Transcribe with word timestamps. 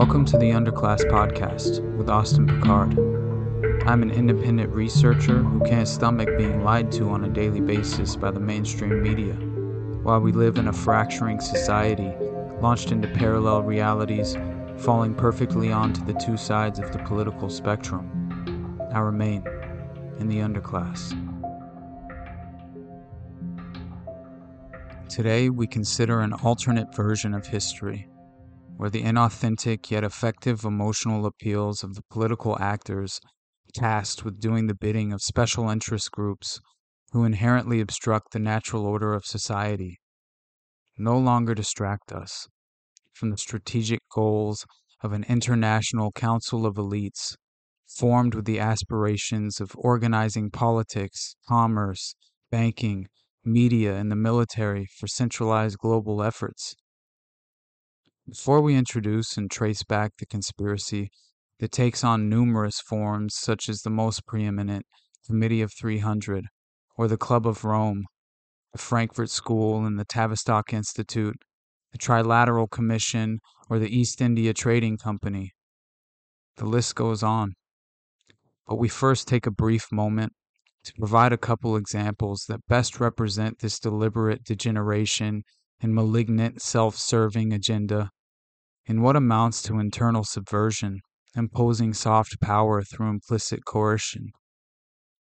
Welcome 0.00 0.24
to 0.24 0.38
the 0.38 0.52
Underclass 0.52 1.02
Podcast 1.10 1.82
with 1.98 2.08
Austin 2.08 2.46
Picard. 2.46 2.98
I'm 3.86 4.00
an 4.02 4.10
independent 4.10 4.72
researcher 4.72 5.42
who 5.42 5.60
can't 5.60 5.86
stomach 5.86 6.38
being 6.38 6.64
lied 6.64 6.90
to 6.92 7.10
on 7.10 7.22
a 7.24 7.28
daily 7.28 7.60
basis 7.60 8.16
by 8.16 8.30
the 8.30 8.40
mainstream 8.40 9.02
media. 9.02 9.34
While 10.02 10.20
we 10.20 10.32
live 10.32 10.56
in 10.56 10.68
a 10.68 10.72
fracturing 10.72 11.38
society, 11.38 12.10
launched 12.62 12.92
into 12.92 13.08
parallel 13.08 13.62
realities, 13.62 14.38
falling 14.78 15.14
perfectly 15.14 15.70
onto 15.70 16.02
the 16.06 16.14
two 16.14 16.38
sides 16.38 16.78
of 16.78 16.90
the 16.92 16.98
political 17.00 17.50
spectrum, 17.50 18.80
I 18.94 19.00
remain 19.00 19.44
in 20.18 20.28
the 20.28 20.38
underclass. 20.38 21.10
Today, 25.10 25.50
we 25.50 25.66
consider 25.66 26.20
an 26.20 26.32
alternate 26.32 26.94
version 26.94 27.34
of 27.34 27.46
history 27.46 28.09
where 28.80 28.88
the 28.88 29.02
inauthentic 29.02 29.90
yet 29.90 30.02
effective 30.02 30.64
emotional 30.64 31.26
appeals 31.26 31.84
of 31.84 31.96
the 31.96 32.02
political 32.10 32.58
actors 32.58 33.20
tasked 33.74 34.24
with 34.24 34.40
doing 34.40 34.68
the 34.68 34.74
bidding 34.74 35.12
of 35.12 35.20
special 35.20 35.68
interest 35.68 36.10
groups 36.10 36.58
who 37.12 37.22
inherently 37.22 37.78
obstruct 37.82 38.32
the 38.32 38.38
natural 38.38 38.86
order 38.86 39.12
of 39.12 39.26
society 39.26 39.98
no 40.96 41.18
longer 41.18 41.54
distract 41.54 42.10
us 42.10 42.48
from 43.12 43.28
the 43.28 43.36
strategic 43.36 44.00
goals 44.14 44.64
of 45.02 45.12
an 45.12 45.26
international 45.28 46.10
council 46.12 46.64
of 46.64 46.76
elites 46.76 47.34
formed 47.86 48.34
with 48.34 48.46
the 48.46 48.58
aspirations 48.58 49.60
of 49.60 49.72
organizing 49.76 50.48
politics, 50.50 51.36
commerce, 51.46 52.14
banking, 52.50 53.06
media, 53.44 53.94
and 53.96 54.10
the 54.10 54.16
military 54.16 54.86
for 54.98 55.06
centralized 55.06 55.76
global 55.76 56.22
efforts. 56.22 56.74
Before 58.30 58.60
we 58.60 58.76
introduce 58.76 59.36
and 59.36 59.50
trace 59.50 59.82
back 59.82 60.12
the 60.16 60.24
conspiracy 60.24 61.10
that 61.58 61.72
takes 61.72 62.04
on 62.04 62.28
numerous 62.28 62.78
forms, 62.80 63.34
such 63.34 63.68
as 63.68 63.82
the 63.82 63.90
most 63.90 64.24
preeminent 64.24 64.86
Committee 65.26 65.62
of 65.62 65.72
300, 65.76 66.44
or 66.96 67.08
the 67.08 67.16
Club 67.16 67.44
of 67.44 67.64
Rome, 67.64 68.04
the 68.70 68.78
Frankfurt 68.78 69.30
School 69.30 69.84
and 69.84 69.98
the 69.98 70.04
Tavistock 70.04 70.72
Institute, 70.72 71.38
the 71.90 71.98
Trilateral 71.98 72.70
Commission, 72.70 73.40
or 73.68 73.80
the 73.80 73.90
East 73.98 74.20
India 74.20 74.54
Trading 74.54 74.96
Company. 74.96 75.50
The 76.56 76.66
list 76.66 76.94
goes 76.94 77.24
on. 77.24 77.54
But 78.64 78.76
we 78.76 78.88
first 78.88 79.26
take 79.26 79.46
a 79.46 79.50
brief 79.50 79.90
moment 79.90 80.34
to 80.84 80.92
provide 80.96 81.32
a 81.32 81.36
couple 81.36 81.74
examples 81.74 82.44
that 82.48 82.64
best 82.68 83.00
represent 83.00 83.58
this 83.58 83.80
deliberate 83.80 84.44
degeneration 84.44 85.42
and 85.80 85.96
malignant 85.96 86.62
self 86.62 86.94
serving 86.94 87.52
agenda 87.52 88.08
in 88.86 89.02
what 89.02 89.16
amounts 89.16 89.62
to 89.62 89.78
internal 89.78 90.24
subversion, 90.24 91.00
imposing 91.36 91.92
soft 91.94 92.40
power 92.40 92.82
through 92.82 93.08
implicit 93.08 93.64
coercion. 93.64 94.30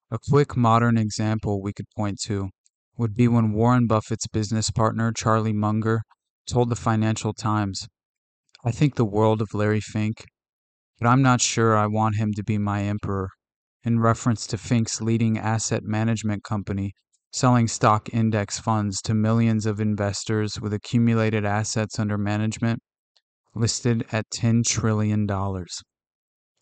A 0.09 0.17
quick 0.30 0.57
modern 0.57 0.97
example 0.97 1.61
we 1.61 1.73
could 1.73 1.85
point 1.95 2.19
to 2.25 2.49
would 2.97 3.13
be 3.13 3.27
when 3.27 3.53
Warren 3.53 3.88
Buffett's 3.88 4.27
business 4.27 4.69
partner, 4.69 5.11
Charlie 5.11 5.53
Munger, 5.53 6.02
told 6.47 6.69
the 6.69 6.75
Financial 6.75 7.33
Times, 7.33 7.88
I 8.63 8.72
think 8.72 8.95
the 8.95 9.05
world 9.05 9.41
of 9.41 9.53
Larry 9.53 9.79
Fink, 9.79 10.25
but 10.99 11.07
I'm 11.07 11.22
not 11.22 11.41
sure 11.41 11.75
I 11.75 11.88
want 11.88 12.17
him 12.17 12.33
to 12.33 12.44
be 12.44 12.57
my 12.57 12.83
emperor, 12.83 13.29
in 13.83 13.99
reference 13.99 14.45
to 14.47 14.57
Fink's 14.57 15.02
leading 15.02 15.38
asset 15.38 15.83
management 15.83 16.44
company 16.44 16.94
selling 17.33 17.67
stock 17.67 18.09
index 18.13 18.59
funds 18.59 19.02
to 19.02 19.13
millions 19.13 19.66
of 19.66 19.79
investors 19.79 20.59
with 20.59 20.73
accumulated 20.73 21.45
assets 21.45 21.97
under 21.97 22.18
management 22.18 22.81
listed 23.53 24.06
at 24.12 24.29
$10 24.29 24.63
trillion. 24.66 25.28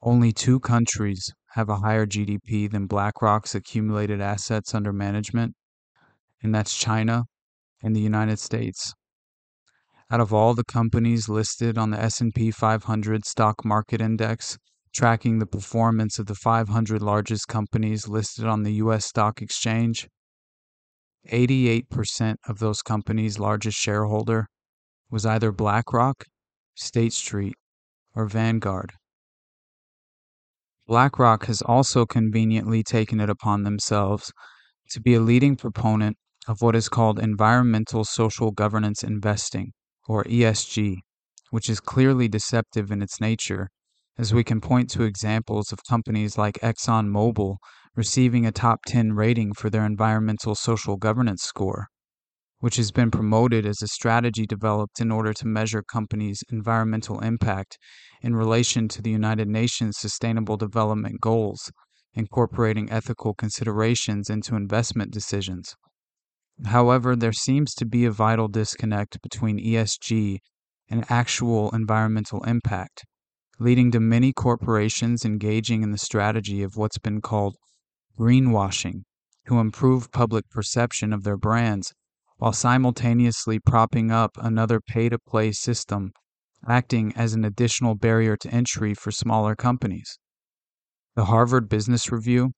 Only 0.01 0.31
two 0.31 0.59
countries 0.59 1.31
have 1.53 1.69
a 1.69 1.77
higher 1.77 2.05
GDP 2.05 2.69
than 2.69 2.87
BlackRock's 2.87 3.53
accumulated 3.55 4.21
assets 4.21 4.73
under 4.73 4.93
management, 4.93 5.55
and 6.41 6.53
that's 6.53 6.77
China 6.77 7.23
and 7.81 7.95
the 7.95 8.01
United 8.01 8.39
States. 8.39 8.93
Out 10.11 10.21
of 10.21 10.33
all 10.33 10.53
the 10.53 10.63
companies 10.63 11.29
listed 11.29 11.77
on 11.77 11.91
the 11.91 12.01
S&P 12.01 12.49
500 12.49 13.25
stock 13.25 13.63
market 13.63 14.01
index, 14.01 14.57
tracking 14.95 15.37
the 15.37 15.45
performance 15.45 16.17
of 16.17 16.25
the 16.25 16.35
500 16.35 17.01
largest 17.01 17.47
companies 17.47 18.07
listed 18.07 18.45
on 18.45 18.63
the 18.63 18.73
US 18.73 19.05
stock 19.05 19.41
exchange, 19.41 20.07
88% 21.31 22.37
of 22.47 22.59
those 22.59 22.81
companies' 22.81 23.37
largest 23.37 23.77
shareholder 23.77 24.47
was 25.11 25.25
either 25.25 25.51
BlackRock 25.51 26.23
State 26.79 27.11
Street, 27.11 27.55
or 28.15 28.25
Vanguard. 28.25 28.93
BlackRock 30.87 31.45
has 31.45 31.61
also 31.61 32.05
conveniently 32.05 32.83
taken 32.83 33.19
it 33.19 33.29
upon 33.29 33.63
themselves 33.63 34.31
to 34.91 35.01
be 35.01 35.13
a 35.13 35.19
leading 35.19 35.57
proponent 35.57 36.15
of 36.47 36.61
what 36.61 36.77
is 36.77 36.87
called 36.87 37.19
environmental 37.19 38.05
social 38.05 38.51
governance 38.51 39.03
investing, 39.03 39.73
or 40.07 40.23
ESG, 40.23 40.99
which 41.51 41.69
is 41.69 41.81
clearly 41.81 42.29
deceptive 42.29 42.91
in 42.91 43.01
its 43.01 43.19
nature, 43.19 43.69
as 44.17 44.33
we 44.33 44.45
can 44.45 44.61
point 44.61 44.89
to 44.91 45.03
examples 45.03 45.73
of 45.73 45.83
companies 45.83 46.37
like 46.37 46.57
ExxonMobil 46.61 47.57
receiving 47.95 48.45
a 48.45 48.53
top 48.53 48.79
10 48.87 49.11
rating 49.13 49.53
for 49.53 49.69
their 49.69 49.85
environmental 49.85 50.55
social 50.55 50.95
governance 50.95 51.43
score 51.43 51.89
which 52.59 52.75
has 52.75 52.91
been 52.91 53.09
promoted 53.09 53.65
as 53.65 53.81
a 53.81 53.87
strategy 53.87 54.45
developed 54.45 54.99
in 54.99 55.11
order 55.11 55.33
to 55.33 55.47
measure 55.47 55.81
companies' 55.81 56.43
environmental 56.51 57.19
impact 57.21 57.77
in 58.21 58.35
relation 58.35 58.87
to 58.87 59.01
the 59.01 59.09
United 59.09 59.47
Nations 59.47 59.97
Sustainable 59.97 60.57
Development 60.57 61.21
Goals, 61.21 61.71
incorporating 62.13 62.91
ethical 62.91 63.33
considerations 63.33 64.29
into 64.29 64.55
investment 64.55 65.11
decisions. 65.11 65.75
However, 66.65 67.15
there 67.15 67.31
seems 67.31 67.73
to 67.75 67.85
be 67.85 68.03
a 68.03 68.11
vital 68.11 68.49
disconnect 68.49 69.21
between 69.21 69.57
ESG 69.57 70.39
and 70.89 71.05
actual 71.09 71.69
environmental 71.69 72.43
impact, 72.43 73.05
leading 73.57 73.89
to 73.91 74.01
many 74.01 74.33
corporations 74.33 75.23
engaging 75.23 75.81
in 75.81 75.91
the 75.91 75.97
strategy 75.97 76.61
of 76.61 76.75
what's 76.75 76.97
been 76.97 77.21
called 77.21 77.55
greenwashing 78.19 79.03
to 79.47 79.59
improve 79.59 80.11
public 80.11 80.49
perception 80.49 81.13
of 81.13 81.23
their 81.23 81.37
brands 81.37 81.93
while 82.39 82.53
simultaneously 82.53 83.59
propping 83.59 84.11
up 84.11 84.31
another 84.37 84.79
pay 84.79 85.09
to 85.09 85.19
play 85.19 85.51
system, 85.51 86.11
acting 86.67 87.13
as 87.15 87.33
an 87.33 87.43
additional 87.43 87.95
barrier 87.95 88.37
to 88.37 88.49
entry 88.49 88.93
for 88.93 89.11
smaller 89.11 89.55
companies. 89.55 90.17
The 91.15 91.25
Harvard 91.25 91.67
Business 91.67 92.11
Review 92.11 92.51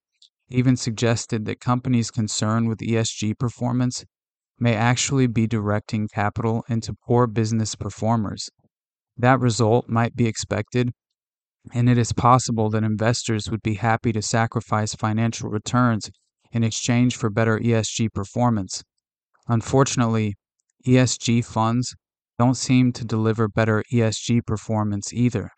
even 0.48 0.76
suggested 0.76 1.46
that 1.46 1.60
companies 1.60 2.10
concerned 2.10 2.68
with 2.68 2.78
ESG 2.78 3.36
performance 3.38 4.04
may 4.58 4.74
actually 4.74 5.26
be 5.26 5.48
directing 5.48 6.06
capital 6.06 6.62
into 6.68 6.94
poor 7.04 7.26
business 7.26 7.74
performers. 7.74 8.48
That 9.16 9.40
result 9.40 9.88
might 9.88 10.14
be 10.14 10.26
expected, 10.26 10.92
and 11.72 11.88
it 11.88 11.98
is 11.98 12.12
possible 12.12 12.70
that 12.70 12.84
investors 12.84 13.50
would 13.50 13.62
be 13.62 13.74
happy 13.74 14.12
to 14.12 14.22
sacrifice 14.22 14.94
financial 14.94 15.50
returns 15.50 16.10
in 16.52 16.62
exchange 16.62 17.16
for 17.16 17.30
better 17.30 17.58
ESG 17.58 18.12
performance. 18.12 18.84
Unfortunately, 19.48 20.34
ESG 20.86 21.44
funds 21.44 21.94
don't 22.38 22.56
seem 22.56 22.92
to 22.92 23.04
deliver 23.04 23.48
better 23.48 23.84
ESG 23.92 24.44
performance 24.46 25.12
either. 25.12 25.50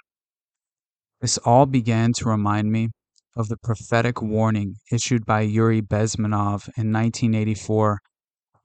This 1.21 1.39
all 1.39 1.67
began 1.67 2.12
to 2.19 2.28
remind 2.28 2.71
me 2.71 2.91
of 3.37 3.49
the 3.49 3.56
prophetic 3.56 4.21
warning 4.23 4.76
issued 4.93 5.25
by 5.25 5.41
Yuri 5.41 5.81
Bezmenov 5.81 6.69
in 6.76 6.93
1984, 6.93 7.99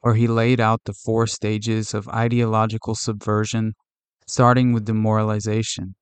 where 0.01 0.15
he 0.15 0.27
laid 0.27 0.59
out 0.59 0.81
the 0.85 0.93
four 0.93 1.27
stages 1.27 1.93
of 1.93 2.07
ideological 2.09 2.95
subversion, 2.95 3.73
starting 4.27 4.73
with 4.73 4.85
demoralization, 4.85 5.95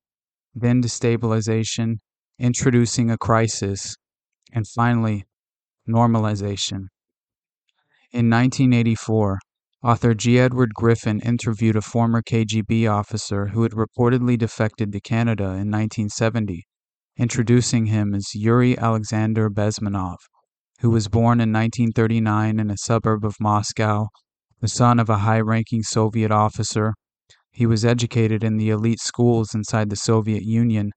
then 0.54 0.82
destabilization, 0.82 1.98
introducing 2.40 3.10
a 3.10 3.18
crisis, 3.18 3.96
and 4.52 4.68
finally, 4.68 5.26
normalization. 5.88 6.88
In 8.14 8.30
1984, 8.30 9.38
author 9.84 10.14
G. 10.14 10.40
Edward 10.40 10.74
Griffin 10.74 11.20
interviewed 11.20 11.76
a 11.76 11.82
former 11.82 12.22
KGB 12.22 12.90
officer 12.90 13.48
who 13.48 13.64
had 13.64 13.74
reportedly 13.74 14.38
defected 14.38 14.94
to 14.94 15.02
Canada 15.02 15.44
in 15.44 15.70
1970, 15.70 16.66
introducing 17.18 17.88
him 17.88 18.16
as 18.16 18.34
Yuri 18.34 18.78
Alexander 18.78 19.50
Bezmenov, 19.50 20.16
who 20.80 20.90
was 20.90 21.10
born 21.10 21.42
in 21.42 21.52
1939 21.52 22.62
in 22.62 22.72
a 22.72 22.78
suburb 22.78 23.26
of 23.26 23.36
Moscow, 23.42 24.08
the 24.62 24.70
son 24.70 25.00
of 25.00 25.10
a 25.10 25.18
high 25.18 25.42
ranking 25.42 25.84
Soviet 25.84 26.32
officer. 26.32 26.94
He 27.52 27.66
was 27.66 27.84
educated 27.84 28.42
in 28.42 28.56
the 28.56 28.70
elite 28.70 29.02
schools 29.02 29.54
inside 29.54 29.90
the 29.90 29.98
Soviet 29.98 30.44
Union 30.44 30.92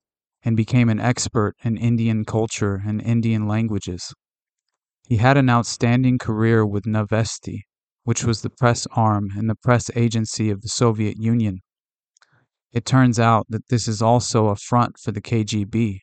and 0.44 0.56
became 0.56 0.88
an 0.88 1.00
expert 1.00 1.54
in 1.64 1.76
Indian 1.76 2.24
culture 2.24 2.80
and 2.86 3.02
Indian 3.02 3.48
languages. 3.48 4.14
He 5.10 5.16
had 5.16 5.36
an 5.36 5.50
outstanding 5.50 6.18
career 6.18 6.64
with 6.64 6.86
Novosti, 6.86 7.62
which 8.04 8.22
was 8.22 8.42
the 8.42 8.48
press 8.48 8.86
arm 8.92 9.30
and 9.36 9.50
the 9.50 9.56
press 9.56 9.90
agency 9.96 10.50
of 10.50 10.60
the 10.60 10.68
Soviet 10.68 11.16
Union. 11.18 11.62
It 12.70 12.84
turns 12.84 13.18
out 13.18 13.46
that 13.48 13.66
this 13.70 13.88
is 13.88 14.00
also 14.00 14.46
a 14.46 14.54
front 14.54 15.00
for 15.02 15.10
the 15.10 15.20
KGB. 15.20 15.98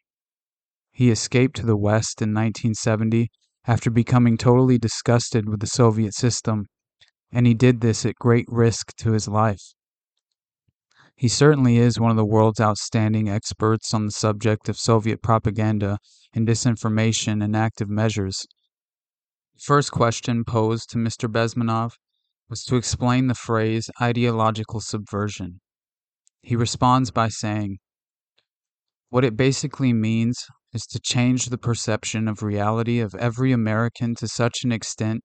He 0.92 1.10
escaped 1.10 1.56
to 1.56 1.66
the 1.66 1.78
West 1.78 2.22
in 2.22 2.34
1970 2.34 3.30
after 3.66 3.90
becoming 3.90 4.36
totally 4.36 4.78
disgusted 4.78 5.48
with 5.48 5.62
the 5.62 5.68
Soviet 5.68 6.14
system, 6.14 6.66
and 7.32 7.48
he 7.48 7.54
did 7.54 7.80
this 7.80 8.06
at 8.06 8.16
great 8.16 8.46
risk 8.50 8.94
to 8.98 9.14
his 9.14 9.30
life. 9.30 9.72
He 11.16 11.30
certainly 11.30 11.78
is 11.78 11.98
one 11.98 12.12
of 12.12 12.18
the 12.18 12.26
world's 12.26 12.60
outstanding 12.60 13.30
experts 13.30 13.94
on 13.94 14.08
the 14.08 14.12
subject 14.12 14.68
of 14.68 14.78
Soviet 14.78 15.22
propaganda 15.22 15.98
and 16.34 16.46
disinformation 16.46 17.42
and 17.42 17.56
active 17.56 17.88
measures. 17.90 18.46
First 19.60 19.92
question 19.92 20.44
posed 20.46 20.92
to 20.92 21.00
Mr. 21.00 21.28
Bezmenov 21.28 21.94
was 22.48 22.64
to 22.66 22.76
explain 22.76 23.26
the 23.26 23.34
phrase 23.34 23.90
ideological 24.00 24.82
subversion. 24.82 25.62
He 26.44 26.56
responds 26.56 27.10
by 27.10 27.30
saying, 27.30 27.80
What 29.10 29.26
it 29.26 29.36
basically 29.36 29.94
means 29.94 30.46
is 30.74 30.86
to 30.88 31.00
change 31.00 31.48
the 31.48 31.58
perception 31.58 32.28
of 32.28 32.44
reality 32.44 33.00
of 33.00 33.16
every 33.16 33.52
American 33.52 34.14
to 34.16 34.28
such 34.28 34.64
an 34.64 34.72
extent 34.72 35.24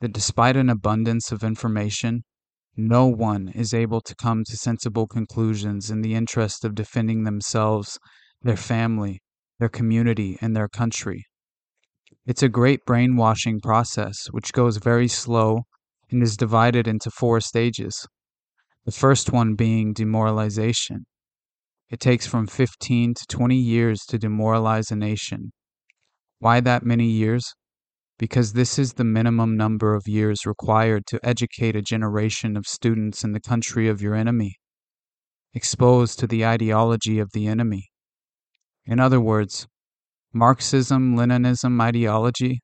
that 0.00 0.14
despite 0.14 0.56
an 0.56 0.70
abundance 0.70 1.30
of 1.30 1.44
information, 1.44 2.22
no 2.76 3.06
one 3.06 3.48
is 3.48 3.74
able 3.74 4.00
to 4.00 4.14
come 4.14 4.42
to 4.44 4.56
sensible 4.56 5.06
conclusions 5.06 5.90
in 5.90 6.00
the 6.00 6.14
interest 6.14 6.64
of 6.64 6.74
defending 6.74 7.24
themselves, 7.24 7.98
their 8.40 8.56
family, 8.56 9.20
their 9.58 9.68
community, 9.68 10.38
and 10.40 10.56
their 10.56 10.68
country. 10.68 11.26
It's 12.26 12.42
a 12.42 12.48
great 12.48 12.84
brainwashing 12.86 13.60
process 13.60 14.16
which 14.30 14.52
goes 14.52 14.76
very 14.76 15.08
slow 15.08 15.62
and 16.10 16.22
is 16.22 16.36
divided 16.36 16.86
into 16.86 17.10
four 17.10 17.40
stages. 17.40 18.06
The 18.84 18.92
first 18.92 19.32
one 19.32 19.54
being 19.54 19.92
demoralization. 19.92 21.06
It 21.88 22.00
takes 22.00 22.26
from 22.26 22.46
15 22.46 23.14
to 23.14 23.26
20 23.28 23.56
years 23.56 24.00
to 24.08 24.18
demoralize 24.18 24.90
a 24.90 24.96
nation. 24.96 25.52
Why 26.38 26.60
that 26.60 26.84
many 26.84 27.06
years? 27.06 27.54
because 28.20 28.52
this 28.52 28.78
is 28.78 28.92
the 28.92 29.04
minimum 29.04 29.56
number 29.56 29.94
of 29.94 30.06
years 30.06 30.44
required 30.44 31.06
to 31.06 31.18
educate 31.22 31.74
a 31.74 31.80
generation 31.80 32.54
of 32.54 32.66
students 32.66 33.24
in 33.24 33.32
the 33.32 33.40
country 33.40 33.88
of 33.88 34.02
your 34.02 34.14
enemy, 34.14 34.56
exposed 35.54 36.18
to 36.18 36.26
the 36.26 36.44
ideology 36.44 37.18
of 37.18 37.30
the 37.32 37.46
enemy. 37.46 37.88
In 38.84 39.00
other 39.00 39.22
words, 39.22 39.66
Marxism 40.32 41.16
Leninism 41.16 41.82
ideology 41.82 42.60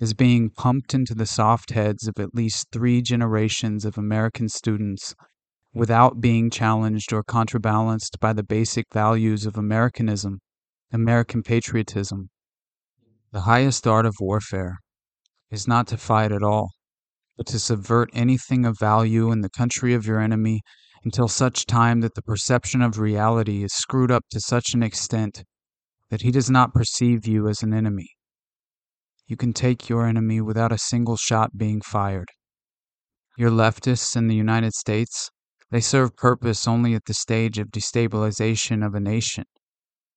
is 0.00 0.14
being 0.14 0.48
pumped 0.48 0.94
into 0.94 1.14
the 1.14 1.26
soft 1.26 1.72
heads 1.72 2.08
of 2.08 2.14
at 2.18 2.34
least 2.34 2.68
three 2.72 3.02
generations 3.02 3.84
of 3.84 3.98
American 3.98 4.48
students 4.48 5.14
without 5.74 6.22
being 6.22 6.48
challenged 6.48 7.12
or 7.12 7.22
counterbalanced 7.22 8.18
by 8.18 8.32
the 8.32 8.42
basic 8.42 8.86
values 8.94 9.44
of 9.44 9.58
Americanism, 9.58 10.38
American 10.90 11.42
patriotism, 11.42 12.30
the 13.30 13.42
highest 13.42 13.86
art 13.86 14.06
of 14.06 14.14
warfare 14.18 14.78
is 15.50 15.68
not 15.68 15.86
to 15.86 15.98
fight 15.98 16.32
at 16.32 16.42
all, 16.42 16.70
but 17.36 17.46
to 17.46 17.58
subvert 17.58 18.08
anything 18.14 18.64
of 18.64 18.78
value 18.78 19.30
in 19.30 19.42
the 19.42 19.50
country 19.50 19.92
of 19.92 20.06
your 20.06 20.18
enemy 20.18 20.62
until 21.04 21.28
such 21.28 21.66
time 21.66 22.00
that 22.00 22.14
the 22.14 22.22
perception 22.22 22.80
of 22.80 22.98
reality 22.98 23.62
is 23.62 23.74
screwed 23.74 24.10
up 24.10 24.24
to 24.30 24.40
such 24.40 24.72
an 24.72 24.82
extent 24.82 25.44
that 26.10 26.22
he 26.22 26.30
does 26.30 26.50
not 26.50 26.72
perceive 26.72 27.26
you 27.26 27.48
as 27.48 27.62
an 27.62 27.74
enemy. 27.74 28.10
You 29.26 29.36
can 29.36 29.52
take 29.52 29.88
your 29.88 30.06
enemy 30.06 30.40
without 30.40 30.72
a 30.72 30.78
single 30.78 31.16
shot 31.16 31.56
being 31.56 31.80
fired. 31.80 32.28
Your 33.36 33.50
leftists 33.50 34.16
in 34.16 34.28
the 34.28 34.36
United 34.36 34.72
States, 34.72 35.30
they 35.70 35.80
serve 35.80 36.16
purpose 36.16 36.68
only 36.68 36.94
at 36.94 37.04
the 37.06 37.14
stage 37.14 37.58
of 37.58 37.68
destabilization 37.68 38.86
of 38.86 38.94
a 38.94 39.00
nation. 39.00 39.44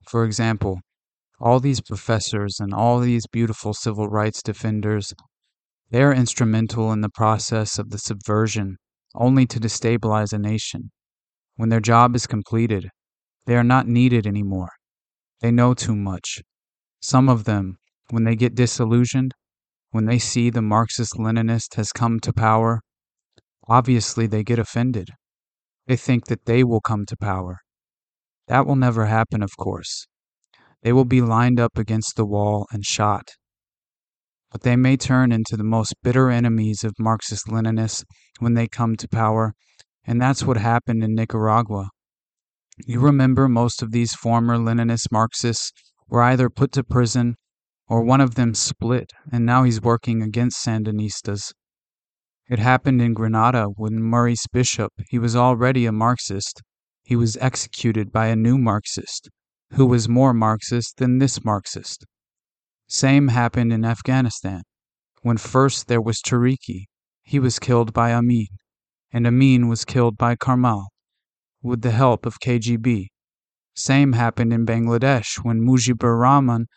For 0.08 0.24
example, 0.24 0.80
all 1.40 1.60
these 1.60 1.82
professors 1.82 2.60
and 2.60 2.74
all 2.74 3.00
these 3.00 3.26
beautiful 3.28 3.74
civil 3.74 4.08
rights 4.08 4.44
defenders, 4.44 5.14
they 5.90 6.04
are 6.04 6.14
instrumental 6.14 6.92
in 6.92 7.02
the 7.02 7.10
process 7.10 7.80
of 7.80 7.90
the 7.90 7.98
subversion 7.98 8.78
only 9.16 9.46
to 9.48 9.60
destabilize 9.60 10.34
a 10.34 10.38
nation. 10.38 10.92
When 11.56 11.70
their 11.70 11.80
job 11.80 12.16
is 12.16 12.28
completed, 12.28 12.90
they 13.48 13.56
are 13.56 13.64
not 13.64 13.88
needed 13.88 14.28
anymore. 14.28 14.70
They 15.42 15.52
know 15.52 15.74
too 15.74 15.96
much. 15.96 16.42
Some 17.02 17.30
of 17.30 17.46
them, 17.46 17.78
when 18.10 18.26
they 18.26 18.36
get 18.36 18.56
disillusioned, 18.56 19.34
when 19.92 20.06
they 20.06 20.20
see 20.20 20.50
the 20.50 20.62
Marxist 20.62 21.14
Leninist 21.14 21.76
has 21.76 21.92
come 21.92 22.20
to 22.20 22.34
power, 22.34 22.82
obviously 23.68 24.28
they 24.28 24.44
get 24.44 24.60
offended. 24.60 25.10
They 25.88 25.96
think 25.96 26.26
that 26.26 26.46
they 26.46 26.64
will 26.64 26.82
come 26.82 27.06
to 27.06 27.18
power. 27.18 27.60
That 28.48 28.66
will 28.66 28.76
never 28.76 29.06
happen, 29.06 29.42
of 29.42 29.56
course. 29.58 30.08
They 30.84 30.94
will 30.94 31.06
be 31.06 31.22
lined 31.22 31.60
up 31.60 31.78
against 31.78 32.16
the 32.16 32.26
wall 32.26 32.68
and 32.72 32.84
shot. 32.86 33.30
But 34.52 34.62
they 34.62 34.76
may 34.76 34.98
turn 34.98 35.32
into 35.32 35.56
the 35.56 35.64
most 35.64 35.94
bitter 36.04 36.30
enemies 36.30 36.84
of 36.84 36.94
Marxist 37.00 37.48
Leninists 37.48 38.04
when 38.40 38.56
they 38.56 38.68
come 38.68 38.96
to 38.98 39.08
power, 39.08 39.54
and 40.06 40.22
that's 40.22 40.44
what 40.44 40.58
happened 40.58 41.04
in 41.04 41.14
Nicaragua. 41.14 41.90
You 42.86 43.00
remember 43.00 43.50
most 43.50 43.82
of 43.82 43.92
these 43.92 44.14
former 44.14 44.58
Leninist 44.58 45.12
Marxists 45.12 45.72
were 46.08 46.24
either 46.24 46.50
put 46.50 46.72
to 46.72 46.84
prison 46.84 47.36
or 47.88 48.04
one 48.04 48.22
of 48.22 48.36
them 48.36 48.54
split, 48.54 49.12
and 49.32 49.46
now 49.46 49.64
he's 49.64 49.82
working 49.82 50.22
against 50.22 50.64
Sandinistas. 50.64 51.52
It 52.50 52.60
happened 52.60 53.02
in 53.02 53.14
Grenada 53.14 53.66
when 53.76 54.02
Maurice 54.02 54.48
Bishop, 54.52 54.94
he 55.10 55.20
was 55.20 55.36
already 55.36 55.86
a 55.86 55.92
Marxist. 55.92 56.62
He 57.04 57.16
was 57.16 57.38
executed 57.38 58.12
by 58.12 58.28
a 58.28 58.36
new 58.36 58.58
Marxist 58.58 59.30
who 59.74 59.86
was 59.86 60.10
more 60.10 60.34
Marxist 60.34 60.98
than 60.98 61.20
this 61.20 61.44
Marxist. 61.44 62.06
Same 62.88 63.28
happened 63.28 63.72
in 63.72 63.86
Afghanistan. 63.86 64.64
When 65.22 65.38
first 65.38 65.88
there 65.88 66.02
was 66.02 66.22
Taraki, 66.22 66.86
he 67.22 67.40
was 67.40 67.60
killed 67.60 67.94
by 67.94 68.14
Amin, 68.14 68.48
and 69.12 69.28
Amin 69.28 69.68
was 69.68 69.86
killed 69.86 70.18
by 70.18 70.36
Karmal, 70.36 70.88
with 71.62 71.82
the 71.82 71.92
help 71.92 72.26
of 72.26 72.40
KGB. 72.40 73.08
Same 73.76 74.14
happened 74.14 74.54
in 74.54 74.66
Bangladesh 74.66 75.38
when 75.44 75.62
Mujibur 75.62 76.20
Rahman, 76.20 76.68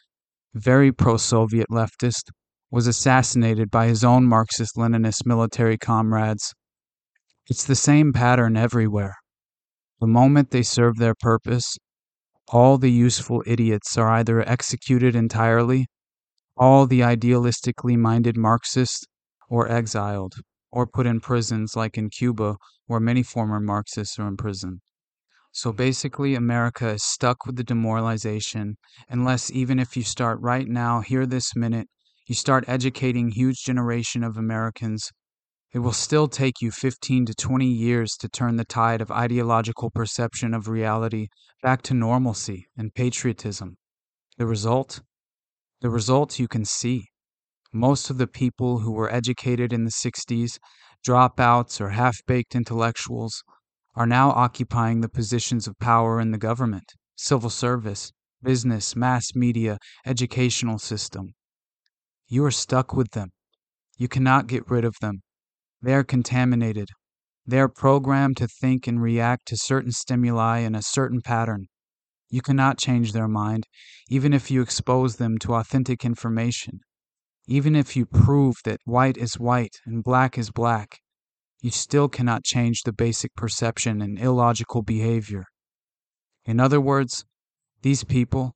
very 0.55 0.93
pro-Soviet 0.93 1.69
leftist, 1.71 2.31
was 2.71 2.87
assassinated 2.87 3.71
by 3.71 3.87
his 3.87 4.03
own 4.03 4.25
Marxist-Leninist 4.25 5.27
military 5.27 5.77
comrades. 5.77 6.55
It's 7.49 7.65
the 7.65 7.75
same 7.75 8.13
pattern 8.13 8.57
everywhere. 8.57 9.17
The 10.01 10.07
moment 10.07 10.51
they 10.51 10.63
serve 10.63 10.97
their 10.97 11.15
purpose, 11.15 11.77
all 12.49 12.79
the 12.79 12.91
useful 12.91 13.43
idiots 13.47 13.97
are 13.99 14.09
either 14.09 14.49
executed 14.49 15.15
entirely, 15.15 15.87
all 16.57 16.87
the 16.87 17.01
idealistically 17.01 17.97
minded 17.97 18.37
Marxists, 18.37 19.05
or 19.49 19.71
exiled, 19.71 20.35
or 20.73 20.87
put 20.87 21.07
in 21.07 21.21
prisons 21.21 21.77
like 21.77 21.99
in 21.99 22.11
Cuba, 22.11 22.57
where 22.87 22.99
many 22.99 23.23
former 23.23 23.61
Marxists 23.61 24.19
are 24.19 24.27
in 24.27 24.37
prison. 24.37 24.81
So 25.53 25.73
basically, 25.73 26.35
America 26.35 26.89
is 26.89 27.05
stuck 27.05 27.45
with 27.47 27.57
the 27.57 27.65
demoralization 27.65 28.79
unless, 29.09 29.51
even 29.51 29.79
if 29.79 29.97
you 29.97 30.03
start 30.03 30.41
right 30.41 30.67
now, 30.67 31.01
here 31.01 31.27
this 31.27 31.55
minute, 31.55 31.89
you 32.27 32.35
start 32.35 32.65
educating 32.67 33.31
huge 33.31 33.63
generation 33.63 34.25
of 34.25 34.37
Americans 34.37 35.13
it 35.73 35.79
will 35.79 35.93
still 35.93 36.29
take 36.29 36.61
you 36.61 36.71
15 36.71 37.25
to 37.27 37.35
20 37.35 37.67
years 37.67 38.15
to 38.19 38.29
turn 38.29 38.57
the 38.57 38.65
tide 38.65 39.01
of 39.01 39.11
ideological 39.11 39.91
perception 39.91 40.53
of 40.53 40.69
reality 40.69 41.29
back 41.63 41.81
to 41.83 41.95
normalcy 41.95 42.67
and 42.77 42.95
patriotism. 42.95 43.79
The 44.37 44.45
result? 44.45 45.01
The 45.81 45.89
result 45.89 46.39
you 46.39 46.47
can 46.47 46.67
see. 46.67 47.09
Most 47.75 48.11
of 48.11 48.19
the 48.19 48.27
people 48.27 48.81
who 48.81 48.93
were 48.93 49.11
educated 49.11 49.73
in 49.73 49.85
the 49.85 49.91
60s, 49.91 50.59
dropouts 51.07 51.81
or 51.81 51.89
half 51.89 52.19
baked 52.27 52.55
intellectuals, 52.55 53.43
are 53.95 54.07
now 54.07 54.29
occupying 54.31 55.01
the 55.01 55.09
positions 55.09 55.67
of 55.67 55.79
power 55.79 56.21
in 56.21 56.33
the 56.33 56.39
government, 56.39 56.93
civil 57.17 57.49
service, 57.49 58.13
business, 58.43 58.95
mass 58.95 59.35
media, 59.35 59.79
educational 60.05 60.79
system. 60.79 61.33
You 62.29 62.45
are 62.45 62.51
stuck 62.51 62.93
with 62.93 63.13
them. 63.13 63.31
You 63.97 64.07
cannot 64.07 64.49
get 64.49 64.71
rid 64.71 64.85
of 64.85 64.97
them. 65.01 65.23
They 65.81 65.95
are 65.95 66.05
contaminated. 66.05 66.89
They 67.47 67.59
are 67.59 67.69
programmed 67.69 68.37
to 68.37 68.49
think 68.49 68.87
and 68.87 69.01
react 69.01 69.47
to 69.49 69.57
certain 69.57 69.93
stimuli 69.93 70.59
in 70.59 70.75
a 70.75 70.83
certain 70.83 71.23
pattern. 71.23 71.69
You 72.29 72.43
cannot 72.43 72.77
change 72.77 73.13
their 73.13 73.29
mind, 73.29 73.65
even 74.11 74.35
if 74.35 74.51
you 74.51 74.61
expose 74.61 75.17
them 75.17 75.39
to 75.39 75.55
authentic 75.55 76.05
information. 76.05 76.81
Even 77.47 77.75
if 77.75 77.97
you 77.97 78.07
prove 78.07 78.57
that 78.65 78.81
white 78.85 79.17
is 79.17 79.35
white 79.35 79.77
and 79.85 80.05
black 80.05 80.39
is 80.39 80.51
black, 80.51 81.01
you 81.61 81.71
still 81.71 82.09
cannot 82.09 82.45
change 82.45 82.83
the 82.83 82.93
basic 82.93 83.35
perception 83.35 84.01
and 84.01 84.19
illogical 84.19 84.83
behavior. 84.83 85.45
In 86.45 86.61
other 86.61 86.81
words, 86.81 87.25
these 87.83 88.05
people, 88.05 88.53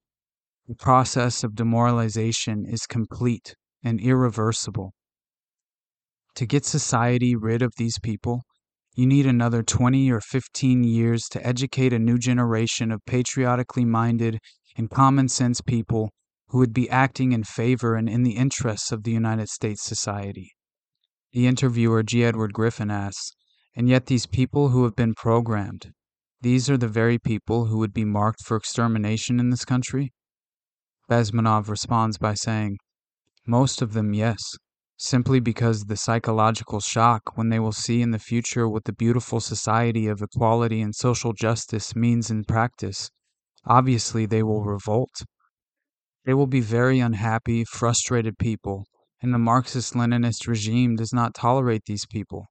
the 0.67 0.75
process 0.75 1.45
of 1.45 1.55
demoralization 1.55 2.65
is 2.67 2.87
complete 2.87 3.55
and 3.83 4.01
irreversible. 4.01 4.93
To 6.37 6.47
get 6.47 6.65
society 6.65 7.35
rid 7.35 7.63
of 7.63 7.73
these 7.77 7.99
people, 7.99 8.43
You 8.99 9.07
need 9.07 9.27
another 9.27 9.63
20 9.63 10.11
or 10.11 10.23
15 10.23 10.83
years 10.83 11.25
to 11.29 11.47
educate 11.47 11.93
a 11.93 11.99
new 11.99 12.17
generation 12.17 12.91
of 12.91 13.05
patriotically 13.05 13.85
minded 13.85 14.39
and 14.75 14.89
common 14.89 15.29
sense 15.29 15.61
people 15.61 16.13
who 16.49 16.59
would 16.59 16.73
be 16.73 16.89
acting 16.91 17.33
in 17.33 17.45
favor 17.45 17.95
and 17.95 18.09
in 18.09 18.23
the 18.23 18.37
interests 18.37 18.93
of 18.93 19.03
the 19.03 19.11
United 19.11 19.49
States 19.49 19.83
society. 19.83 20.53
The 21.33 21.47
interviewer, 21.47 22.03
G. 22.03 22.25
Edward 22.25 22.53
Griffin, 22.53 22.91
asks, 22.91 23.33
and 23.75 23.89
yet 23.89 24.07
these 24.07 24.27
people 24.27 24.69
who 24.69 24.85
have 24.85 24.97
been 24.97 25.15
programmed, 25.15 25.93
these 26.41 26.71
are 26.71 26.77
the 26.77 26.89
very 26.89 27.19
people 27.19 27.67
who 27.67 27.79
would 27.79 27.93
be 27.93 28.05
marked 28.05 28.45
for 28.45 28.57
extermination 28.57 29.41
in 29.41 29.51
this 29.51 29.65
country? 29.65 30.13
Bezmenov 31.11 31.69
responds 31.69 32.19
by 32.19 32.35
saying, 32.35 32.79
Most 33.47 33.83
of 33.83 33.93
them, 33.95 34.15
yes, 34.15 34.39
simply 34.99 35.41
because 35.41 35.85
the 35.85 35.97
psychological 35.97 36.81
shock 36.81 37.37
when 37.37 37.49
they 37.49 37.59
will 37.59 37.73
see 37.73 38.01
in 38.01 38.13
the 38.13 38.19
future 38.19 38.69
what 38.69 38.85
the 38.85 38.93
beautiful 38.93 39.41
society 39.41 40.07
of 40.07 40.23
equality 40.23 40.81
and 40.81 40.95
social 40.95 41.33
justice 41.33 41.97
means 41.97 42.31
in 42.31 42.45
practice. 42.45 43.11
Obviously, 43.65 44.27
they 44.27 44.43
will 44.43 44.65
revolt. 44.65 45.23
They 46.27 46.35
will 46.35 46.49
be 46.49 46.61
very 46.61 46.99
unhappy, 46.99 47.65
frustrated 47.65 48.37
people, 48.37 48.85
and 49.23 49.33
the 49.33 49.39
Marxist 49.39 49.95
Leninist 49.95 50.49
regime 50.49 50.97
does 50.97 51.13
not 51.13 51.35
tolerate 51.35 51.85
these 51.87 52.05
people. 52.05 52.47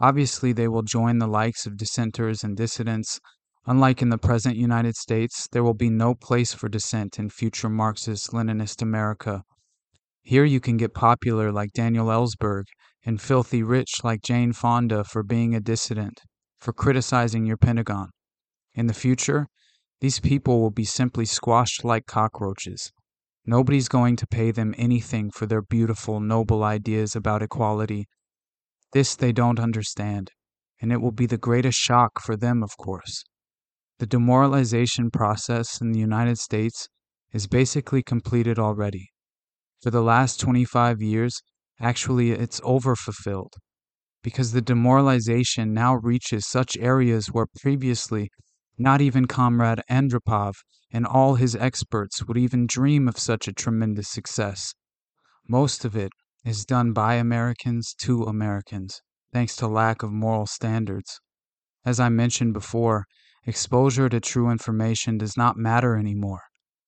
Obviously, 0.00 0.52
they 0.52 0.66
will 0.66 0.82
join 0.82 1.18
the 1.18 1.28
likes 1.28 1.64
of 1.64 1.76
dissenters 1.76 2.42
and 2.42 2.56
dissidents. 2.56 3.20
Unlike 3.64 4.02
in 4.02 4.08
the 4.08 4.18
present 4.18 4.56
United 4.56 4.96
States, 4.96 5.46
there 5.52 5.62
will 5.62 5.72
be 5.72 5.88
no 5.88 6.16
place 6.16 6.52
for 6.52 6.68
dissent 6.68 7.16
in 7.16 7.30
future 7.30 7.68
Marxist 7.68 8.32
Leninist 8.32 8.82
America. 8.82 9.44
Here 10.22 10.44
you 10.44 10.58
can 10.58 10.76
get 10.76 10.92
popular 10.92 11.52
like 11.52 11.72
Daniel 11.72 12.08
Ellsberg 12.08 12.64
and 13.06 13.22
filthy 13.22 13.62
rich 13.62 14.02
like 14.02 14.22
Jane 14.22 14.52
Fonda 14.52 15.04
for 15.04 15.22
being 15.22 15.54
a 15.54 15.60
dissident, 15.60 16.22
for 16.58 16.72
criticizing 16.72 17.46
your 17.46 17.56
Pentagon. 17.56 18.08
In 18.74 18.88
the 18.88 18.94
future, 18.94 19.46
these 20.00 20.18
people 20.18 20.60
will 20.60 20.72
be 20.72 20.84
simply 20.84 21.24
squashed 21.24 21.84
like 21.84 22.06
cockroaches. 22.06 22.90
Nobody's 23.44 23.88
going 23.88 24.16
to 24.16 24.26
pay 24.26 24.50
them 24.50 24.74
anything 24.78 25.30
for 25.30 25.46
their 25.46 25.62
beautiful, 25.62 26.20
noble 26.20 26.62
ideas 26.62 27.16
about 27.16 27.42
equality 27.42 28.06
this 28.92 29.16
they 29.16 29.32
don't 29.32 29.58
understand, 29.58 30.30
and 30.80 30.92
it 30.92 31.00
will 31.00 31.12
be 31.12 31.24
the 31.24 31.38
greatest 31.38 31.78
shock 31.78 32.20
for 32.20 32.36
them, 32.36 32.62
of 32.62 32.76
course. 32.76 33.24
The 33.98 34.06
demoralization 34.06 35.10
process 35.10 35.80
in 35.80 35.92
the 35.92 35.98
United 35.98 36.38
States 36.38 36.88
is 37.32 37.46
basically 37.46 38.02
completed 38.02 38.58
already. 38.58 39.08
For 39.82 39.90
the 39.90 40.02
last 40.02 40.40
25 40.40 41.00
years, 41.00 41.40
actually, 41.80 42.32
it's 42.32 42.60
overfulfilled 42.60 43.54
because 44.22 44.52
the 44.52 44.60
demoralization 44.60 45.72
now 45.72 45.94
reaches 45.94 46.46
such 46.46 46.76
areas 46.76 47.28
where 47.28 47.46
previously 47.60 48.28
not 48.78 49.00
even 49.00 49.26
Comrade 49.26 49.82
Andropov 49.90 50.56
and 50.90 51.06
all 51.06 51.36
his 51.36 51.56
experts 51.56 52.24
would 52.24 52.36
even 52.36 52.66
dream 52.66 53.08
of 53.08 53.18
such 53.18 53.48
a 53.48 53.52
tremendous 53.52 54.08
success. 54.08 54.74
Most 55.48 55.84
of 55.84 55.96
it 55.96 56.12
is 56.44 56.64
done 56.64 56.92
by 56.92 57.14
Americans 57.14 57.94
to 57.98 58.24
Americans, 58.24 59.00
thanks 59.32 59.56
to 59.56 59.66
lack 59.66 60.02
of 60.02 60.12
moral 60.12 60.46
standards. 60.46 61.20
As 61.84 61.98
I 61.98 62.08
mentioned 62.08 62.52
before, 62.52 63.06
exposure 63.44 64.08
to 64.08 64.20
true 64.20 64.50
information 64.50 65.18
does 65.18 65.36
not 65.36 65.56
matter 65.56 65.96
anymore. 65.96 66.42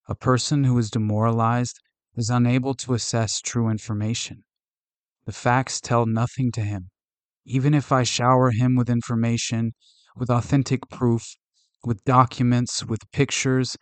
A 0.08 0.14
person 0.14 0.64
who 0.64 0.78
is 0.78 0.90
demoralized 0.90 1.80
is 2.14 2.30
unable 2.30 2.74
to 2.74 2.94
assess 2.94 3.40
true 3.40 3.68
information. 3.68 4.44
The 5.24 5.32
facts 5.32 5.80
tell 5.80 6.06
nothing 6.06 6.52
to 6.52 6.60
him. 6.60 6.90
Even 7.44 7.74
if 7.74 7.90
I 7.90 8.02
shower 8.02 8.50
him 8.50 8.76
with 8.76 8.90
information, 8.90 9.72
with 10.16 10.30
authentic 10.30 10.88
proof, 10.90 11.36
with 11.86 12.04
documents, 12.04 12.84
with 12.84 13.10
pictures, 13.12 13.76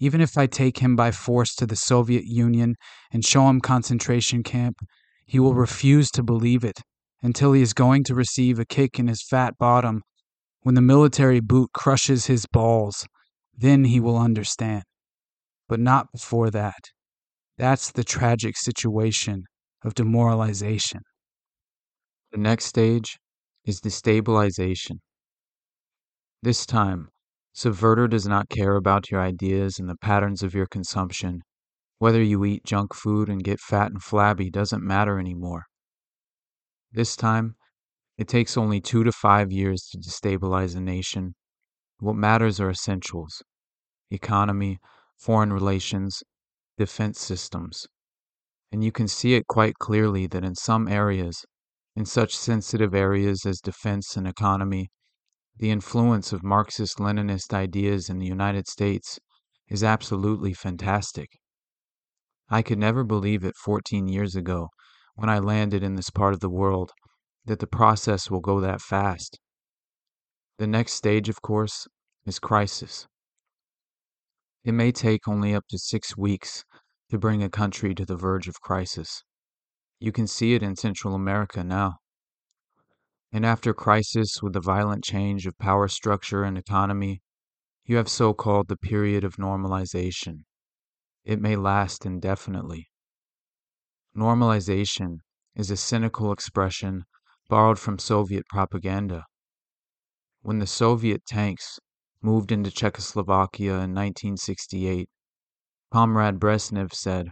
even 0.00 0.20
if 0.20 0.38
I 0.38 0.46
take 0.46 0.78
him 0.78 0.96
by 0.96 1.10
force 1.10 1.54
to 1.56 1.66
the 1.66 1.76
Soviet 1.76 2.24
Union 2.24 2.76
and 3.12 3.24
show 3.24 3.48
him 3.48 3.60
concentration 3.60 4.42
camp, 4.42 4.78
he 5.26 5.38
will 5.38 5.50
mm-hmm. 5.50 5.60
refuse 5.60 6.10
to 6.12 6.22
believe 6.22 6.64
it 6.64 6.80
until 7.22 7.52
he 7.52 7.62
is 7.62 7.72
going 7.72 8.04
to 8.04 8.14
receive 8.14 8.58
a 8.58 8.64
kick 8.64 8.98
in 8.98 9.08
his 9.08 9.24
fat 9.28 9.54
bottom 9.58 10.02
when 10.62 10.74
the 10.74 10.80
military 10.80 11.40
boot 11.40 11.70
crushes 11.72 12.26
his 12.26 12.46
balls. 12.52 13.06
Then 13.56 13.84
he 13.84 13.98
will 13.98 14.16
understand. 14.16 14.84
But 15.68 15.80
not 15.80 16.12
before 16.12 16.50
that. 16.50 16.78
That's 17.56 17.90
the 17.90 18.04
tragic 18.04 18.56
situation 18.56 19.44
of 19.84 19.94
demoralization. 19.94 21.00
The 22.30 22.38
next 22.38 22.66
stage 22.66 23.18
is 23.64 23.80
destabilization. 23.80 24.98
This 26.42 26.64
time, 26.64 27.08
Subverter 27.58 28.08
does 28.08 28.24
not 28.24 28.48
care 28.48 28.76
about 28.76 29.10
your 29.10 29.20
ideas 29.20 29.80
and 29.80 29.88
the 29.88 29.96
patterns 29.96 30.44
of 30.44 30.54
your 30.54 30.68
consumption. 30.68 31.42
Whether 31.98 32.22
you 32.22 32.44
eat 32.44 32.64
junk 32.64 32.94
food 32.94 33.28
and 33.28 33.42
get 33.42 33.58
fat 33.58 33.90
and 33.90 34.00
flabby 34.00 34.48
doesn't 34.48 34.80
matter 34.80 35.18
anymore. 35.18 35.64
This 36.92 37.16
time, 37.16 37.56
it 38.16 38.28
takes 38.28 38.56
only 38.56 38.80
two 38.80 39.02
to 39.02 39.10
five 39.10 39.50
years 39.50 39.88
to 39.90 39.98
destabilize 39.98 40.76
a 40.76 40.80
nation. 40.80 41.34
What 41.98 42.14
matters 42.14 42.60
are 42.60 42.70
essentials 42.70 43.42
economy, 44.08 44.78
foreign 45.16 45.52
relations, 45.52 46.22
defense 46.76 47.18
systems. 47.18 47.88
And 48.70 48.84
you 48.84 48.92
can 48.92 49.08
see 49.08 49.34
it 49.34 49.48
quite 49.48 49.74
clearly 49.80 50.28
that 50.28 50.44
in 50.44 50.54
some 50.54 50.86
areas, 50.86 51.44
in 51.96 52.04
such 52.04 52.36
sensitive 52.36 52.94
areas 52.94 53.44
as 53.44 53.58
defense 53.58 54.16
and 54.16 54.28
economy, 54.28 54.92
the 55.58 55.70
influence 55.70 56.32
of 56.32 56.44
Marxist 56.44 56.98
Leninist 56.98 57.52
ideas 57.52 58.08
in 58.08 58.18
the 58.18 58.26
United 58.26 58.68
States 58.68 59.18
is 59.68 59.82
absolutely 59.82 60.54
fantastic. 60.54 61.30
I 62.48 62.62
could 62.62 62.78
never 62.78 63.02
believe 63.04 63.44
it 63.44 63.56
14 63.56 64.08
years 64.08 64.36
ago, 64.36 64.68
when 65.16 65.28
I 65.28 65.40
landed 65.40 65.82
in 65.82 65.96
this 65.96 66.10
part 66.10 66.32
of 66.32 66.40
the 66.40 66.48
world, 66.48 66.92
that 67.44 67.58
the 67.58 67.66
process 67.66 68.30
will 68.30 68.40
go 68.40 68.60
that 68.60 68.80
fast. 68.80 69.38
The 70.58 70.66
next 70.66 70.94
stage, 70.94 71.28
of 71.28 71.42
course, 71.42 71.88
is 72.24 72.38
crisis. 72.38 73.06
It 74.64 74.72
may 74.72 74.92
take 74.92 75.26
only 75.26 75.54
up 75.54 75.64
to 75.70 75.78
six 75.78 76.16
weeks 76.16 76.64
to 77.10 77.18
bring 77.18 77.42
a 77.42 77.50
country 77.50 77.94
to 77.94 78.04
the 78.04 78.16
verge 78.16 78.48
of 78.48 78.60
crisis. 78.60 79.22
You 79.98 80.12
can 80.12 80.26
see 80.26 80.54
it 80.54 80.62
in 80.62 80.76
Central 80.76 81.14
America 81.14 81.64
now. 81.64 81.96
And 83.32 83.44
after 83.44 83.74
crisis, 83.74 84.42
with 84.42 84.54
the 84.54 84.60
violent 84.60 85.04
change 85.04 85.46
of 85.46 85.58
power 85.58 85.88
structure 85.88 86.44
and 86.44 86.56
economy, 86.56 87.20
you 87.84 87.96
have 87.96 88.08
so 88.08 88.34
called 88.34 88.68
the 88.68 88.76
period 88.76 89.24
of 89.24 89.36
normalization 89.36 90.44
it 91.28 91.38
may 91.38 91.56
last 91.56 92.06
indefinitely. 92.06 92.88
Normalization 94.16 95.18
is 95.54 95.70
a 95.70 95.76
cynical 95.76 96.32
expression 96.32 97.04
borrowed 97.50 97.78
from 97.78 97.98
Soviet 97.98 98.46
propaganda. 98.48 99.24
When 100.40 100.58
the 100.58 100.66
Soviet 100.66 101.26
tanks 101.26 101.78
moved 102.22 102.50
into 102.50 102.70
Czechoslovakia 102.70 103.72
in 103.72 103.94
1968, 103.94 105.10
Comrade 105.92 106.40
Brezhnev 106.40 106.94
said, 106.94 107.28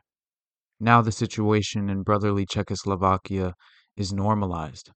Now 0.78 1.00
the 1.00 1.10
situation 1.10 1.88
in 1.88 2.02
brotherly 2.02 2.44
Czechoslovakia 2.44 3.54
is 3.96 4.12
normalized. 4.12 4.90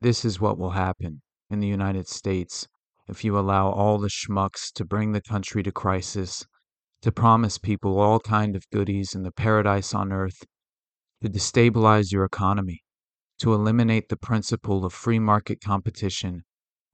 This 0.00 0.24
is 0.24 0.40
what 0.40 0.58
will 0.58 0.70
happen 0.70 1.22
in 1.50 1.60
the 1.60 1.66
United 1.66 2.08
States 2.08 2.66
if 3.08 3.24
you 3.24 3.38
allow 3.38 3.70
all 3.70 3.98
the 3.98 4.08
schmucks 4.08 4.72
to 4.72 4.84
bring 4.84 5.12
the 5.12 5.22
country 5.22 5.62
to 5.62 5.72
crisis 5.72 6.44
to 7.02 7.12
promise 7.12 7.58
people 7.58 8.00
all 8.00 8.18
kind 8.18 8.56
of 8.56 8.68
goodies 8.72 9.14
in 9.14 9.22
the 9.22 9.30
paradise 9.30 9.94
on 9.94 10.12
earth, 10.12 10.42
to 11.22 11.28
destabilize 11.28 12.10
your 12.10 12.24
economy, 12.24 12.82
to 13.38 13.54
eliminate 13.54 14.08
the 14.08 14.16
principle 14.16 14.84
of 14.84 14.92
free 14.92 15.18
market 15.18 15.60
competition, 15.60 16.42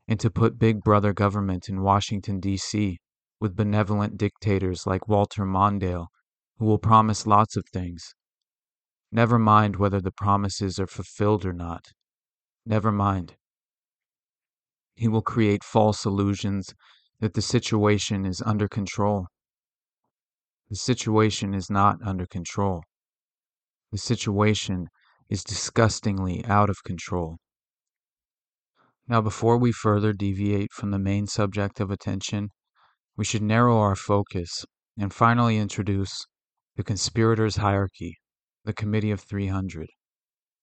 and 0.07 0.21
to 0.21 0.31
put 0.31 0.59
big 0.59 0.83
brother 0.83 1.13
government 1.13 1.69
in 1.69 1.83
Washington, 1.83 2.41
D.C., 2.41 2.99
with 3.41 3.57
benevolent 3.57 4.19
dictators 4.19 4.87
like 4.87 5.09
Walter 5.09 5.45
Mondale, 5.45 6.09
who 6.59 6.67
will 6.67 6.79
promise 6.79 7.27
lots 7.27 7.57
of 7.57 7.65
things. 7.73 8.15
Never 9.11 9.39
mind 9.39 9.77
whether 9.77 10.01
the 10.01 10.13
promises 10.13 10.79
are 10.79 10.87
fulfilled 10.87 11.47
or 11.47 11.53
not. 11.53 11.87
Never 12.65 12.93
mind. 12.93 13.37
He 14.95 15.09
will 15.09 15.23
create 15.23 15.65
false 15.65 16.05
illusions 16.05 16.75
that 17.21 17.35
the 17.35 17.43
situation 17.43 18.25
is 18.25 18.43
under 18.43 18.69
control. 18.69 19.27
The 20.69 20.77
situation 20.77 21.55
is 21.55 21.71
not 21.71 21.99
under 22.05 22.27
control. 22.27 22.83
The 23.91 23.99
situation 23.99 24.89
is 25.29 25.45
disgustingly 25.45 26.45
out 26.45 26.71
of 26.71 26.85
control. 26.85 27.39
Now, 29.09 29.21
before 29.21 29.59
we 29.59 29.73
further 29.73 30.13
deviate 30.13 30.73
from 30.73 30.91
the 30.91 30.99
main 30.99 31.27
subject 31.27 31.81
of 31.81 31.91
attention, 31.91 32.49
we 33.17 33.25
should 33.25 33.43
narrow 33.43 33.79
our 33.79 33.97
focus 33.97 34.65
and 34.97 35.13
finally 35.13 35.59
introduce 35.59 36.27
the 36.77 36.85
conspirators' 36.85 37.57
hierarchy, 37.57 38.19
the 38.65 38.73
Committee 38.73 39.11
of 39.11 39.21
300, 39.21 39.89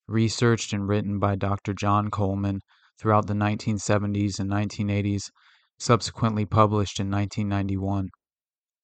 researched 0.09 0.73
and 0.73 0.87
written 0.87 1.19
by 1.19 1.35
Dr. 1.35 1.73
John 1.73 2.09
Coleman, 2.09 2.61
throughout 2.99 3.27
the 3.27 3.33
1970s 3.33 4.39
and 4.39 4.49
1980s, 4.49 5.29
subsequently 5.77 6.45
published 6.45 6.99
in 6.99 7.09
1991. 7.09 8.09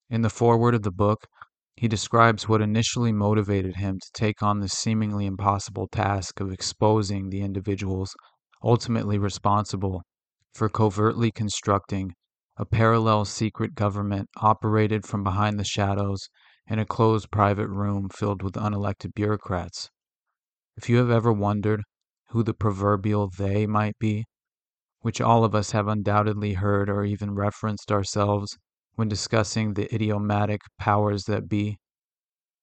In 0.08 0.22
the 0.22 0.30
foreword 0.30 0.74
of 0.74 0.82
the 0.82 0.92
book, 0.92 1.26
he 1.76 1.88
describes 1.88 2.48
what 2.48 2.62
initially 2.62 3.12
motivated 3.12 3.76
him 3.76 3.98
to 4.00 4.10
take 4.14 4.42
on 4.42 4.60
the 4.60 4.68
seemingly 4.68 5.26
impossible 5.26 5.88
task 5.88 6.40
of 6.40 6.50
exposing 6.50 7.28
the 7.28 7.42
individuals 7.42 8.14
ultimately 8.62 9.18
responsible 9.18 10.02
for 10.54 10.70
covertly 10.70 11.30
constructing 11.30 12.14
a 12.56 12.64
parallel 12.64 13.26
secret 13.26 13.74
government 13.74 14.30
operated 14.38 15.04
from 15.04 15.22
behind 15.22 15.58
the 15.58 15.64
shadows 15.64 16.30
in 16.66 16.78
a 16.78 16.86
closed 16.86 17.30
private 17.30 17.68
room 17.68 18.08
filled 18.08 18.42
with 18.42 18.54
unelected 18.54 19.12
bureaucrats. 19.14 19.90
If 20.76 20.90
you 20.90 20.98
have 20.98 21.10
ever 21.10 21.32
wondered 21.32 21.82
who 22.30 22.42
the 22.42 22.52
proverbial 22.52 23.30
they 23.30 23.66
might 23.66 23.98
be, 23.98 24.26
which 25.00 25.20
all 25.20 25.44
of 25.44 25.54
us 25.54 25.70
have 25.70 25.88
undoubtedly 25.88 26.54
heard 26.54 26.90
or 26.90 27.04
even 27.04 27.34
referenced 27.34 27.90
ourselves 27.90 28.58
when 28.94 29.08
discussing 29.08 29.74
the 29.74 29.92
idiomatic 29.94 30.60
powers 30.78 31.24
that 31.24 31.48
be, 31.48 31.78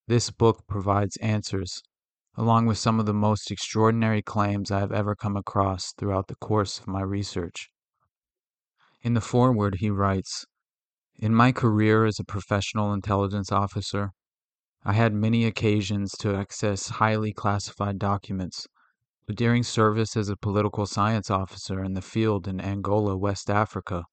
this 0.07 0.29
book 0.29 0.67
provides 0.67 1.17
answers, 1.17 1.81
along 2.35 2.65
with 2.65 2.77
some 2.77 2.99
of 2.99 3.05
the 3.05 3.13
most 3.13 3.49
extraordinary 3.49 4.21
claims 4.21 4.69
I 4.69 4.79
have 4.79 4.91
ever 4.91 5.15
come 5.15 5.37
across 5.37 5.93
throughout 5.93 6.27
the 6.27 6.35
course 6.35 6.79
of 6.79 6.87
my 6.87 7.01
research. 7.01 7.69
In 9.01 9.13
the 9.13 9.21
foreword, 9.21 9.75
he 9.79 9.89
writes 9.89 10.45
In 11.15 11.33
my 11.33 11.51
career 11.51 12.05
as 12.05 12.19
a 12.19 12.23
professional 12.23 12.93
intelligence 12.93 13.51
officer, 13.51 14.11
I 14.85 14.91
had 14.93 15.13
many 15.13 15.45
occasions 15.45 16.11
to 16.19 16.35
access 16.35 16.89
highly 16.89 17.31
classified 17.31 17.99
documents, 17.99 18.67
but 19.25 19.37
during 19.37 19.63
service 19.63 20.17
as 20.17 20.27
a 20.27 20.35
political 20.35 20.85
science 20.85 21.31
officer 21.31 21.81
in 21.81 21.93
the 21.93 22.01
field 22.01 22.49
in 22.49 22.59
Angola, 22.59 23.15
West 23.15 23.49
Africa, 23.49 24.03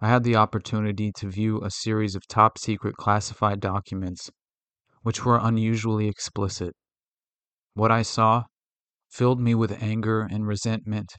I 0.00 0.08
had 0.08 0.24
the 0.24 0.36
opportunity 0.36 1.10
to 1.12 1.30
view 1.30 1.62
a 1.64 1.70
series 1.70 2.14
of 2.14 2.28
top 2.28 2.58
secret 2.58 2.96
classified 2.96 3.60
documents 3.60 4.30
which 5.02 5.24
were 5.24 5.40
unusually 5.42 6.06
explicit. 6.06 6.74
What 7.72 7.90
I 7.90 8.02
saw 8.02 8.44
filled 9.08 9.40
me 9.40 9.54
with 9.54 9.82
anger 9.82 10.20
and 10.20 10.46
resentment 10.46 11.14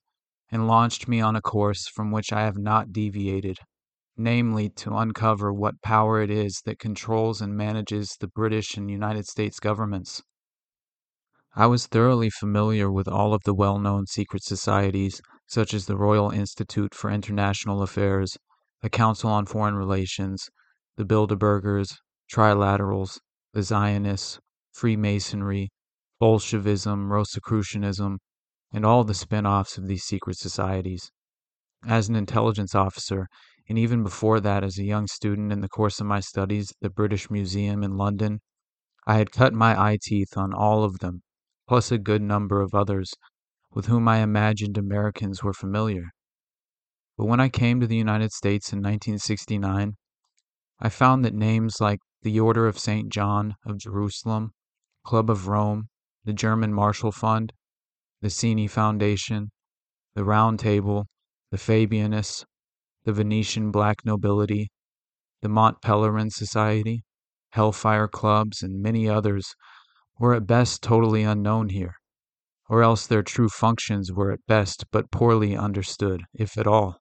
and 0.52 0.68
launched 0.68 1.08
me 1.08 1.22
on 1.22 1.36
a 1.36 1.42
course 1.42 1.88
from 1.88 2.12
which 2.12 2.32
I 2.32 2.42
have 2.42 2.58
not 2.58 2.94
deviated, 2.94 3.58
namely 4.20 4.70
to 4.70 4.94
uncover 4.94 5.54
what 5.54 5.82
power 5.82 6.22
it 6.22 6.30
is 6.30 6.62
that 6.66 6.78
controls 6.78 7.40
and 7.40 7.56
manages 7.56 8.18
the 8.20 8.28
British 8.28 8.76
and 8.76 8.92
United 8.92 9.26
States 9.26 9.62
governments. 9.62 10.22
I 11.56 11.68
was 11.68 11.88
thoroughly 11.88 12.30
familiar 12.30 12.92
with 12.92 13.08
all 13.08 13.34
of 13.34 13.44
the 13.46 13.54
well 13.54 13.80
known 13.80 14.08
secret 14.08 14.44
societies, 14.44 15.22
such 15.48 15.74
as 15.74 15.86
the 15.86 15.96
Royal 15.96 16.32
Institute 16.32 16.94
for 16.94 17.10
International 17.10 17.82
Affairs, 17.82 18.38
the 18.82 18.90
Council 18.90 19.30
on 19.30 19.46
Foreign 19.46 19.76
Relations, 19.76 20.50
the 20.98 21.06
Bilderbergers, 21.06 21.96
Trilaterals, 22.30 23.20
the 23.54 23.64
Zionists, 23.64 24.38
Freemasonry, 24.74 25.70
Bolshevism, 26.20 27.12
Rosicrucianism, 27.12 28.20
and 28.74 28.86
all 28.86 29.06
the 29.06 29.14
spin 29.14 29.46
offs 29.46 29.78
of 29.78 29.88
these 29.88 30.04
secret 30.04 30.38
societies. 30.38 31.10
As 31.88 32.10
an 32.10 32.16
intelligence 32.16 32.76
officer, 32.76 33.28
and 33.70 33.78
even 33.78 34.02
before 34.02 34.40
that 34.40 34.64
as 34.64 34.80
a 34.80 34.84
young 34.84 35.06
student 35.06 35.54
in 35.54 35.62
the 35.62 35.70
course 35.70 36.00
of 36.00 36.08
my 36.08 36.20
studies 36.20 36.72
at 36.72 36.78
the 36.82 36.90
British 36.90 37.30
Museum 37.30 37.84
in 37.84 37.96
London, 37.96 38.42
I 39.06 39.18
had 39.18 39.32
cut 39.32 39.54
my 39.54 39.80
eye 39.80 40.00
teeth 40.02 40.36
on 40.36 40.54
all 40.54 40.84
of 40.84 41.00
them, 41.00 41.22
plus 41.68 41.92
a 41.92 42.00
good 42.00 42.24
number 42.24 42.62
of 42.62 42.74
others 42.74 43.14
with 43.72 43.86
whom 43.86 44.08
I 44.08 44.18
imagined 44.18 44.78
Americans 44.78 45.44
were 45.44 45.54
familiar. 45.54 46.10
But 47.16 47.26
when 47.26 47.40
I 47.40 47.50
came 47.50 47.80
to 47.80 47.88
the 47.88 47.96
United 47.96 48.32
States 48.32 48.74
in 48.74 48.80
1969, 48.80 49.94
I 50.80 50.90
found 50.90 51.24
that 51.24 51.36
names 51.36 51.80
like 51.80 52.00
the 52.24 52.40
Order 52.40 52.66
of 52.68 52.80
St. 52.80 53.10
John 53.10 53.56
of 53.66 53.78
Jerusalem, 53.78 54.52
Club 55.06 55.30
of 55.30 55.48
Rome, 55.48 55.90
the 56.26 56.34
German 56.34 56.74
Marshall 56.74 57.12
Fund, 57.12 57.54
the 58.22 58.30
Cini 58.30 58.68
Foundation, 58.68 59.52
the 60.16 60.24
Round 60.24 60.60
Table, 60.60 61.06
the 61.52 61.58
Fabianists, 61.58 62.46
the 63.10 63.24
Venetian 63.24 63.72
Black 63.72 64.06
Nobility, 64.06 64.70
the 65.42 65.50
Mont 65.50 65.82
Pelerin 65.82 66.30
Society, 66.30 67.04
Hellfire 67.50 68.08
Clubs, 68.08 68.62
and 68.62 68.84
many 68.84 69.10
others 69.10 69.56
were 70.20 70.36
at 70.36 70.46
best 70.46 70.84
totally 70.84 71.24
unknown 71.24 71.70
here, 71.70 71.96
or 72.70 72.84
else 72.84 73.08
their 73.08 73.24
true 73.24 73.50
functions 73.50 74.12
were 74.12 74.32
at 74.32 74.46
best 74.46 74.86
but 74.92 75.10
poorly 75.10 75.58
understood, 75.58 76.22
if 76.36 76.56
at 76.56 76.68
all. 76.68 77.00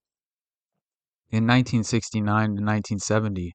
In 1.28 1.46
1969 1.46 2.24
to 2.24 2.52
1970, 2.52 3.54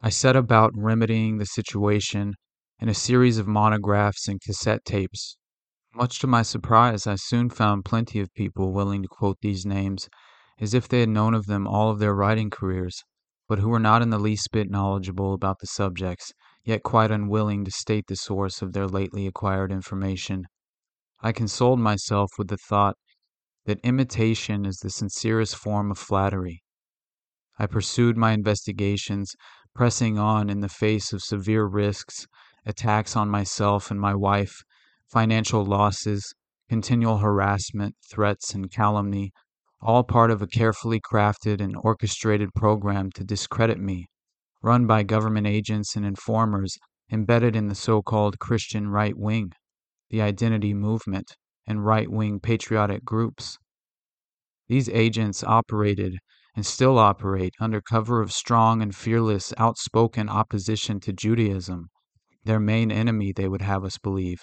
I 0.00 0.08
set 0.08 0.36
about 0.36 0.72
remedying 0.74 1.36
the 1.36 1.44
situation 1.44 2.36
in 2.78 2.88
a 2.88 2.94
series 2.94 3.36
of 3.36 3.46
monographs 3.46 4.26
and 4.28 4.40
cassette 4.40 4.86
tapes 4.86 5.36
much 5.94 6.20
to 6.20 6.26
my 6.26 6.40
surprise, 6.40 7.06
I 7.06 7.16
soon 7.16 7.50
found 7.50 7.84
plenty 7.84 8.20
of 8.20 8.32
people 8.32 8.72
willing 8.72 9.02
to 9.02 9.08
quote 9.08 9.38
these 9.42 9.66
names 9.66 10.08
as 10.60 10.74
if 10.74 10.86
they 10.86 11.00
had 11.00 11.08
known 11.08 11.34
of 11.34 11.46
them 11.46 11.66
all 11.66 11.90
of 11.90 11.98
their 11.98 12.14
writing 12.14 12.50
careers, 12.50 13.02
but 13.48 13.58
who 13.58 13.68
were 13.68 13.80
not 13.80 14.02
in 14.02 14.10
the 14.10 14.18
least 14.18 14.50
bit 14.52 14.70
knowledgeable 14.70 15.32
about 15.32 15.58
the 15.60 15.66
subjects, 15.66 16.32
yet 16.64 16.82
quite 16.82 17.10
unwilling 17.10 17.64
to 17.64 17.70
state 17.70 18.06
the 18.06 18.14
source 18.14 18.60
of 18.60 18.72
their 18.72 18.86
lately 18.86 19.26
acquired 19.26 19.72
information. 19.72 20.44
I 21.20 21.32
consoled 21.32 21.80
myself 21.80 22.30
with 22.38 22.48
the 22.48 22.58
thought 22.58 22.96
that 23.64 23.80
imitation 23.82 24.64
is 24.66 24.78
the 24.78 24.90
sincerest 24.90 25.56
form 25.56 25.90
of 25.90 25.98
flattery. 25.98 26.62
I 27.58 27.66
pursued 27.66 28.16
my 28.16 28.32
investigations, 28.32 29.34
pressing 29.74 30.18
on 30.18 30.48
in 30.48 30.60
the 30.60 30.68
face 30.68 31.12
of 31.12 31.22
severe 31.22 31.64
risks, 31.64 32.26
attacks 32.64 33.16
on 33.16 33.28
myself 33.28 33.90
and 33.90 34.00
my 34.00 34.14
wife, 34.14 34.62
financial 35.10 35.64
losses, 35.64 36.34
continual 36.68 37.18
harassment, 37.18 37.96
threats, 38.10 38.54
and 38.54 38.70
calumny, 38.70 39.32
all 39.82 40.04
part 40.04 40.30
of 40.30 40.42
a 40.42 40.46
carefully 40.46 41.00
crafted 41.00 41.60
and 41.60 41.76
orchestrated 41.82 42.52
program 42.54 43.10
to 43.12 43.24
discredit 43.24 43.78
me, 43.78 44.06
run 44.62 44.86
by 44.86 45.02
government 45.02 45.46
agents 45.46 45.96
and 45.96 46.04
informers 46.04 46.76
embedded 47.10 47.56
in 47.56 47.68
the 47.68 47.74
so 47.74 48.02
called 48.02 48.38
Christian 48.38 48.88
right 48.88 49.16
wing, 49.16 49.52
the 50.10 50.20
identity 50.20 50.74
movement, 50.74 51.34
and 51.66 51.84
right 51.84 52.10
wing 52.10 52.40
patriotic 52.40 53.04
groups. 53.04 53.58
These 54.68 54.88
agents 54.90 55.42
operated 55.42 56.18
and 56.54 56.66
still 56.66 56.98
operate 56.98 57.54
under 57.60 57.80
cover 57.80 58.20
of 58.20 58.32
strong 58.32 58.82
and 58.82 58.94
fearless 58.94 59.52
outspoken 59.56 60.28
opposition 60.28 61.00
to 61.00 61.12
Judaism, 61.12 61.88
their 62.44 62.60
main 62.60 62.90
enemy, 62.90 63.32
they 63.32 63.48
would 63.48 63.62
have 63.62 63.84
us 63.84 63.98
believe. 63.98 64.42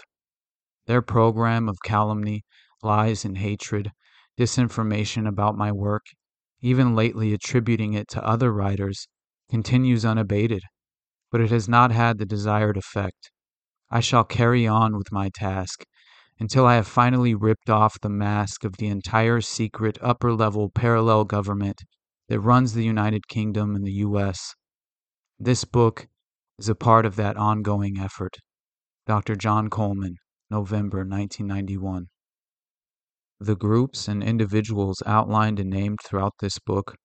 Their 0.85 1.01
program 1.01 1.67
of 1.67 1.77
calumny, 1.83 2.43
lies, 2.81 3.25
and 3.25 3.37
hatred, 3.37 3.91
disinformation 4.37 5.27
about 5.27 5.57
my 5.57 5.71
work, 5.71 6.05
even 6.61 6.95
lately 6.95 7.33
attributing 7.33 7.93
it 7.93 8.07
to 8.09 8.23
other 8.25 8.51
writers, 8.51 9.07
continues 9.49 10.05
unabated, 10.05 10.61
but 11.31 11.41
it 11.41 11.49
has 11.51 11.67
not 11.67 11.91
had 11.91 12.17
the 12.17 12.25
desired 12.25 12.77
effect. 12.77 13.31
I 13.89 13.99
shall 13.99 14.23
carry 14.23 14.67
on 14.67 14.97
with 14.97 15.11
my 15.11 15.29
task 15.29 15.83
until 16.39 16.65
I 16.65 16.75
have 16.75 16.87
finally 16.87 17.33
ripped 17.33 17.69
off 17.69 17.99
the 17.99 18.09
mask 18.09 18.63
of 18.63 18.77
the 18.77 18.87
entire 18.87 19.41
secret 19.41 19.97
upper 20.01 20.33
level 20.33 20.69
parallel 20.69 21.23
government 21.23 21.81
that 22.27 22.39
runs 22.39 22.73
the 22.73 22.83
United 22.83 23.27
Kingdom 23.27 23.75
and 23.75 23.85
the 23.85 23.99
U.S. 24.03 24.53
This 25.39 25.63
book 25.63 26.07
is 26.59 26.69
a 26.69 26.75
part 26.75 27.05
of 27.05 27.15
that 27.15 27.37
ongoing 27.37 27.97
effort. 27.97 28.37
Dr. 29.05 29.35
John 29.35 29.69
Coleman. 29.69 30.17
November 30.49 30.99
1991. 30.99 32.07
The 33.39 33.55
groups 33.55 34.07
and 34.07 34.23
individuals 34.23 35.03
outlined 35.05 35.59
and 35.59 35.69
named 35.69 35.99
throughout 36.03 36.33
this 36.39 36.57
book 36.57 36.95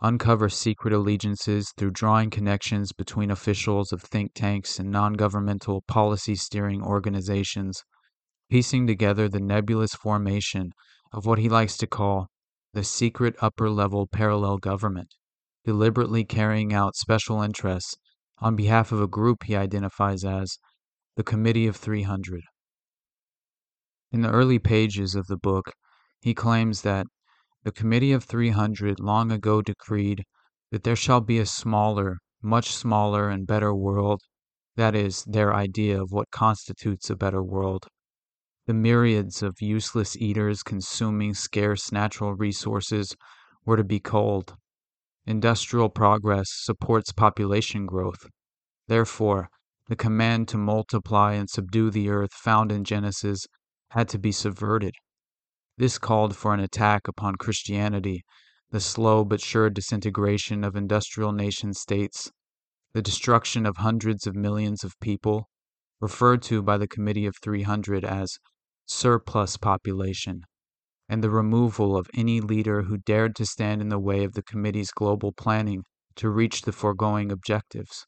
uncover 0.00 0.48
secret 0.48 0.94
allegiances 0.94 1.72
through 1.76 1.90
drawing 1.90 2.30
connections 2.30 2.92
between 2.92 3.30
officials 3.30 3.92
of 3.92 4.02
think 4.02 4.32
tanks 4.34 4.78
and 4.78 4.90
non 4.90 5.12
governmental 5.12 5.82
policy 5.82 6.36
steering 6.36 6.82
organizations, 6.82 7.84
piecing 8.50 8.86
together 8.86 9.28
the 9.28 9.40
nebulous 9.40 9.94
formation 9.94 10.72
of 11.12 11.26
what 11.26 11.38
he 11.38 11.50
likes 11.50 11.76
to 11.76 11.86
call 11.86 12.28
the 12.72 12.82
secret 12.82 13.36
upper 13.40 13.68
level 13.68 14.06
parallel 14.06 14.56
government, 14.56 15.14
deliberately 15.64 16.24
carrying 16.24 16.72
out 16.72 16.96
special 16.96 17.42
interests 17.42 17.94
on 18.38 18.56
behalf 18.56 18.90
of 18.90 19.02
a 19.02 19.06
group 19.06 19.44
he 19.44 19.54
identifies 19.54 20.24
as 20.24 20.58
the 21.16 21.22
Committee 21.22 21.66
of 21.66 21.76
300. 21.76 22.42
In 24.14 24.22
the 24.22 24.30
early 24.30 24.60
pages 24.60 25.16
of 25.16 25.26
the 25.26 25.36
book, 25.36 25.72
he 26.20 26.34
claims 26.34 26.82
that 26.82 27.08
the 27.64 27.72
Committee 27.72 28.12
of 28.12 28.22
300 28.22 29.00
long 29.00 29.32
ago 29.32 29.60
decreed 29.60 30.22
that 30.70 30.84
there 30.84 30.94
shall 30.94 31.20
be 31.20 31.40
a 31.40 31.46
smaller, 31.46 32.18
much 32.40 32.72
smaller, 32.72 33.28
and 33.28 33.44
better 33.44 33.74
world, 33.74 34.20
that 34.76 34.94
is, 34.94 35.24
their 35.24 35.52
idea 35.52 36.00
of 36.00 36.12
what 36.12 36.30
constitutes 36.30 37.10
a 37.10 37.16
better 37.16 37.42
world. 37.42 37.88
The 38.66 38.74
myriads 38.74 39.42
of 39.42 39.60
useless 39.60 40.16
eaters 40.16 40.62
consuming 40.62 41.34
scarce 41.34 41.90
natural 41.90 42.34
resources 42.34 43.16
were 43.66 43.76
to 43.76 43.82
be 43.82 43.98
culled. 43.98 44.54
Industrial 45.26 45.88
progress 45.88 46.46
supports 46.50 47.10
population 47.10 47.84
growth. 47.84 48.28
Therefore, 48.86 49.48
the 49.88 49.96
command 49.96 50.46
to 50.50 50.56
multiply 50.56 51.32
and 51.32 51.50
subdue 51.50 51.90
the 51.90 52.10
earth 52.10 52.32
found 52.32 52.70
in 52.70 52.84
Genesis 52.84 53.48
had 53.94 54.08
to 54.08 54.18
be 54.18 54.32
subverted. 54.32 54.92
This 55.78 55.98
called 55.98 56.36
for 56.36 56.52
an 56.52 56.58
attack 56.58 57.06
upon 57.06 57.36
Christianity, 57.36 58.24
the 58.72 58.80
slow 58.80 59.24
but 59.24 59.40
sure 59.40 59.70
disintegration 59.70 60.64
of 60.64 60.74
industrial 60.74 61.30
nation 61.30 61.72
states, 61.72 62.32
the 62.92 63.00
destruction 63.00 63.64
of 63.64 63.76
hundreds 63.76 64.26
of 64.26 64.34
millions 64.34 64.82
of 64.82 64.98
people, 65.00 65.48
referred 66.00 66.42
to 66.42 66.60
by 66.60 66.76
the 66.76 66.88
Committee 66.88 67.24
of 67.24 67.36
300 67.40 68.04
as 68.04 68.38
surplus 68.84 69.56
population, 69.56 70.40
and 71.08 71.22
the 71.22 71.30
removal 71.30 71.96
of 71.96 72.10
any 72.16 72.40
leader 72.40 72.82
who 72.82 72.98
dared 72.98 73.36
to 73.36 73.46
stand 73.46 73.80
in 73.80 73.90
the 73.90 74.00
way 74.00 74.24
of 74.24 74.32
the 74.32 74.42
Committee's 74.42 74.90
global 74.90 75.30
planning 75.30 75.84
to 76.16 76.28
reach 76.28 76.62
the 76.62 76.72
foregoing 76.72 77.30
objectives. 77.30 78.06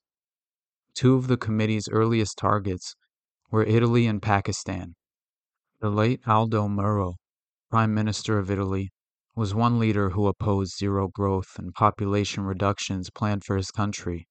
Two 0.96 1.14
of 1.14 1.29
the 1.29 1.37
Committee's 1.37 1.88
earliest 1.88 2.37
targets 2.37 2.96
were 3.53 3.62
Italy 3.62 4.09
and 4.09 4.20
Pakistan. 4.20 4.95
The 5.87 5.92
late 5.92 6.27
Aldo 6.27 6.66
Moro, 6.66 7.14
Prime 7.70 7.94
Minister 7.94 8.40
of 8.40 8.51
Italy, 8.51 8.90
was 9.37 9.55
one 9.55 9.79
leader 9.79 10.11
who 10.11 10.27
opposed 10.27 10.77
zero 10.77 11.07
growth 11.07 11.61
and 11.61 11.72
population 11.72 12.42
reductions 12.42 13.09
planned 13.09 13.44
for 13.44 13.57
his 13.57 13.70
country, 13.70 14.27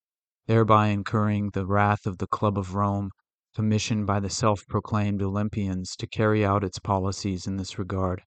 thereby 0.48 0.88
incurring 0.88 1.52
the 1.52 1.65
wrath 1.65 2.06
of 2.06 2.18
the 2.18 2.28
Club 2.28 2.58
of 2.58 2.76
Rome, 2.76 3.12
commissioned 3.56 4.06
by 4.06 4.20
the 4.20 4.30
self 4.30 4.68
proclaimed 4.68 5.22
Olympians 5.22 5.96
to 5.96 6.08
carry 6.08 6.44
out 6.44 6.62
its 6.62 6.78
policies 6.78 7.48
in 7.48 7.56
this 7.56 7.80
regard. 7.80 8.24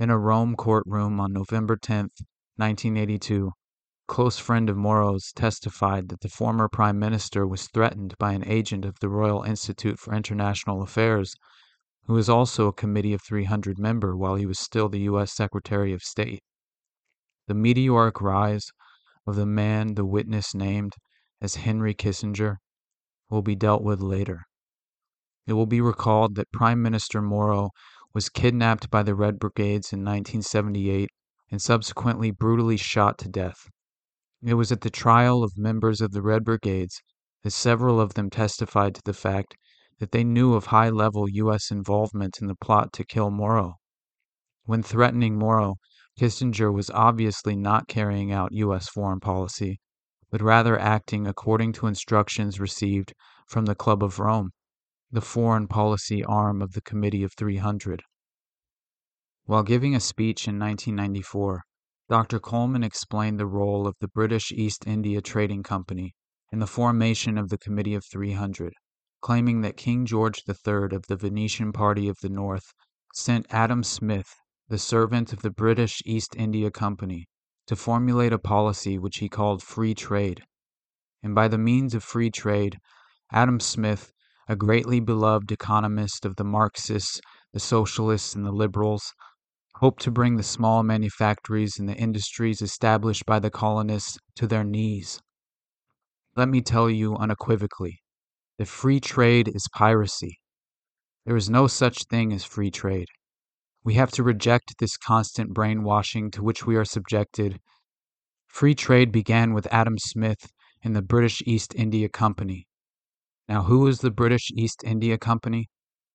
In 0.00 0.10
a 0.10 0.18
Rome 0.18 0.56
courtroom 0.56 1.20
on 1.20 1.32
November 1.32 1.76
10, 1.76 2.08
1982, 2.56 3.46
a 3.46 3.52
close 4.08 4.40
friend 4.40 4.68
of 4.68 4.76
Moro's 4.76 5.30
testified 5.36 6.08
that 6.08 6.22
the 6.22 6.28
former 6.28 6.68
prime 6.68 6.98
minister 6.98 7.46
was 7.46 7.68
threatened 7.68 8.16
by 8.18 8.32
an 8.32 8.42
agent 8.44 8.84
of 8.84 8.98
the 8.98 9.08
Royal 9.08 9.44
Institute 9.44 10.00
for 10.00 10.12
International 10.12 10.82
Affairs 10.82 11.36
who 12.10 12.16
was 12.16 12.28
also 12.28 12.66
a 12.66 12.72
Committee 12.72 13.14
of 13.14 13.22
300 13.22 13.78
member 13.78 14.16
while 14.16 14.34
he 14.34 14.44
was 14.44 14.58
still 14.58 14.88
the 14.88 15.02
U.S. 15.02 15.32
Secretary 15.32 15.92
of 15.92 16.02
State. 16.02 16.42
The 17.46 17.54
meteoric 17.54 18.20
rise 18.20 18.66
of 19.28 19.36
the 19.36 19.46
man 19.46 19.94
the 19.94 20.04
witness 20.04 20.52
named 20.52 20.94
as 21.40 21.54
Henry 21.54 21.94
Kissinger 21.94 22.56
will 23.30 23.42
be 23.42 23.54
dealt 23.54 23.84
with 23.84 24.00
later. 24.02 24.40
It 25.46 25.52
will 25.52 25.66
be 25.66 25.80
recalled 25.80 26.34
that 26.34 26.50
Prime 26.50 26.82
Minister 26.82 27.22
Moro 27.22 27.70
was 28.12 28.28
kidnapped 28.28 28.90
by 28.90 29.04
the 29.04 29.14
Red 29.14 29.38
Brigades 29.38 29.92
in 29.92 30.00
1978 30.00 31.10
and 31.52 31.62
subsequently 31.62 32.32
brutally 32.32 32.76
shot 32.76 33.18
to 33.18 33.28
death. 33.28 33.68
It 34.42 34.54
was 34.54 34.72
at 34.72 34.80
the 34.80 34.90
trial 34.90 35.44
of 35.44 35.52
members 35.56 36.00
of 36.00 36.10
the 36.10 36.22
Red 36.22 36.42
Brigades 36.42 37.00
that 37.44 37.52
several 37.52 38.00
of 38.00 38.14
them 38.14 38.30
testified 38.30 38.96
to 38.96 39.02
the 39.04 39.14
fact 39.14 39.54
that 40.00 40.12
they 40.12 40.24
knew 40.24 40.54
of 40.54 40.66
high 40.66 40.88
level 40.88 41.28
U.S. 41.28 41.70
involvement 41.70 42.38
in 42.40 42.46
the 42.46 42.54
plot 42.54 42.90
to 42.94 43.04
kill 43.04 43.30
Moro. 43.30 43.74
When 44.64 44.82
threatening 44.82 45.38
Moro, 45.38 45.76
Kissinger 46.18 46.72
was 46.72 46.90
obviously 46.90 47.54
not 47.54 47.86
carrying 47.86 48.32
out 48.32 48.52
U.S. 48.52 48.88
foreign 48.88 49.20
policy, 49.20 49.78
but 50.30 50.40
rather 50.40 50.78
acting 50.78 51.26
according 51.26 51.74
to 51.74 51.86
instructions 51.86 52.58
received 52.58 53.12
from 53.46 53.66
the 53.66 53.74
Club 53.74 54.02
of 54.02 54.18
Rome, 54.18 54.52
the 55.12 55.20
foreign 55.20 55.68
policy 55.68 56.24
arm 56.24 56.62
of 56.62 56.72
the 56.72 56.80
Committee 56.80 57.22
of 57.22 57.34
300. 57.36 58.02
While 59.44 59.64
giving 59.64 59.94
a 59.94 60.00
speech 60.00 60.48
in 60.48 60.58
1994, 60.58 61.62
Dr. 62.08 62.40
Coleman 62.40 62.82
explained 62.82 63.38
the 63.38 63.46
role 63.46 63.86
of 63.86 63.96
the 64.00 64.08
British 64.08 64.50
East 64.50 64.84
India 64.86 65.20
Trading 65.20 65.62
Company 65.62 66.14
in 66.50 66.58
the 66.58 66.66
formation 66.66 67.36
of 67.36 67.50
the 67.50 67.58
Committee 67.58 67.94
of 67.94 68.04
300 68.10 68.72
claiming 69.20 69.60
that 69.60 69.76
King 69.76 70.06
George 70.06 70.42
III 70.48 70.96
of 70.96 71.06
the 71.06 71.16
Venetian 71.16 71.72
Party 71.72 72.08
of 72.08 72.16
the 72.22 72.28
North 72.28 72.72
sent 73.14 73.46
Adam 73.50 73.82
Smith, 73.82 74.34
the 74.68 74.78
servant 74.78 75.32
of 75.32 75.42
the 75.42 75.50
British 75.50 76.00
East 76.06 76.34
India 76.36 76.70
Company, 76.70 77.28
to 77.66 77.76
formulate 77.76 78.32
a 78.32 78.38
policy 78.38 78.98
which 78.98 79.18
he 79.18 79.28
called 79.28 79.62
free 79.62 79.94
trade. 79.94 80.42
And 81.22 81.34
by 81.34 81.48
the 81.48 81.58
means 81.58 81.94
of 81.94 82.02
free 82.02 82.30
trade, 82.30 82.78
Adam 83.30 83.60
Smith, 83.60 84.12
a 84.48 84.56
greatly 84.56 85.00
beloved 85.00 85.52
economist 85.52 86.24
of 86.24 86.36
the 86.36 86.44
Marxists, 86.44 87.20
the 87.52 87.60
Socialists, 87.60 88.34
and 88.34 88.46
the 88.46 88.52
Liberals, 88.52 89.12
hoped 89.76 90.02
to 90.02 90.10
bring 90.10 90.36
the 90.36 90.42
small 90.42 90.82
manufactories 90.82 91.78
and 91.78 91.88
the 91.88 91.94
industries 91.94 92.62
established 92.62 93.26
by 93.26 93.38
the 93.38 93.50
colonists 93.50 94.18
to 94.36 94.46
their 94.46 94.64
knees. 94.64 95.20
Let 96.36 96.48
me 96.48 96.62
tell 96.62 96.88
you 96.88 97.16
unequivocally 97.16 98.00
that 98.60 98.68
free 98.68 99.00
trade 99.00 99.48
is 99.48 99.66
piracy. 99.72 100.38
There 101.24 101.34
is 101.34 101.48
no 101.48 101.66
such 101.66 102.04
thing 102.10 102.30
as 102.30 102.44
free 102.44 102.70
trade. 102.70 103.08
We 103.84 103.94
have 103.94 104.10
to 104.10 104.22
reject 104.22 104.74
this 104.78 104.98
constant 104.98 105.54
brainwashing 105.54 106.30
to 106.32 106.42
which 106.42 106.66
we 106.66 106.76
are 106.76 106.84
subjected. 106.84 107.58
Free 108.48 108.74
trade 108.74 109.12
began 109.12 109.54
with 109.54 109.66
Adam 109.72 109.96
Smith 109.96 110.52
and 110.84 110.94
the 110.94 111.00
British 111.00 111.42
East 111.46 111.74
India 111.74 112.10
Company. 112.10 112.66
Now, 113.48 113.62
who 113.62 113.86
is 113.86 114.00
the 114.00 114.10
British 114.10 114.50
East 114.54 114.84
India 114.84 115.16
Company? 115.16 115.70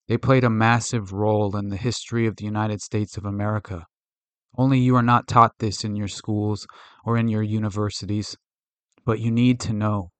They 0.08 0.20
played 0.20 0.44
a 0.44 0.50
massive 0.52 1.14
role 1.14 1.58
in 1.58 1.70
the 1.70 1.78
history 1.78 2.28
of 2.28 2.36
the 2.36 2.46
United 2.46 2.80
States 2.80 3.18
of 3.18 3.26
America. 3.26 3.88
Only 4.56 4.78
you 4.78 4.96
are 4.96 5.02
not 5.02 5.28
taught 5.28 5.54
this 5.58 5.84
in 5.84 5.96
your 5.96 6.08
schools 6.08 6.68
or 7.06 7.18
in 7.18 7.28
your 7.28 7.42
universities, 7.42 8.38
but 9.04 9.20
you 9.20 9.32
need 9.32 9.60
to 9.62 9.74
know. 9.74 10.12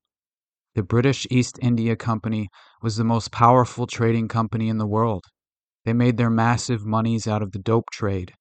The 0.76 0.84
British 0.84 1.26
East 1.32 1.58
India 1.62 1.96
Company 1.96 2.50
was 2.82 2.98
the 2.98 3.06
most 3.06 3.32
powerful 3.32 3.88
trading 3.88 4.28
company 4.28 4.68
in 4.68 4.78
the 4.78 4.86
world. 4.86 5.24
They 5.86 5.94
made 5.94 6.18
their 6.18 6.30
massive 6.30 6.86
moneys 6.86 7.28
out 7.28 7.42
of 7.42 7.54
the 7.54 7.60
dope 7.60 7.90
trade. 7.94 8.34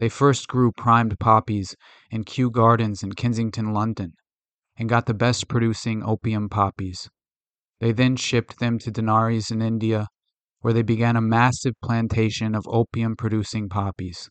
They 0.00 0.08
first 0.08 0.48
grew 0.48 0.72
primed 0.72 1.18
poppies 1.18 1.76
in 2.10 2.24
Kew 2.24 2.50
Gardens 2.50 3.02
in 3.02 3.12
Kensington, 3.12 3.74
London, 3.74 4.14
and 4.78 4.88
got 4.88 5.04
the 5.04 5.12
best 5.12 5.46
producing 5.46 6.02
opium 6.02 6.48
poppies. 6.48 7.10
They 7.80 7.92
then 7.92 8.16
shipped 8.16 8.60
them 8.60 8.78
to 8.78 8.90
Benares 8.90 9.50
in 9.50 9.60
India, 9.60 10.06
where 10.60 10.72
they 10.72 10.80
began 10.80 11.16
a 11.16 11.20
massive 11.20 11.74
plantation 11.82 12.54
of 12.54 12.66
opium 12.66 13.14
producing 13.14 13.68
poppies. 13.68 14.30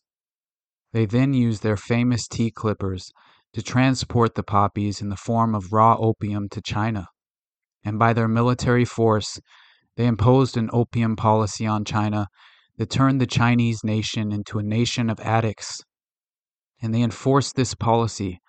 They 0.92 1.06
then 1.06 1.34
used 1.34 1.62
their 1.62 1.76
famous 1.76 2.26
tea 2.26 2.50
clippers 2.50 3.12
to 3.52 3.62
transport 3.62 4.34
the 4.34 4.42
poppies 4.42 5.00
in 5.00 5.08
the 5.08 5.16
form 5.16 5.54
of 5.54 5.72
raw 5.72 5.96
opium 6.00 6.48
to 6.48 6.60
China 6.60 7.06
and 7.88 7.98
by 7.98 8.12
their 8.12 8.28
military 8.28 8.84
force, 8.84 9.40
they 9.96 10.06
imposed 10.06 10.58
an 10.58 10.68
opium 10.74 11.16
policy 11.16 11.66
on 11.66 11.86
China 11.86 12.26
that 12.76 12.90
turned 12.90 13.18
the 13.18 13.26
Chinese 13.26 13.82
nation 13.82 14.30
into 14.30 14.58
a 14.58 14.62
nation 14.62 15.08
of 15.08 15.18
addicts. 15.20 15.80
And 16.82 16.94
they 16.94 17.00
enforced 17.00 17.56
this 17.56 17.74
policy, 17.74 18.40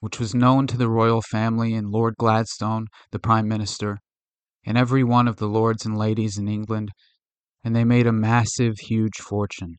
which 0.00 0.18
was 0.18 0.34
known 0.34 0.66
to 0.66 0.78
the 0.78 0.88
royal 0.88 1.20
family 1.20 1.74
and 1.74 1.90
Lord 1.90 2.14
Gladstone, 2.16 2.86
the 3.12 3.18
Prime 3.18 3.46
Minister, 3.46 3.98
and 4.64 4.78
every 4.78 5.04
one 5.04 5.28
of 5.28 5.36
the 5.36 5.46
lords 5.46 5.84
and 5.84 5.98
ladies 5.98 6.38
in 6.38 6.48
England, 6.48 6.88
and 7.62 7.76
they 7.76 7.84
made 7.84 8.06
a 8.06 8.12
massive, 8.12 8.78
huge 8.78 9.18
fortune. 9.18 9.74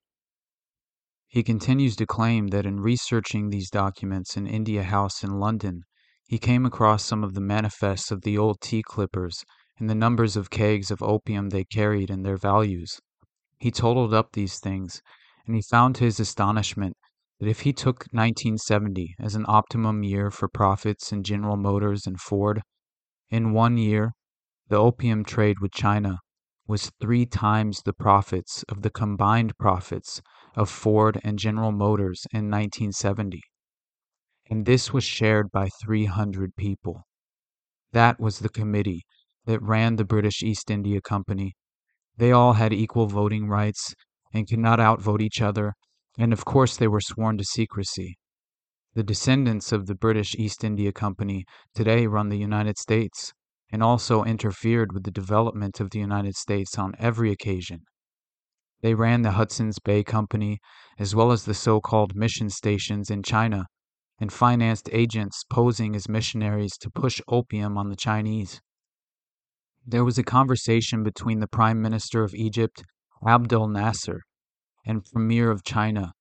He 1.27 1.41
continues 1.41 1.95
to 1.95 2.05
claim 2.05 2.49
that 2.49 2.67
in 2.67 2.81
researching 2.81 3.49
these 3.49 3.71
documents 3.71 4.37
in 4.37 4.45
India 4.45 4.83
House 4.83 5.23
in 5.23 5.39
London, 5.39 5.85
he 6.31 6.39
came 6.39 6.65
across 6.65 7.03
some 7.03 7.25
of 7.25 7.33
the 7.33 7.41
manifests 7.41 8.09
of 8.09 8.21
the 8.21 8.37
old 8.37 8.61
tea 8.61 8.81
clippers 8.81 9.43
and 9.77 9.89
the 9.89 9.93
numbers 9.93 10.37
of 10.37 10.49
kegs 10.49 10.89
of 10.89 11.03
opium 11.03 11.49
they 11.49 11.65
carried 11.65 12.09
and 12.09 12.25
their 12.25 12.37
values. 12.37 13.01
He 13.59 13.69
totaled 13.69 14.13
up 14.13 14.31
these 14.31 14.57
things, 14.57 15.01
and 15.45 15.57
he 15.57 15.61
found 15.61 15.95
to 15.95 16.05
his 16.05 16.21
astonishment 16.21 16.95
that 17.41 17.49
if 17.49 17.63
he 17.63 17.73
took 17.73 18.05
1970 18.13 19.13
as 19.19 19.35
an 19.35 19.43
optimum 19.49 20.03
year 20.03 20.31
for 20.31 20.47
profits 20.47 21.11
in 21.11 21.23
General 21.23 21.57
Motors 21.57 22.07
and 22.07 22.17
Ford, 22.17 22.61
in 23.29 23.51
one 23.51 23.77
year, 23.77 24.13
the 24.69 24.77
opium 24.77 25.25
trade 25.25 25.59
with 25.59 25.73
China 25.73 26.19
was 26.65 26.93
three 27.01 27.25
times 27.25 27.81
the 27.83 27.91
profits 27.91 28.63
of 28.69 28.83
the 28.83 28.89
combined 28.89 29.57
profits 29.57 30.21
of 30.55 30.69
Ford 30.69 31.19
and 31.25 31.37
General 31.37 31.73
Motors 31.73 32.25
in 32.31 32.49
1970 32.49 33.41
and 34.51 34.65
this 34.65 34.91
was 34.91 35.05
shared 35.05 35.49
by 35.49 35.69
300 35.81 36.57
people. 36.57 37.03
That 37.93 38.19
was 38.19 38.39
the 38.39 38.49
committee 38.49 39.05
that 39.45 39.61
ran 39.61 39.95
the 39.95 40.03
British 40.03 40.43
East 40.43 40.69
India 40.69 40.99
Company. 40.99 41.55
They 42.17 42.33
all 42.33 42.53
had 42.53 42.73
equal 42.73 43.07
voting 43.07 43.47
rights 43.47 43.95
and 44.33 44.45
could 44.49 44.59
not 44.59 44.81
outvote 44.81 45.21
each 45.21 45.41
other, 45.41 45.71
and 46.17 46.33
of 46.33 46.43
course 46.43 46.75
they 46.75 46.89
were 46.89 46.99
sworn 46.99 47.37
to 47.37 47.45
secrecy. 47.45 48.17
The 48.93 49.03
descendants 49.03 49.71
of 49.71 49.85
the 49.85 49.95
British 49.95 50.35
East 50.35 50.65
India 50.65 50.91
Company 50.91 51.45
today 51.73 52.05
run 52.05 52.27
the 52.27 52.37
United 52.37 52.77
States 52.77 53.31
and 53.71 53.81
also 53.81 54.25
interfered 54.25 54.91
with 54.91 55.03
the 55.05 55.11
development 55.11 55.79
of 55.79 55.91
the 55.91 55.99
United 55.99 56.35
States 56.35 56.77
on 56.77 56.93
every 56.99 57.31
occasion. 57.31 57.85
They 58.81 58.95
ran 58.95 59.21
the 59.21 59.31
Hudson's 59.31 59.79
Bay 59.79 60.03
Company, 60.03 60.59
as 60.99 61.15
well 61.15 61.31
as 61.31 61.45
the 61.45 61.53
so 61.53 61.79
called 61.79 62.17
mission 62.17 62.49
stations 62.49 63.09
in 63.09 63.23
China, 63.23 63.67
and 64.21 64.31
financed 64.31 64.87
agents 64.91 65.43
posing 65.49 65.95
as 65.95 66.07
missionaries 66.07 66.77
to 66.77 66.91
push 66.91 67.19
opium 67.27 67.75
on 67.75 67.89
the 67.89 67.95
Chinese. 67.95 68.61
There 69.83 70.05
was 70.05 70.19
a 70.19 70.23
conversation 70.23 71.01
between 71.01 71.39
the 71.39 71.47
Prime 71.47 71.81
Minister 71.81 72.23
of 72.23 72.35
Egypt, 72.35 72.83
Abdel 73.25 73.67
Nasser, 73.67 74.21
and 74.85 75.03
Premier 75.03 75.49
of 75.49 75.63
China, 75.63 76.13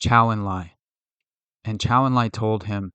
Chou 0.00 0.30
Enlai. 0.32 0.70
And 1.62 1.78
Chou 1.78 1.90
Enlai 1.90 2.32
told 2.32 2.64
him, 2.64 2.92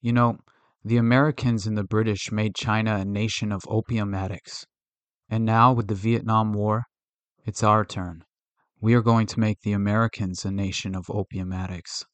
You 0.00 0.14
know, 0.14 0.38
the 0.82 0.96
Americans 0.96 1.66
and 1.66 1.76
the 1.76 1.84
British 1.84 2.32
made 2.32 2.54
China 2.54 2.96
a 2.96 3.04
nation 3.04 3.52
of 3.52 3.62
opium 3.68 4.14
addicts. 4.14 4.64
And 5.28 5.44
now, 5.44 5.74
with 5.74 5.88
the 5.88 5.94
Vietnam 5.94 6.54
War, 6.54 6.84
it's 7.44 7.62
our 7.62 7.84
turn. 7.84 8.24
We 8.80 8.94
are 8.94 9.02
going 9.02 9.26
to 9.26 9.40
make 9.40 9.60
the 9.60 9.72
Americans 9.72 10.46
a 10.46 10.50
nation 10.50 10.94
of 10.94 11.10
opium 11.10 11.52
addicts. 11.52 12.06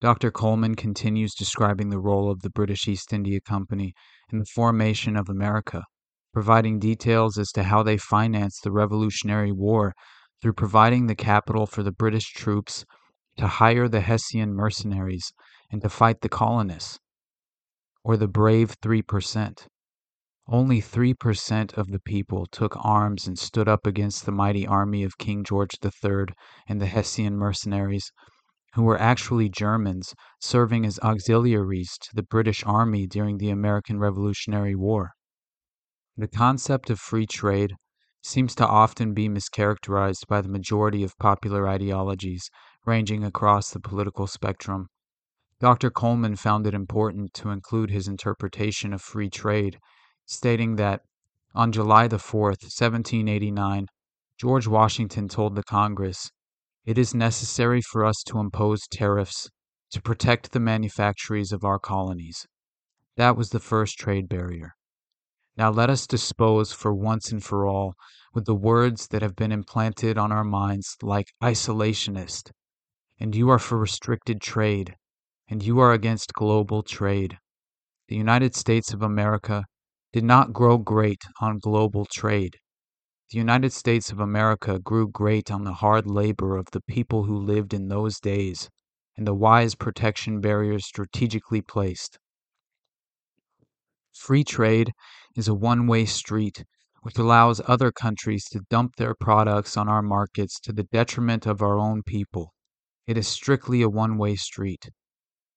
Dr. 0.00 0.30
Coleman 0.30 0.76
continues 0.76 1.34
describing 1.34 1.88
the 1.88 1.98
role 1.98 2.30
of 2.30 2.42
the 2.42 2.50
British 2.50 2.86
East 2.86 3.12
India 3.12 3.40
Company 3.40 3.94
in 4.32 4.38
the 4.38 4.44
formation 4.44 5.16
of 5.16 5.28
America, 5.28 5.82
providing 6.32 6.78
details 6.78 7.36
as 7.36 7.50
to 7.50 7.64
how 7.64 7.82
they 7.82 7.96
financed 7.96 8.62
the 8.62 8.70
Revolutionary 8.70 9.50
War 9.50 9.94
through 10.40 10.52
providing 10.52 11.06
the 11.06 11.16
capital 11.16 11.66
for 11.66 11.82
the 11.82 11.90
British 11.90 12.32
troops 12.32 12.84
to 13.38 13.48
hire 13.48 13.88
the 13.88 14.02
Hessian 14.02 14.54
mercenaries 14.54 15.32
and 15.68 15.82
to 15.82 15.88
fight 15.88 16.20
the 16.20 16.28
colonists, 16.28 17.00
or 18.04 18.16
the 18.16 18.28
brave 18.28 18.80
3%. 18.80 19.66
Only 20.46 20.80
3% 20.80 21.76
of 21.76 21.88
the 21.88 21.98
people 21.98 22.46
took 22.46 22.76
arms 22.84 23.26
and 23.26 23.36
stood 23.36 23.68
up 23.68 23.84
against 23.84 24.26
the 24.26 24.32
mighty 24.32 24.64
army 24.64 25.02
of 25.02 25.18
King 25.18 25.42
George 25.42 25.76
III 25.84 26.26
and 26.68 26.80
the 26.80 26.86
Hessian 26.86 27.36
mercenaries 27.36 28.12
who 28.74 28.82
were 28.82 29.00
actually 29.00 29.48
Germans 29.48 30.14
serving 30.40 30.84
as 30.84 30.98
auxiliaries 31.00 31.96
to 31.98 32.10
the 32.14 32.22
British 32.22 32.64
Army 32.64 33.06
during 33.06 33.38
the 33.38 33.50
American 33.50 33.98
Revolutionary 33.98 34.74
War. 34.74 35.12
The 36.16 36.28
concept 36.28 36.90
of 36.90 36.98
free 36.98 37.26
trade 37.26 37.74
seems 38.22 38.54
to 38.56 38.66
often 38.66 39.14
be 39.14 39.28
mischaracterized 39.28 40.26
by 40.28 40.40
the 40.40 40.48
majority 40.48 41.02
of 41.02 41.16
popular 41.18 41.68
ideologies 41.68 42.50
ranging 42.84 43.24
across 43.24 43.70
the 43.70 43.80
political 43.80 44.26
spectrum. 44.26 44.88
Dr. 45.60 45.90
Coleman 45.90 46.36
found 46.36 46.66
it 46.66 46.74
important 46.74 47.34
to 47.34 47.50
include 47.50 47.90
his 47.90 48.06
interpretation 48.06 48.92
of 48.92 49.00
free 49.00 49.30
trade, 49.30 49.78
stating 50.26 50.76
that 50.76 51.02
on 51.54 51.72
July 51.72 52.06
the 52.06 52.16
4th, 52.16 52.62
1789, 52.62 53.86
George 54.38 54.66
Washington 54.66 55.28
told 55.28 55.56
the 55.56 55.64
Congress 55.64 56.30
it 56.88 56.96
is 56.96 57.14
necessary 57.14 57.82
for 57.82 58.02
us 58.02 58.22
to 58.24 58.38
impose 58.38 58.88
tariffs 58.90 59.50
to 59.90 60.00
protect 60.00 60.52
the 60.52 60.58
manufactories 60.58 61.52
of 61.52 61.62
our 61.62 61.78
colonies. 61.78 62.46
That 63.18 63.36
was 63.36 63.50
the 63.50 63.60
first 63.60 63.98
trade 63.98 64.26
barrier. 64.26 64.72
Now 65.54 65.70
let 65.70 65.90
us 65.90 66.06
dispose 66.06 66.72
for 66.72 66.94
once 66.94 67.30
and 67.30 67.44
for 67.44 67.66
all 67.66 67.92
with 68.32 68.46
the 68.46 68.54
words 68.54 69.08
that 69.08 69.20
have 69.20 69.36
been 69.36 69.52
implanted 69.52 70.16
on 70.16 70.32
our 70.32 70.44
minds 70.44 70.96
like 71.02 71.26
isolationist, 71.42 72.52
and 73.20 73.34
you 73.34 73.50
are 73.50 73.58
for 73.58 73.76
restricted 73.76 74.40
trade, 74.40 74.96
and 75.46 75.62
you 75.62 75.80
are 75.80 75.92
against 75.92 76.32
global 76.32 76.82
trade. 76.82 77.36
The 78.08 78.16
United 78.16 78.54
States 78.54 78.94
of 78.94 79.02
America 79.02 79.66
did 80.14 80.24
not 80.24 80.54
grow 80.54 80.78
great 80.78 81.20
on 81.38 81.58
global 81.58 82.06
trade. 82.06 82.56
The 83.30 83.36
United 83.36 83.74
States 83.74 84.10
of 84.10 84.20
America 84.20 84.78
grew 84.78 85.06
great 85.06 85.50
on 85.50 85.64
the 85.64 85.74
hard 85.74 86.06
labor 86.06 86.56
of 86.56 86.70
the 86.70 86.80
people 86.80 87.24
who 87.24 87.36
lived 87.36 87.74
in 87.74 87.88
those 87.88 88.18
days 88.18 88.70
and 89.18 89.26
the 89.26 89.34
wise 89.34 89.74
protection 89.74 90.40
barriers 90.40 90.86
strategically 90.86 91.60
placed. 91.60 92.18
Free 94.14 94.44
trade 94.44 94.92
is 95.36 95.46
a 95.46 95.52
one 95.52 95.86
way 95.86 96.06
street 96.06 96.64
which 97.02 97.18
allows 97.18 97.60
other 97.66 97.92
countries 97.92 98.48
to 98.48 98.60
dump 98.70 98.96
their 98.96 99.14
products 99.14 99.76
on 99.76 99.90
our 99.90 100.02
markets 100.02 100.58
to 100.60 100.72
the 100.72 100.84
detriment 100.84 101.44
of 101.44 101.60
our 101.60 101.78
own 101.78 102.02
people. 102.02 102.54
It 103.06 103.18
is 103.18 103.28
strictly 103.28 103.82
a 103.82 103.90
one 103.90 104.16
way 104.16 104.36
street. 104.36 104.88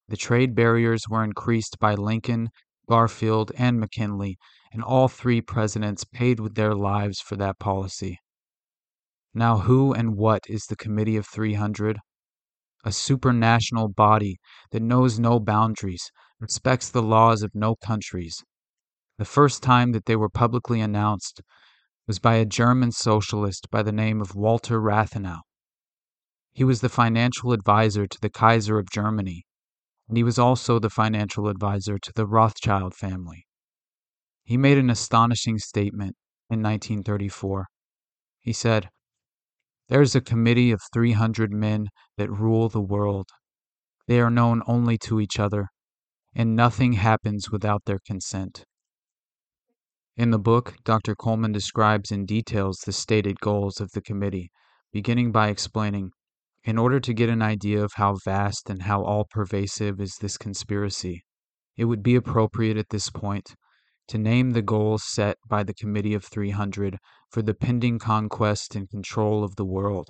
The 0.10 0.18
trade 0.18 0.56
barriers 0.56 1.08
were 1.10 1.24
increased 1.24 1.80
by 1.80 1.96
Lincoln, 1.96 2.50
Garfield, 2.90 3.54
and 3.58 3.80
McKinley 3.80 4.38
and 4.72 4.84
all 4.84 5.08
three 5.08 5.42
presidents 5.42 6.04
paid 6.04 6.40
with 6.40 6.56
their 6.56 6.74
lives 6.74 7.20
for 7.20 7.36
that 7.36 7.60
policy. 7.60 8.18
Now, 9.34 9.60
who 9.60 9.94
and 9.94 10.16
what 10.16 10.44
is 10.48 10.66
the 10.66 10.76
Committee 10.76 11.18
of 11.18 11.26
300? 11.28 12.00
A 12.84 12.90
supranational 12.90 13.94
body 13.94 14.40
that 14.72 14.82
knows 14.82 15.20
no 15.20 15.40
boundaries, 15.40 16.12
respects 16.40 16.90
the 16.90 17.04
laws 17.04 17.44
of 17.44 17.52
no 17.54 17.76
countries. 17.76 18.44
The 19.18 19.26
first 19.26 19.62
time 19.62 19.92
that 19.92 20.06
they 20.06 20.16
were 20.16 20.30
publicly 20.30 20.82
announced 20.82 21.42
was 22.08 22.18
by 22.18 22.36
a 22.36 22.46
German 22.46 22.92
socialist 22.92 23.70
by 23.70 23.84
the 23.84 23.92
name 23.92 24.20
of 24.20 24.36
Walter 24.36 24.82
Rathenau. 24.82 25.42
He 26.52 26.64
was 26.64 26.82
the 26.82 26.90
financial 26.90 27.54
advisor 27.54 28.08
to 28.08 28.20
the 28.20 28.30
Kaiser 28.30 28.80
of 28.80 28.90
Germany, 28.90 29.46
and 30.08 30.18
he 30.18 30.24
was 30.24 30.40
also 30.40 30.80
the 30.80 30.90
financial 30.90 31.48
advisor 31.48 32.00
to 32.00 32.12
the 32.16 32.26
Rothschild 32.26 32.96
family. 32.96 33.46
He 34.44 34.58
made 34.58 34.78
an 34.78 34.90
astonishing 34.90 35.60
statement 35.60 36.16
in 36.50 36.62
1934. 36.62 37.68
He 38.40 38.54
said, 38.54 38.90
There 39.88 40.02
is 40.02 40.16
a 40.16 40.22
committee 40.22 40.72
of 40.72 40.82
300 40.94 41.52
men 41.52 41.88
that 42.18 42.32
rule 42.32 42.68
the 42.68 42.82
world. 42.82 43.30
They 44.08 44.20
are 44.20 44.30
known 44.32 44.62
only 44.66 44.98
to 45.00 45.20
each 45.20 45.40
other, 45.40 45.68
and 46.34 46.56
nothing 46.56 46.94
happens 46.94 47.52
without 47.52 47.86
their 47.86 48.00
consent. 48.06 48.66
In 50.18 50.32
the 50.32 50.40
book, 50.40 50.76
Dr. 50.84 51.16
Coleman 51.16 51.52
describes 51.52 52.12
in 52.12 52.26
details 52.26 52.80
the 52.80 52.92
stated 52.92 53.40
goals 53.40 53.80
of 53.80 53.92
the 53.92 54.02
committee, 54.02 54.52
beginning 54.92 55.32
by 55.32 55.50
explaining 55.50 56.12
in 56.64 56.78
order 56.78 57.00
to 57.00 57.14
get 57.14 57.30
an 57.30 57.42
idea 57.42 57.84
of 57.84 57.94
how 57.94 58.18
vast 58.24 58.70
and 58.70 58.84
how 58.84 59.04
all 59.04 59.26
pervasive 59.26 60.00
is 60.00 60.18
this 60.18 60.38
conspiracy, 60.38 61.24
it 61.76 61.86
would 61.86 62.04
be 62.04 62.16
appropriate 62.16 62.78
at 62.78 62.90
this 62.90 63.10
point 63.10 63.56
to 64.12 64.18
name 64.18 64.52
the 64.52 64.62
goals 64.62 65.06
set 65.06 65.38
by 65.48 65.64
the 65.64 65.74
Committee 65.74 66.14
of 66.14 66.26
300 66.26 66.98
for 67.30 67.42
the 67.42 67.54
pending 67.54 67.98
conquest 67.98 68.76
and 68.76 68.90
control 68.90 69.42
of 69.42 69.56
the 69.56 69.64
world. 69.64 70.10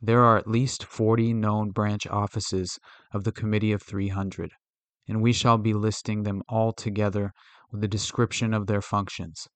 There 0.00 0.22
are 0.22 0.38
at 0.38 0.46
least 0.46 0.84
40 0.84 1.34
known 1.34 1.70
branch 1.70 2.06
offices 2.06 2.78
of 3.12 3.24
the 3.24 3.32
Committee 3.32 3.72
of 3.72 3.82
300, 3.82 4.52
and 5.08 5.20
we 5.20 5.32
shall 5.32 5.58
be 5.58 5.74
listing 5.74 6.22
them 6.22 6.42
all 6.48 6.72
together 6.72 7.32
with 7.72 7.82
a 7.82 7.88
description 7.88 8.54
of 8.54 8.68
their 8.68 8.80
functions. 8.80 9.48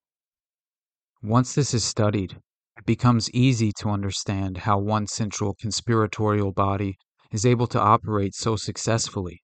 Once 1.22 1.54
this 1.54 1.72
is 1.72 1.84
studied, 1.84 2.40
it 2.76 2.84
becomes 2.84 3.30
easy 3.30 3.70
to 3.78 3.90
understand 3.90 4.58
how 4.58 4.76
one 4.76 5.06
central 5.06 5.54
conspiratorial 5.54 6.50
body 6.50 6.96
is 7.30 7.46
able 7.46 7.68
to 7.68 7.80
operate 7.80 8.34
so 8.34 8.56
successfully 8.56 9.40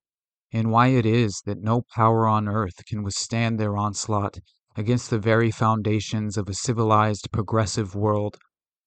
and 0.53 0.71
why 0.71 0.89
it 0.89 1.05
is 1.05 1.43
that 1.45 1.63
no 1.63 1.83
power 1.95 2.27
on 2.27 2.49
earth 2.49 2.85
can 2.87 3.03
withstand 3.03 3.59
their 3.59 3.77
onslaught 3.77 4.39
against 4.77 5.11
the 5.11 5.19
very 5.19 5.51
foundations 5.51 6.37
of 6.37 6.49
a 6.49 6.55
civilized, 6.55 7.31
progressive 7.33 7.95
world 7.95 8.39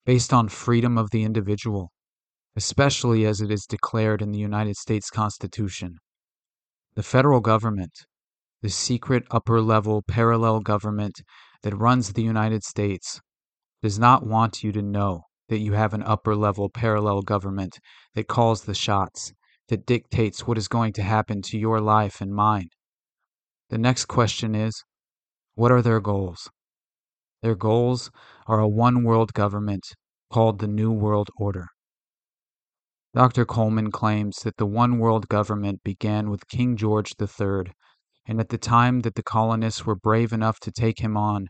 based 0.06 0.34
on 0.34 0.47
freedom 0.50 0.97
of 0.97 1.12
the 1.12 1.24
individual, 1.24 1.91
especially 2.56 3.26
as 3.26 3.41
it 3.41 3.52
is 3.52 3.65
declared 3.65 4.21
in 4.21 4.32
the 4.32 4.39
United 4.39 4.76
States 4.76 5.10
Constitution. 5.10 5.97
The 6.95 7.04
federal 7.04 7.41
government, 7.41 7.91
the 8.62 8.69
secret 8.69 9.24
upper 9.32 9.62
level 9.62 10.02
parallel 10.02 10.62
government 10.62 11.21
that 11.63 11.76
runs 11.76 12.13
the 12.13 12.24
United 12.24 12.63
States, 12.63 13.21
does 13.84 14.00
not 14.00 14.26
want 14.26 14.63
you 14.63 14.71
to 14.71 14.82
know 14.82 15.24
that 15.50 15.60
you 15.60 15.74
have 15.74 15.93
an 15.93 16.04
upper 16.04 16.36
level 16.36 16.69
parallel 16.69 17.21
government 17.21 17.80
that 18.15 18.28
calls 18.28 18.63
the 18.63 18.74
shots 18.74 19.34
that 19.71 19.86
dictates 19.86 20.45
what 20.45 20.57
is 20.57 20.67
going 20.67 20.91
to 20.91 21.01
happen 21.01 21.41
to 21.41 21.57
your 21.57 21.79
life 21.79 22.19
and 22.19 22.36
mine. 22.36 22.67
The 23.69 23.77
next 23.77 24.05
question 24.05 24.53
is 24.53 24.84
what 25.55 25.71
are 25.71 25.81
their 25.81 26.01
goals? 26.01 26.49
Their 27.41 27.55
goals 27.55 28.12
are 28.47 28.60
a 28.60 28.67
one 28.67 29.05
world 29.05 29.34
government 29.34 29.86
called 30.29 30.60
the 30.60 30.67
New 30.67 30.91
World 30.91 31.29
Order. 31.38 31.67
Dr. 33.13 33.45
Coleman 33.45 33.91
claims 33.91 34.39
that 34.43 34.57
the 34.57 34.65
one 34.65 34.99
world 34.99 35.29
government 35.29 35.79
began 35.86 36.29
with 36.29 36.49
King 36.49 36.75
George 36.75 37.13
III, 37.17 37.71
and 38.25 38.41
at 38.41 38.49
the 38.49 38.57
time 38.57 38.99
that 39.01 39.15
the 39.15 39.23
colonists 39.23 39.86
were 39.86 39.95
brave 39.95 40.34
enough 40.34 40.60
to 40.60 40.71
take 40.71 40.99
him 40.99 41.15
on, 41.15 41.47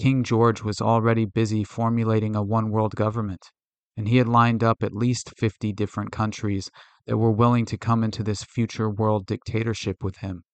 King 0.00 0.22
George 0.22 0.62
was 0.62 0.80
already 0.80 1.24
busy 1.24 1.64
formulating 1.64 2.36
a 2.36 2.42
one 2.42 2.70
world 2.70 2.94
government, 2.94 3.50
and 3.98 4.06
he 4.06 4.18
had 4.18 4.28
lined 4.28 4.62
up 4.62 4.84
at 4.84 4.94
least 4.94 5.34
50 5.36 5.72
different 5.72 6.12
countries 6.12 6.70
that 7.06 7.18
were 7.18 7.32
willing 7.32 7.66
to 7.66 7.76
come 7.76 8.04
into 8.04 8.22
this 8.22 8.44
future 8.44 8.88
world 8.88 9.26
dictatorship 9.26 10.04
with 10.04 10.18
him. 10.18 10.44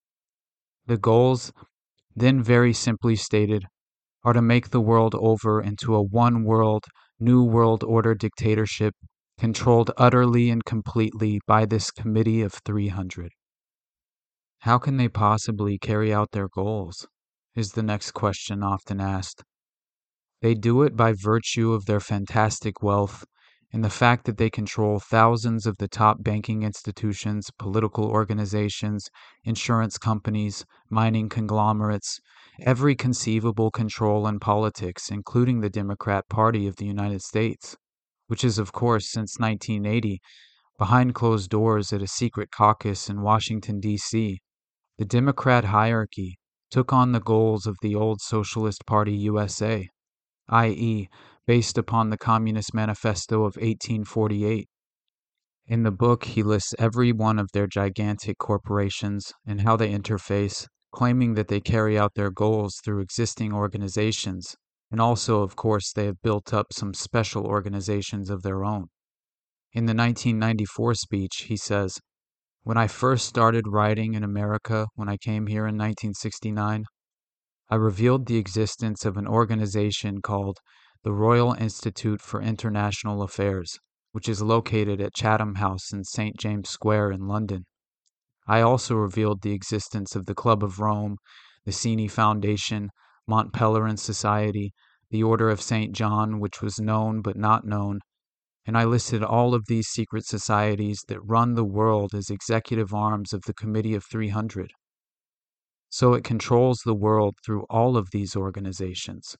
The 0.87 0.97
goals, 0.97 1.53
then 2.17 2.43
very 2.43 2.73
simply 2.73 3.17
stated, 3.17 3.67
are 4.25 4.33
to 4.33 4.41
make 4.41 4.71
the 4.71 4.81
world 4.81 5.15
over 5.15 5.61
into 5.61 5.95
a 5.95 6.03
one 6.03 6.45
world, 6.45 6.87
New 7.21 7.45
World 7.45 7.85
Order 7.85 8.15
dictatorship 8.15 8.95
controlled 9.39 9.91
utterly 9.99 10.49
and 10.49 10.65
completely 10.65 11.39
by 11.47 11.67
this 11.67 11.91
Committee 11.91 12.41
of 12.41 12.55
300. 12.65 13.31
How 14.61 14.79
can 14.79 14.97
they 14.97 15.09
possibly 15.09 15.77
carry 15.77 16.15
out 16.15 16.31
their 16.31 16.49
goals? 16.49 17.07
Is 17.55 17.73
the 17.73 17.83
next 17.83 18.13
question 18.13 18.63
often 18.63 19.03
asked. 19.03 19.45
They 20.45 20.53
do 20.53 20.83
it 20.83 20.95
by 20.95 21.15
virtue 21.15 21.73
of 21.73 21.87
their 21.87 22.01
fantastic 22.01 22.83
wealth 22.83 23.25
and 23.73 23.83
the 23.83 23.89
fact 23.89 24.27
that 24.27 24.37
they 24.37 24.51
control 24.51 25.01
thousands 25.01 25.65
of 25.65 25.79
the 25.79 25.89
top 25.89 26.23
banking 26.23 26.65
institutions, 26.65 27.49
political 27.59 28.05
organizations, 28.05 29.09
insurance 29.45 29.97
companies, 29.97 30.67
mining 30.91 31.31
conglomerates, 31.31 32.21
every 32.61 32.95
conceivable 32.95 33.71
control 33.71 34.27
in 34.27 34.39
politics, 34.39 35.11
including 35.11 35.63
the 35.63 35.71
Democrat 35.71 36.29
Party 36.29 36.67
of 36.67 36.77
the 36.77 36.85
United 36.85 37.23
States, 37.23 37.75
which 38.27 38.45
is, 38.45 38.59
of 38.59 38.71
course, 38.71 39.11
since 39.11 39.39
1980, 39.39 40.21
behind 40.77 41.15
closed 41.15 41.49
doors 41.49 41.91
at 41.91 42.03
a 42.03 42.07
secret 42.07 42.51
caucus 42.51 43.09
in 43.09 43.23
Washington, 43.23 43.81
D.C., 43.81 44.43
the 44.99 45.07
Democrat 45.07 45.65
hierarchy 45.65 46.39
took 46.71 46.93
on 46.93 47.13
the 47.13 47.21
goals 47.21 47.67
of 47.67 47.79
the 47.81 47.95
old 47.95 48.21
Socialist 48.21 48.85
Party 48.85 49.15
USA, 49.15 49.89
i.e., 50.49 51.09
based 51.47 51.77
upon 51.79 52.11
the 52.11 52.19
Communist 52.19 52.75
Manifesto 52.75 53.41
of 53.41 53.57
1848. 53.57 54.69
In 55.67 55.83
the 55.83 55.91
book, 55.91 56.25
he 56.25 56.43
lists 56.43 56.75
every 56.79 57.13
one 57.13 57.39
of 57.39 57.51
their 57.53 57.67
gigantic 57.67 58.39
corporations 58.39 59.33
and 59.47 59.63
how 59.63 59.77
they 59.77 59.91
interface, 59.91 60.67
claiming 60.93 61.35
that 61.35 61.49
they 61.49 61.61
carry 61.61 61.99
out 61.99 62.15
their 62.15 62.31
goals 62.31 62.81
through 62.85 63.01
existing 63.01 63.53
organizations, 63.53 64.57
and 64.91 65.01
also, 65.01 65.43
of 65.43 65.57
course, 65.57 65.93
they 65.93 66.05
have 66.05 66.23
built 66.23 66.53
up 66.53 66.67
some 66.73 66.95
special 66.95 67.47
organizations 67.47 68.31
of 68.31 68.43
their 68.43 68.65
own. 68.65 68.89
In 69.73 69.87
the 69.87 69.95
1994 69.95 70.95
speech, 70.95 71.47
he 71.49 71.57
says, 71.57 71.99
When 72.63 72.77
I 72.77 72.87
first 72.87 73.27
started 73.27 73.67
writing 73.67 74.15
in 74.15 74.23
America 74.23 74.87
when 74.95 75.09
I 75.09 75.17
came 75.17 75.47
here 75.47 75.67
in 75.67 75.77
1969, 75.77 76.85
I 77.71 77.77
revealed 77.77 78.27
the 78.27 78.37
existence 78.37 79.05
of 79.05 79.17
an 79.17 79.27
organization 79.27 80.21
called 80.21 80.59
the 81.03 81.13
Royal 81.13 81.55
Institute 81.55 82.21
for 82.21 82.43
International 82.43 83.23
Affairs, 83.23 83.79
which 84.13 84.29
is 84.29 84.43
located 84.43 85.01
at 85.01 85.15
Chatham 85.15 85.55
House 85.55 85.93
in 85.93 86.05
St. 86.05 86.39
James 86.39 86.69
Square 86.69 87.13
in 87.13 87.27
London. 87.27 87.65
I 88.47 88.61
also 88.61 88.95
revealed 88.95 89.41
the 89.41 89.53
existence 89.53 90.15
of 90.15 90.27
the 90.27 90.35
Club 90.35 90.63
of 90.63 90.79
Rome, 90.79 91.17
the 91.65 91.73
Cini 91.73 92.07
Foundation, 92.09 92.91
Mont 93.27 93.53
Pelerin 93.53 93.97
Society, 93.97 94.73
the 95.11 95.23
Order 95.23 95.49
of 95.49 95.63
St. 95.63 95.95
John, 95.95 96.41
which 96.41 96.61
was 96.61 96.79
known 96.79 97.23
but 97.23 97.37
not 97.37 97.65
known, 97.65 98.01
and 98.67 98.77
I 98.77 98.85
listed 98.85 99.23
all 99.23 99.55
of 99.55 99.67
these 99.67 99.89
secret 99.89 100.27
societies 100.27 101.03
that 101.09 101.21
run 101.21 101.55
the 101.55 101.65
world 101.65 102.15
as 102.15 102.29
executive 102.29 102.93
arms 102.93 103.33
of 103.33 103.43
the 103.47 103.55
Committee 103.55 103.95
of 103.95 104.05
300. 104.05 104.71
So 105.95 106.15
it 106.15 106.25
controls 106.25 106.81
the 106.81 106.93
world 106.93 107.37
through 107.47 107.67
all 107.71 107.97
of 107.97 108.11
these 108.11 108.35
organizations. 108.35 109.37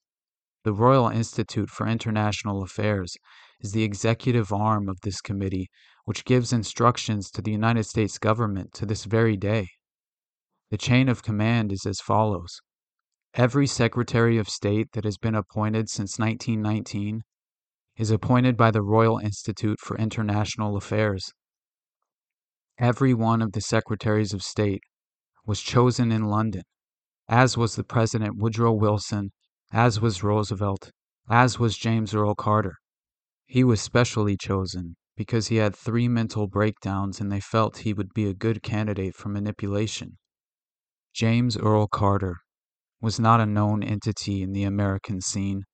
The 0.63 0.73
Royal 0.73 1.09
Institute 1.09 1.69
for 1.69 1.85
International 1.85 2.63
Affairs 2.63 3.17
is 3.59 3.73
the 3.73 3.83
executive 3.83 4.53
arm 4.53 4.89
of 4.89 5.01
this 5.01 5.21
committee, 5.21 5.69
which 6.05 6.25
gives 6.25 6.53
instructions 6.53 7.29
to 7.33 7.43
the 7.43 7.51
United 7.51 7.87
States 7.87 8.19
government 8.19 8.73
to 8.75 8.87
this 8.87 9.05
very 9.05 9.37
day. 9.37 9.67
The 10.71 10.79
chain 10.79 11.09
of 11.09 11.25
command 11.25 11.73
is 11.73 11.85
as 11.87 11.99
follows 11.99 12.61
Every 13.35 13.67
Secretary 13.67 14.39
of 14.39 14.49
State 14.49 14.93
that 14.93 15.05
has 15.05 15.19
been 15.19 15.35
appointed 15.35 15.89
since 15.89 16.21
1919 16.21 17.23
is 17.97 18.13
appointed 18.13 18.57
by 18.57 18.71
the 18.71 18.81
Royal 18.81 19.19
Institute 19.19 19.81
for 19.81 19.99
International 19.99 20.77
Affairs. 20.77 21.33
Every 22.79 23.13
one 23.13 23.43
of 23.43 23.51
the 23.51 23.61
Secretaries 23.61 24.33
of 24.33 24.41
State 24.41 24.83
was 25.47 25.61
chosen 25.61 26.11
in 26.11 26.25
London, 26.25 26.63
as 27.29 27.57
was 27.57 27.77
the 27.77 27.85
President 27.85 28.37
Woodrow 28.37 28.73
Wilson 28.73 29.31
as 29.73 30.01
was 30.01 30.23
Roosevelt, 30.23 30.91
as 31.29 31.59
was 31.59 31.77
James 31.77 32.15
Earl 32.15 32.35
Carter. 32.35 32.77
He 33.47 33.65
was 33.65 33.81
specially 33.81 34.37
chosen 34.37 34.97
because 35.17 35.49
he 35.49 35.57
had 35.57 35.75
three 35.75 36.09
mental 36.09 36.47
breakdowns 36.47 37.21
and 37.21 37.31
they 37.31 37.41
felt 37.41 37.79
he 37.79 37.93
would 37.93 38.13
be 38.15 38.27
a 38.27 38.35
good 38.35 38.63
candidate 38.63 39.15
for 39.15 39.29
manipulation. 39.29 40.19
James 41.13 41.57
Earl 41.57 41.87
Carter 41.87 42.37
was 43.01 43.21
not 43.21 43.41
a 43.41 43.47
known 43.47 43.83
entity 43.83 44.43
in 44.43 44.53
the 44.53 44.65
American 44.65 45.21
scene. 45.21 45.65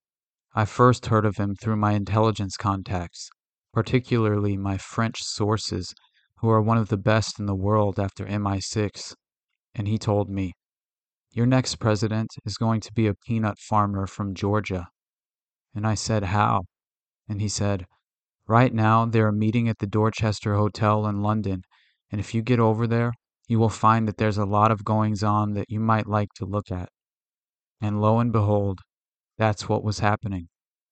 I 0.55 0.65
first 0.65 1.07
heard 1.07 1.25
of 1.25 1.37
him 1.37 1.55
through 1.55 1.77
my 1.77 1.93
intelligence 1.93 2.57
contacts, 2.57 3.31
particularly 3.73 4.57
my 4.57 4.79
French 4.79 5.23
sources, 5.23 5.95
who 6.39 6.49
are 6.49 6.61
one 6.61 6.79
of 6.79 6.89
the 6.89 6.97
best 6.97 7.39
in 7.39 7.47
the 7.47 7.55
world 7.55 8.01
after 8.01 8.27
MI6, 8.27 9.15
and 9.75 9.89
he 9.89 9.99
told 9.99 10.29
me, 10.29 10.53
your 11.33 11.47
next 11.47 11.77
president 11.77 12.35
is 12.45 12.57
going 12.57 12.81
to 12.81 12.93
be 12.93 13.07
a 13.07 13.15
peanut 13.15 13.57
farmer 13.59 14.09
from 14.09 14.35
Georgia. 14.35 14.89
And 15.73 15.87
I 15.87 15.95
said, 15.95 16.25
How? 16.25 16.65
And 17.29 17.41
he 17.41 17.49
said, 17.49 17.87
Right 18.49 18.75
now 18.75 19.07
they're 19.07 19.31
meeting 19.31 19.69
at 19.69 19.79
the 19.79 19.87
Dorchester 19.87 20.57
Hotel 20.57 21.07
in 21.07 21.23
London, 21.23 21.63
and 22.11 22.21
if 22.21 22.35
you 22.35 22.43
get 22.43 22.59
over 22.59 22.89
there, 22.89 23.13
you 23.47 23.61
will 23.61 23.69
find 23.69 24.09
that 24.09 24.17
there's 24.17 24.39
a 24.39 24.45
lot 24.45 24.73
of 24.73 24.85
goings 24.85 25.23
on 25.23 25.53
that 25.53 25.71
you 25.71 25.79
might 25.79 26.09
like 26.09 26.33
to 26.35 26.45
look 26.45 26.73
at. 26.73 26.89
And 27.81 28.01
lo 28.01 28.19
and 28.19 28.33
behold, 28.33 28.81
that's 29.39 29.69
what 29.69 29.85
was 29.85 30.01
happening. 30.01 30.49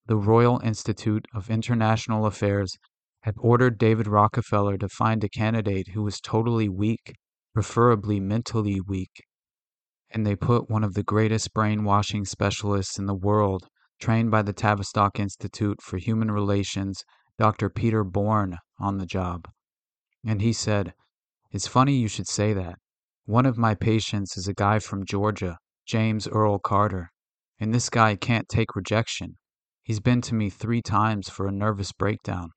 The 0.07 0.17
Royal 0.17 0.61
Institute 0.61 1.27
of 1.35 1.51
International 1.51 2.27
Affairs 2.27 2.79
had 3.23 3.35
ordered 3.39 3.77
David 3.77 4.07
Rockefeller 4.07 4.79
to 4.79 4.89
find 4.89 5.25
a 5.25 5.29
candidate 5.29 5.89
who 5.89 6.05
was 6.05 6.21
totally 6.21 6.69
weak, 6.69 7.15
preferably 7.59 8.21
mentally 8.21 8.81
weak, 8.81 9.25
and 10.13 10.25
they 10.25 10.37
put 10.37 10.71
one 10.71 10.85
of 10.85 10.95
the 10.95 11.03
greatest 11.03 11.53
brainwashing 11.53 12.25
specialists 12.25 13.01
in 13.01 13.07
the 13.07 13.17
world, 13.17 13.67
trained 13.99 14.31
by 14.31 14.41
the 14.41 14.53
Tavistock 14.53 15.19
Institute 15.19 15.83
for 15.83 15.97
Human 15.97 16.31
Relations, 16.31 17.03
Dr. 17.37 17.69
Peter 17.69 18.05
Bourne, 18.05 18.59
on 18.79 18.99
the 18.99 19.07
job. 19.07 19.49
And 20.25 20.41
he 20.41 20.53
said, 20.53 20.95
It's 21.51 21.67
funny 21.67 21.97
you 21.97 22.07
should 22.07 22.29
say 22.29 22.53
that. 22.53 22.77
One 23.25 23.45
of 23.45 23.59
my 23.59 23.75
patients 23.75 24.37
is 24.37 24.47
a 24.47 24.55
guy 24.55 24.79
from 24.79 25.05
Georgia, 25.05 25.59
James 25.85 26.29
Earl 26.29 26.61
Carter, 26.61 27.11
and 27.59 27.75
this 27.75 27.91
guy 27.91 28.15
can't 28.15 28.49
take 28.49 28.77
rejection. 28.77 29.37
He's 29.83 29.99
been 29.99 30.21
to 30.21 30.35
me 30.37 30.49
three 30.49 30.81
times 30.81 31.29
for 31.29 31.49
a 31.49 31.53
nervous 31.53 31.91
breakdown. 31.91 32.51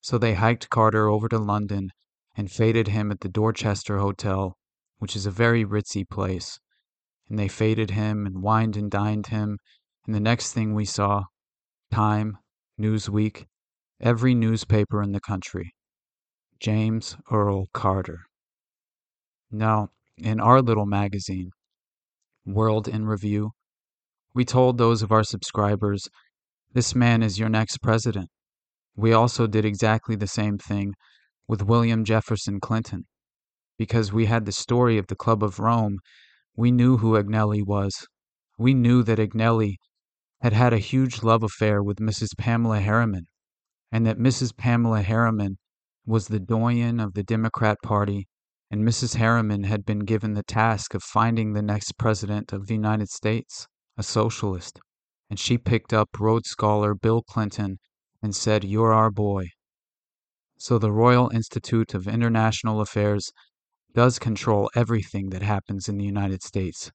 So 0.00 0.16
they 0.16 0.32
hiked 0.32 0.70
Carter 0.70 1.10
over 1.10 1.28
to 1.28 1.38
London 1.38 1.90
and 2.36 2.50
feted 2.50 2.88
him 2.88 3.10
at 3.10 3.20
the 3.20 3.28
Dorchester 3.28 3.98
Hotel, 3.98 4.56
which 4.98 5.14
is 5.14 5.26
a 5.26 5.30
very 5.30 5.64
ritzy 5.64 6.08
place 6.08 6.58
and 7.28 7.38
they 7.38 7.48
faded 7.48 7.90
him 7.90 8.26
and 8.26 8.42
wined 8.42 8.76
and 8.76 8.90
dined 8.90 9.28
him. 9.28 9.58
And 10.06 10.14
the 10.14 10.20
next 10.20 10.52
thing 10.52 10.74
we 10.74 10.84
saw, 10.84 11.24
Time, 11.90 12.38
Newsweek, 12.80 13.46
every 14.00 14.34
newspaper 14.34 15.02
in 15.02 15.12
the 15.12 15.20
country. 15.20 15.74
James 16.60 17.16
Earl 17.30 17.66
Carter. 17.72 18.20
Now, 19.50 19.88
in 20.18 20.40
our 20.40 20.60
little 20.60 20.86
magazine, 20.86 21.50
World 22.46 22.88
in 22.88 23.06
Review, 23.06 23.52
we 24.34 24.44
told 24.44 24.76
those 24.76 25.02
of 25.02 25.12
our 25.12 25.24
subscribers, 25.24 26.08
this 26.72 26.94
man 26.94 27.22
is 27.22 27.38
your 27.38 27.48
next 27.48 27.78
president. 27.78 28.28
We 28.96 29.12
also 29.12 29.46
did 29.46 29.64
exactly 29.64 30.16
the 30.16 30.26
same 30.26 30.58
thing 30.58 30.94
with 31.46 31.62
William 31.62 32.04
Jefferson 32.04 32.60
Clinton, 32.60 33.06
because 33.76 34.12
we 34.12 34.26
had 34.26 34.46
the 34.46 34.52
story 34.52 34.98
of 34.98 35.08
the 35.08 35.16
Club 35.16 35.42
of 35.42 35.58
Rome 35.58 35.98
we 36.56 36.70
knew 36.70 36.98
who 36.98 37.16
Agnelli 37.16 37.62
was. 37.62 38.06
We 38.58 38.74
knew 38.74 39.02
that 39.02 39.18
Agnelli 39.18 39.76
had 40.40 40.52
had 40.52 40.72
a 40.72 40.78
huge 40.78 41.22
love 41.22 41.42
affair 41.42 41.82
with 41.82 41.98
Mrs. 41.98 42.36
Pamela 42.38 42.78
Harriman, 42.80 43.26
and 43.90 44.06
that 44.06 44.18
Mrs. 44.18 44.56
Pamela 44.56 45.02
Harriman 45.02 45.58
was 46.06 46.28
the 46.28 46.38
doyen 46.38 47.00
of 47.00 47.14
the 47.14 47.24
Democrat 47.24 47.78
Party, 47.82 48.28
and 48.70 48.86
Mrs. 48.86 49.16
Harriman 49.16 49.64
had 49.64 49.84
been 49.84 50.00
given 50.00 50.34
the 50.34 50.42
task 50.42 50.94
of 50.94 51.02
finding 51.02 51.52
the 51.52 51.62
next 51.62 51.98
president 51.98 52.52
of 52.52 52.66
the 52.66 52.74
United 52.74 53.08
States, 53.08 53.66
a 53.96 54.02
socialist, 54.02 54.80
and 55.28 55.40
she 55.40 55.58
picked 55.58 55.92
up 55.92 56.20
Rhodes 56.20 56.50
Scholar 56.50 56.94
Bill 56.94 57.22
Clinton 57.22 57.78
and 58.22 58.34
said, 58.36 58.64
You're 58.64 58.92
our 58.92 59.10
boy. 59.10 59.48
So 60.64 60.78
the 60.78 60.90
Royal 60.90 61.28
Institute 61.28 61.92
of 61.92 62.08
International 62.08 62.80
Affairs 62.80 63.30
does 63.92 64.18
control 64.18 64.70
everything 64.74 65.28
that 65.28 65.42
happens 65.42 65.90
in 65.90 65.98
the 65.98 66.06
United 66.06 66.42
States. 66.42 66.90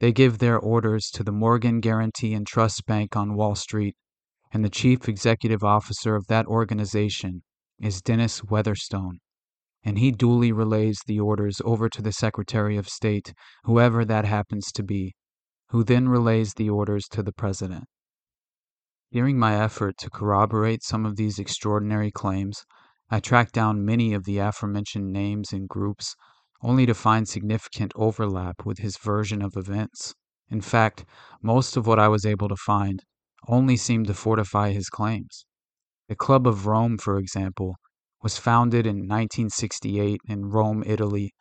They 0.00 0.12
give 0.12 0.38
their 0.38 0.58
orders 0.58 1.10
to 1.10 1.22
the 1.22 1.30
Morgan 1.30 1.80
Guaranty 1.80 2.32
and 2.32 2.46
Trust 2.46 2.86
Bank 2.86 3.14
on 3.14 3.34
Wall 3.34 3.54
Street, 3.54 3.96
and 4.50 4.64
the 4.64 4.70
chief 4.70 5.10
executive 5.10 5.62
officer 5.62 6.16
of 6.16 6.26
that 6.28 6.46
organization 6.46 7.42
is 7.78 8.00
Dennis 8.00 8.42
Weatherstone, 8.44 9.18
and 9.84 9.98
he 9.98 10.10
duly 10.10 10.50
relays 10.50 10.98
the 11.06 11.20
orders 11.20 11.60
over 11.66 11.90
to 11.90 12.00
the 12.00 12.12
Secretary 12.12 12.78
of 12.78 12.88
State, 12.88 13.34
whoever 13.64 14.06
that 14.06 14.24
happens 14.24 14.72
to 14.72 14.82
be, 14.82 15.14
who 15.68 15.84
then 15.84 16.08
relays 16.08 16.54
the 16.54 16.70
orders 16.70 17.04
to 17.08 17.22
the 17.22 17.34
President. 17.34 17.84
During 19.12 19.38
my 19.38 19.62
effort 19.62 19.98
to 19.98 20.08
corroborate 20.08 20.82
some 20.82 21.04
of 21.04 21.16
these 21.16 21.38
extraordinary 21.38 22.10
claims, 22.10 22.64
I 23.14 23.20
tracked 23.20 23.52
down 23.52 23.84
many 23.84 24.14
of 24.14 24.24
the 24.24 24.38
aforementioned 24.38 25.12
names 25.12 25.52
and 25.52 25.68
groups, 25.68 26.16
only 26.62 26.86
to 26.86 26.94
find 26.94 27.28
significant 27.28 27.92
overlap 27.94 28.64
with 28.64 28.78
his 28.78 28.96
version 28.96 29.42
of 29.42 29.54
events. 29.54 30.14
In 30.48 30.62
fact, 30.62 31.04
most 31.42 31.76
of 31.76 31.86
what 31.86 31.98
I 31.98 32.08
was 32.08 32.24
able 32.24 32.48
to 32.48 32.56
find 32.56 33.02
only 33.46 33.76
seemed 33.76 34.06
to 34.06 34.14
fortify 34.14 34.70
his 34.70 34.88
claims. 34.88 35.44
The 36.08 36.16
Club 36.16 36.46
of 36.46 36.64
Rome, 36.64 36.96
for 36.96 37.18
example, 37.18 37.76
was 38.22 38.38
founded 38.38 38.86
in 38.86 39.00
1968 39.00 40.22
in 40.26 40.46
Rome, 40.46 40.82
Italy, 40.86 41.34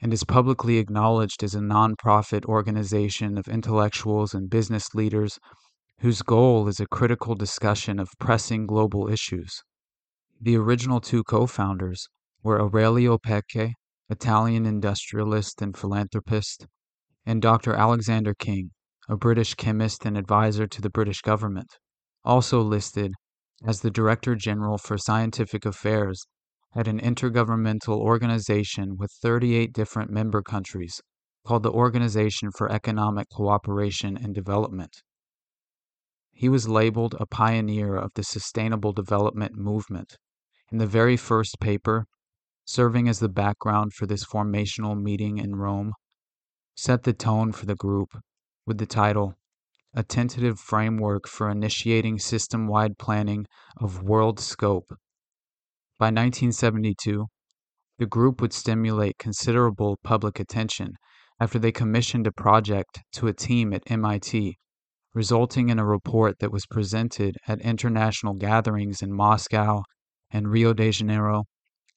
and 0.00 0.12
is 0.12 0.24
publicly 0.24 0.78
acknowledged 0.78 1.44
as 1.44 1.54
a 1.54 1.62
non-profit 1.62 2.44
organization 2.46 3.38
of 3.38 3.46
intellectuals 3.46 4.34
and 4.34 4.50
business 4.50 4.92
leaders 4.96 5.38
whose 6.00 6.22
goal 6.22 6.66
is 6.66 6.80
a 6.80 6.88
critical 6.88 7.36
discussion 7.36 8.00
of 8.00 8.10
pressing 8.18 8.66
global 8.66 9.08
issues. 9.08 9.62
The 10.44 10.58
original 10.58 11.00
two 11.00 11.24
co-founders 11.24 12.06
were 12.42 12.60
Aurelio 12.60 13.16
Peccei, 13.16 13.72
Italian 14.10 14.66
industrialist 14.66 15.62
and 15.62 15.74
philanthropist, 15.74 16.66
and 17.24 17.40
Dr. 17.40 17.72
Alexander 17.72 18.34
King, 18.34 18.72
a 19.08 19.16
British 19.16 19.54
chemist 19.54 20.04
and 20.04 20.18
advisor 20.18 20.66
to 20.66 20.82
the 20.82 20.90
British 20.90 21.22
government, 21.22 21.78
also 22.26 22.60
listed 22.60 23.14
as 23.64 23.80
the 23.80 23.90
Director 23.90 24.34
General 24.34 24.76
for 24.76 24.98
Scientific 24.98 25.64
Affairs 25.64 26.26
at 26.74 26.88
an 26.88 27.00
intergovernmental 27.00 27.96
organization 27.96 28.98
with 28.98 29.12
38 29.22 29.72
different 29.72 30.10
member 30.10 30.42
countries 30.42 31.00
called 31.46 31.62
the 31.62 31.72
Organization 31.72 32.50
for 32.54 32.70
Economic 32.70 33.30
Cooperation 33.30 34.18
and 34.18 34.34
Development. 34.34 34.94
He 36.34 36.50
was 36.50 36.68
labeled 36.68 37.16
a 37.18 37.24
pioneer 37.24 37.96
of 37.96 38.10
the 38.14 38.22
sustainable 38.22 38.92
development 38.92 39.54
movement. 39.54 40.18
In 40.74 40.78
the 40.78 40.88
very 40.88 41.16
first 41.16 41.60
paper, 41.60 42.04
serving 42.64 43.08
as 43.08 43.20
the 43.20 43.28
background 43.28 43.92
for 43.94 44.06
this 44.06 44.24
formational 44.24 45.00
meeting 45.00 45.38
in 45.38 45.54
Rome, 45.54 45.92
set 46.74 47.04
the 47.04 47.12
tone 47.12 47.52
for 47.52 47.64
the 47.64 47.76
group 47.76 48.08
with 48.66 48.78
the 48.78 48.84
title 48.84 49.36
A 49.94 50.02
Tentative 50.02 50.58
Framework 50.58 51.28
for 51.28 51.48
Initiating 51.48 52.18
System 52.18 52.66
Wide 52.66 52.98
Planning 52.98 53.46
of 53.76 54.02
World 54.02 54.40
Scope. 54.40 54.88
By 55.96 56.06
1972, 56.06 57.26
the 58.00 58.06
group 58.06 58.40
would 58.40 58.52
stimulate 58.52 59.16
considerable 59.16 60.00
public 60.02 60.40
attention 60.40 60.94
after 61.38 61.60
they 61.60 61.70
commissioned 61.70 62.26
a 62.26 62.32
project 62.32 63.00
to 63.12 63.28
a 63.28 63.32
team 63.32 63.72
at 63.72 63.88
MIT 63.88 64.58
resulting 65.14 65.68
in 65.68 65.78
a 65.78 65.86
report 65.86 66.40
that 66.40 66.50
was 66.50 66.66
presented 66.66 67.36
at 67.46 67.60
international 67.60 68.34
gatherings 68.34 69.00
in 69.00 69.12
Moscow 69.12 69.84
and 70.34 70.50
Rio 70.50 70.74
de 70.74 70.90
Janeiro 70.90 71.44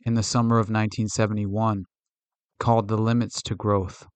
in 0.06 0.14
the 0.14 0.24
summer 0.24 0.60
of 0.60 0.70
1971 0.70 1.84
called 2.60 2.88
The 2.88 2.98
Limits 2.98 3.42
to 3.42 3.56
Growth. 3.56 4.08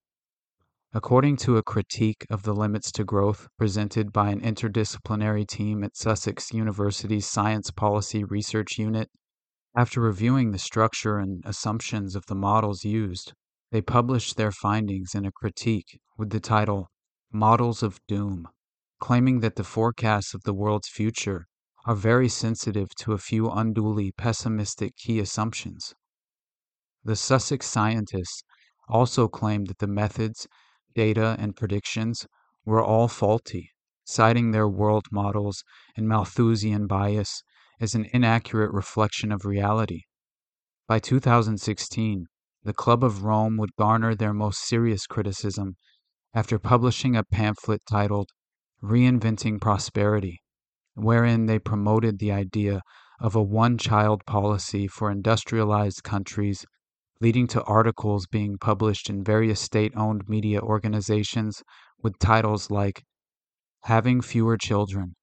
According 0.94 1.36
to 1.38 1.56
a 1.56 1.62
critique 1.62 2.24
of 2.30 2.44
the 2.44 2.54
limits 2.54 2.92
to 2.92 3.04
growth 3.04 3.48
presented 3.58 4.12
by 4.12 4.30
an 4.30 4.40
interdisciplinary 4.40 5.46
team 5.46 5.82
at 5.82 5.96
Sussex 5.96 6.52
University's 6.52 7.26
Science 7.26 7.70
Policy 7.72 8.22
Research 8.22 8.78
Unit, 8.78 9.10
after 9.74 10.00
reviewing 10.00 10.52
the 10.52 10.58
structure 10.58 11.18
and 11.18 11.42
assumptions 11.44 12.14
of 12.14 12.24
the 12.26 12.34
models 12.34 12.84
used, 12.84 13.32
they 13.72 13.82
published 13.82 14.36
their 14.36 14.52
findings 14.52 15.14
in 15.14 15.26
a 15.26 15.32
critique 15.32 15.98
with 16.16 16.30
the 16.30 16.40
title 16.40 16.88
Models 17.32 17.82
of 17.82 17.98
Doom 18.06 18.46
claiming 19.02 19.40
that 19.40 19.56
the 19.56 19.64
forecasts 19.64 20.32
of 20.32 20.44
the 20.44 20.54
world's 20.54 20.86
future 20.86 21.48
are 21.84 21.94
very 21.94 22.28
sensitive 22.28 22.94
to 22.94 23.12
a 23.12 23.18
few 23.18 23.50
unduly 23.50 24.12
pessimistic 24.12 24.96
key 24.96 25.18
assumptions. 25.18 25.94
The 27.04 27.16
Sussex 27.16 27.66
scientists 27.66 28.44
also 28.88 29.26
claimed 29.26 29.66
that 29.66 29.78
the 29.78 29.86
methods, 29.88 30.46
data, 30.94 31.36
and 31.38 31.56
predictions 31.56 32.26
were 32.64 32.82
all 32.82 33.08
faulty, 33.08 33.70
citing 34.04 34.50
their 34.50 34.68
world 34.68 35.06
models 35.10 35.64
and 35.96 36.08
Malthusian 36.08 36.86
bias 36.86 37.42
as 37.80 37.94
an 37.94 38.06
inaccurate 38.12 38.72
reflection 38.72 39.32
of 39.32 39.44
reality. 39.44 40.02
By 40.86 41.00
2016, 41.00 42.26
the 42.62 42.72
Club 42.72 43.02
of 43.02 43.24
Rome 43.24 43.56
would 43.56 43.74
garner 43.76 44.14
their 44.14 44.32
most 44.32 44.60
serious 44.60 45.06
criticism 45.06 45.76
after 46.32 46.60
publishing 46.60 47.16
a 47.16 47.24
pamphlet 47.24 47.82
titled 47.88 48.30
Reinventing 48.82 49.60
Prosperity, 49.60 50.41
wherein 50.94 51.46
they 51.46 51.58
promoted 51.58 52.18
the 52.18 52.32
idea 52.32 52.82
of 53.20 53.34
a 53.34 53.42
one 53.42 53.78
child 53.78 54.24
policy 54.26 54.86
for 54.86 55.10
industrialized 55.10 56.02
countries, 56.02 56.64
leading 57.20 57.46
to 57.46 57.62
articles 57.64 58.26
being 58.26 58.58
published 58.58 59.08
in 59.08 59.22
various 59.22 59.60
state 59.60 59.92
owned 59.96 60.28
media 60.28 60.60
organizations 60.60 61.62
with 62.02 62.18
titles 62.18 62.70
like 62.70 63.04
Having 63.84 64.22
Fewer 64.22 64.56
Children 64.56 65.14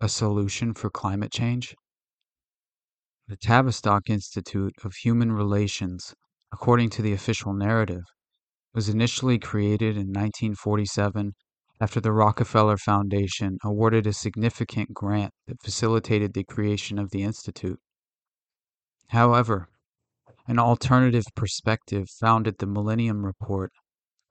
A 0.00 0.08
Solution 0.08 0.74
for 0.74 0.90
Climate 0.90 1.32
Change. 1.32 1.74
The 3.28 3.36
Tavistock 3.36 4.08
Institute 4.08 4.74
of 4.84 4.94
Human 4.94 5.32
Relations, 5.32 6.14
according 6.52 6.90
to 6.90 7.02
the 7.02 7.12
official 7.12 7.52
narrative, 7.52 8.04
was 8.74 8.88
initially 8.88 9.38
created 9.38 9.96
in 9.96 10.08
1947 10.08 11.32
after 11.80 12.00
the 12.00 12.12
Rockefeller 12.12 12.76
Foundation 12.76 13.58
awarded 13.62 14.06
a 14.06 14.12
significant 14.12 14.94
grant 14.94 15.32
that 15.46 15.62
facilitated 15.62 16.32
the 16.32 16.44
creation 16.44 16.98
of 16.98 17.10
the 17.10 17.22
Institute. 17.22 17.78
However, 19.08 19.68
an 20.48 20.58
alternative 20.58 21.24
perspective 21.34 22.08
found 22.20 22.46
at 22.46 22.58
the 22.58 22.66
Millennium 22.66 23.24
Report 23.26 23.72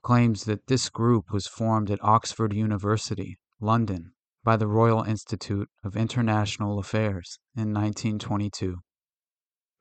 claims 0.02 0.46
that 0.46 0.68
this 0.68 0.90
group 0.90 1.32
was 1.32 1.48
formed 1.48 1.92
at 1.92 2.04
Oxford 2.04 2.54
University, 2.54 3.38
London, 3.60 4.14
by 4.44 4.56
the 4.56 4.68
Royal 4.68 5.04
Institute 5.04 5.70
of 5.84 5.96
International 5.96 6.80
Affairs 6.80 7.40
in 7.56 7.74
1922. 7.74 8.78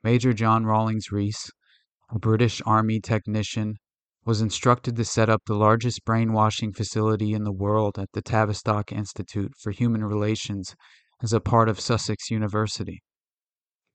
Major 0.03 0.33
John 0.33 0.65
Rawlings 0.65 1.11
Rees, 1.13 1.51
a 2.11 2.19
British 2.19 2.61
Army 2.67 3.01
technician 3.01 3.77
was 4.27 4.41
instructed 4.41 4.97
to 4.97 5.05
set 5.05 5.29
up 5.29 5.43
the 5.45 5.55
largest 5.55 6.05
brainwashing 6.05 6.73
facility 6.73 7.33
in 7.35 7.45
the 7.45 7.53
world 7.53 7.99
at 7.99 8.09
the 8.13 8.23
Tavistock 8.23 8.91
Institute 8.91 9.53
for 9.61 9.71
Human 9.71 10.05
Relations 10.05 10.75
as 11.23 11.33
a 11.33 11.41
part 11.41 11.69
of 11.69 11.79
Sussex 11.79 12.31
University. 12.31 13.03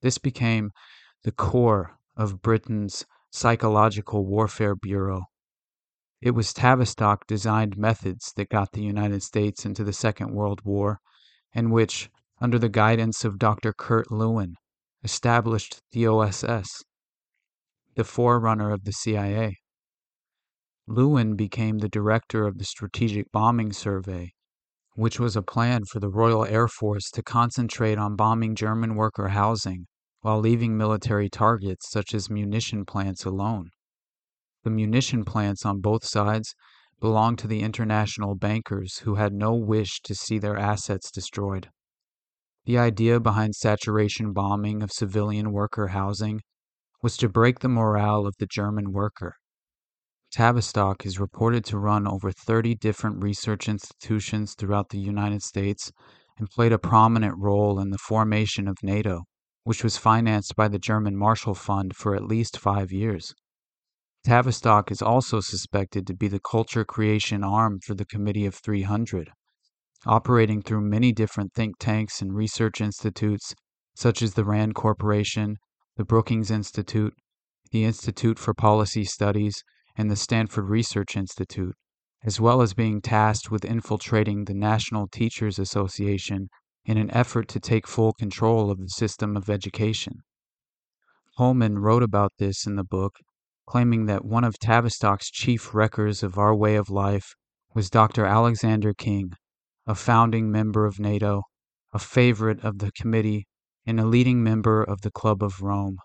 This 0.01 0.17
became 0.17 0.71
the 1.23 1.31
core 1.31 1.97
of 2.15 2.41
Britain's 2.41 3.05
Psychological 3.31 4.25
Warfare 4.25 4.75
Bureau. 4.75 5.23
It 6.21 6.31
was 6.31 6.53
Tavistock 6.53 7.25
designed 7.27 7.77
methods 7.77 8.31
that 8.35 8.49
got 8.49 8.71
the 8.73 8.83
United 8.83 9.23
States 9.23 9.65
into 9.65 9.83
the 9.83 9.93
Second 9.93 10.33
World 10.33 10.61
War, 10.63 10.99
and 11.53 11.71
which, 11.71 12.09
under 12.41 12.59
the 12.59 12.69
guidance 12.69 13.25
of 13.25 13.39
Dr. 13.39 13.73
Kurt 13.73 14.11
Lewin, 14.11 14.55
established 15.03 15.81
the 15.91 16.07
OSS, 16.07 16.83
the 17.95 18.03
forerunner 18.03 18.71
of 18.71 18.83
the 18.83 18.93
CIA. 18.93 19.55
Lewin 20.91 21.35
became 21.35 21.77
the 21.77 21.87
director 21.87 22.47
of 22.47 22.57
the 22.57 22.63
Strategic 22.63 23.31
Bombing 23.31 23.71
Survey, 23.71 24.33
which 24.95 25.19
was 25.19 25.35
a 25.35 25.43
plan 25.43 25.83
for 25.85 25.99
the 25.99 26.09
Royal 26.09 26.43
Air 26.45 26.67
Force 26.67 27.11
to 27.11 27.21
concentrate 27.21 27.99
on 27.99 28.15
bombing 28.15 28.55
German 28.55 28.95
worker 28.95 29.27
housing 29.27 29.85
while 30.21 30.39
leaving 30.39 30.75
military 30.75 31.29
targets 31.29 31.91
such 31.91 32.15
as 32.15 32.31
munition 32.31 32.85
plants 32.85 33.23
alone. 33.23 33.69
The 34.63 34.71
munition 34.71 35.25
plants 35.25 35.63
on 35.63 35.79
both 35.79 36.03
sides 36.03 36.55
belonged 36.99 37.37
to 37.37 37.47
the 37.47 37.61
international 37.61 38.33
bankers 38.33 38.97
who 39.03 39.13
had 39.13 39.31
no 39.31 39.53
wish 39.53 40.01
to 40.05 40.15
see 40.15 40.39
their 40.39 40.57
assets 40.57 41.11
destroyed. 41.11 41.69
The 42.65 42.79
idea 42.79 43.19
behind 43.19 43.53
saturation 43.53 44.33
bombing 44.33 44.81
of 44.81 44.91
civilian 44.91 45.51
worker 45.51 45.89
housing 45.89 46.41
was 47.03 47.15
to 47.17 47.29
break 47.29 47.59
the 47.59 47.69
morale 47.69 48.25
of 48.25 48.33
the 48.39 48.47
German 48.47 48.91
worker 48.91 49.35
Tavistock 50.31 51.05
is 51.05 51.19
reported 51.19 51.65
to 51.65 51.79
run 51.79 52.07
over 52.07 52.31
30 52.31 52.75
different 52.75 53.23
research 53.23 53.67
institutions 53.67 54.53
throughout 54.53 54.89
the 54.89 54.99
United 54.99 55.41
States 55.41 55.91
and 56.37 56.49
played 56.49 56.71
a 56.71 56.77
prominent 56.77 57.35
role 57.37 57.79
in 57.79 57.89
the 57.89 57.97
formation 57.97 58.67
of 58.67 58.77
NATO, 58.83 59.23
which 59.63 59.83
was 59.83 59.97
financed 59.97 60.55
by 60.55 60.67
the 60.67 60.77
German 60.77 61.17
Marshall 61.17 61.55
Fund 61.55 61.95
for 61.95 62.15
at 62.15 62.25
least 62.25 62.59
five 62.59 62.91
years. 62.91 63.33
Tavistock 64.23 64.91
is 64.91 65.01
also 65.01 65.39
suspected 65.39 66.05
to 66.05 66.13
be 66.13 66.27
the 66.27 66.39
culture 66.39 66.85
creation 66.85 67.43
arm 67.43 67.79
for 67.85 67.95
the 67.95 68.05
Committee 68.05 68.45
of 68.45 68.53
300, 68.53 69.31
operating 70.05 70.61
through 70.61 70.81
many 70.81 71.11
different 71.11 71.53
think 71.53 71.79
tanks 71.79 72.21
and 72.21 72.35
research 72.35 72.81
institutes 72.81 73.55
such 73.95 74.21
as 74.21 74.35
the 74.35 74.45
RAND 74.45 74.75
Corporation, 74.75 75.57
the 75.97 76.05
Brookings 76.05 76.51
Institute, 76.51 77.13
the 77.71 77.83
Institute 77.83 78.37
for 78.37 78.53
Policy 78.53 79.03
Studies, 79.03 79.63
and 79.95 80.09
the 80.09 80.15
Stanford 80.15 80.69
Research 80.69 81.15
Institute, 81.15 81.75
as 82.23 82.39
well 82.39 82.61
as 82.61 82.73
being 82.73 83.01
tasked 83.01 83.49
with 83.49 83.65
infiltrating 83.65 84.45
the 84.45 84.53
National 84.53 85.07
Teachers 85.07 85.57
Association 85.57 86.49
in 86.85 86.97
an 86.97 87.11
effort 87.11 87.47
to 87.49 87.59
take 87.59 87.87
full 87.87 88.13
control 88.13 88.71
of 88.71 88.79
the 88.79 88.89
system 88.89 89.37
of 89.37 89.49
education. 89.49 90.21
Coleman 91.37 91.79
wrote 91.79 92.03
about 92.03 92.33
this 92.37 92.65
in 92.65 92.75
the 92.75 92.83
book, 92.83 93.15
claiming 93.67 94.07
that 94.07 94.25
one 94.25 94.43
of 94.43 94.59
Tavistock's 94.59 95.29
chief 95.29 95.73
wreckers 95.73 96.23
of 96.23 96.37
our 96.37 96.55
way 96.55 96.75
of 96.75 96.89
life 96.89 97.35
was 97.73 97.89
Dr. 97.89 98.25
Alexander 98.25 98.93
King, 98.93 99.31
a 99.85 99.95
founding 99.95 100.51
member 100.51 100.85
of 100.85 100.99
NATO, 100.99 101.43
a 101.93 101.99
favorite 101.99 102.63
of 102.63 102.79
the 102.79 102.91
committee, 102.91 103.47
and 103.85 103.99
a 103.99 104.05
leading 104.05 104.43
member 104.43 104.83
of 104.83 105.01
the 105.01 105.11
Club 105.11 105.43
of 105.43 105.61
Rome. 105.61 105.97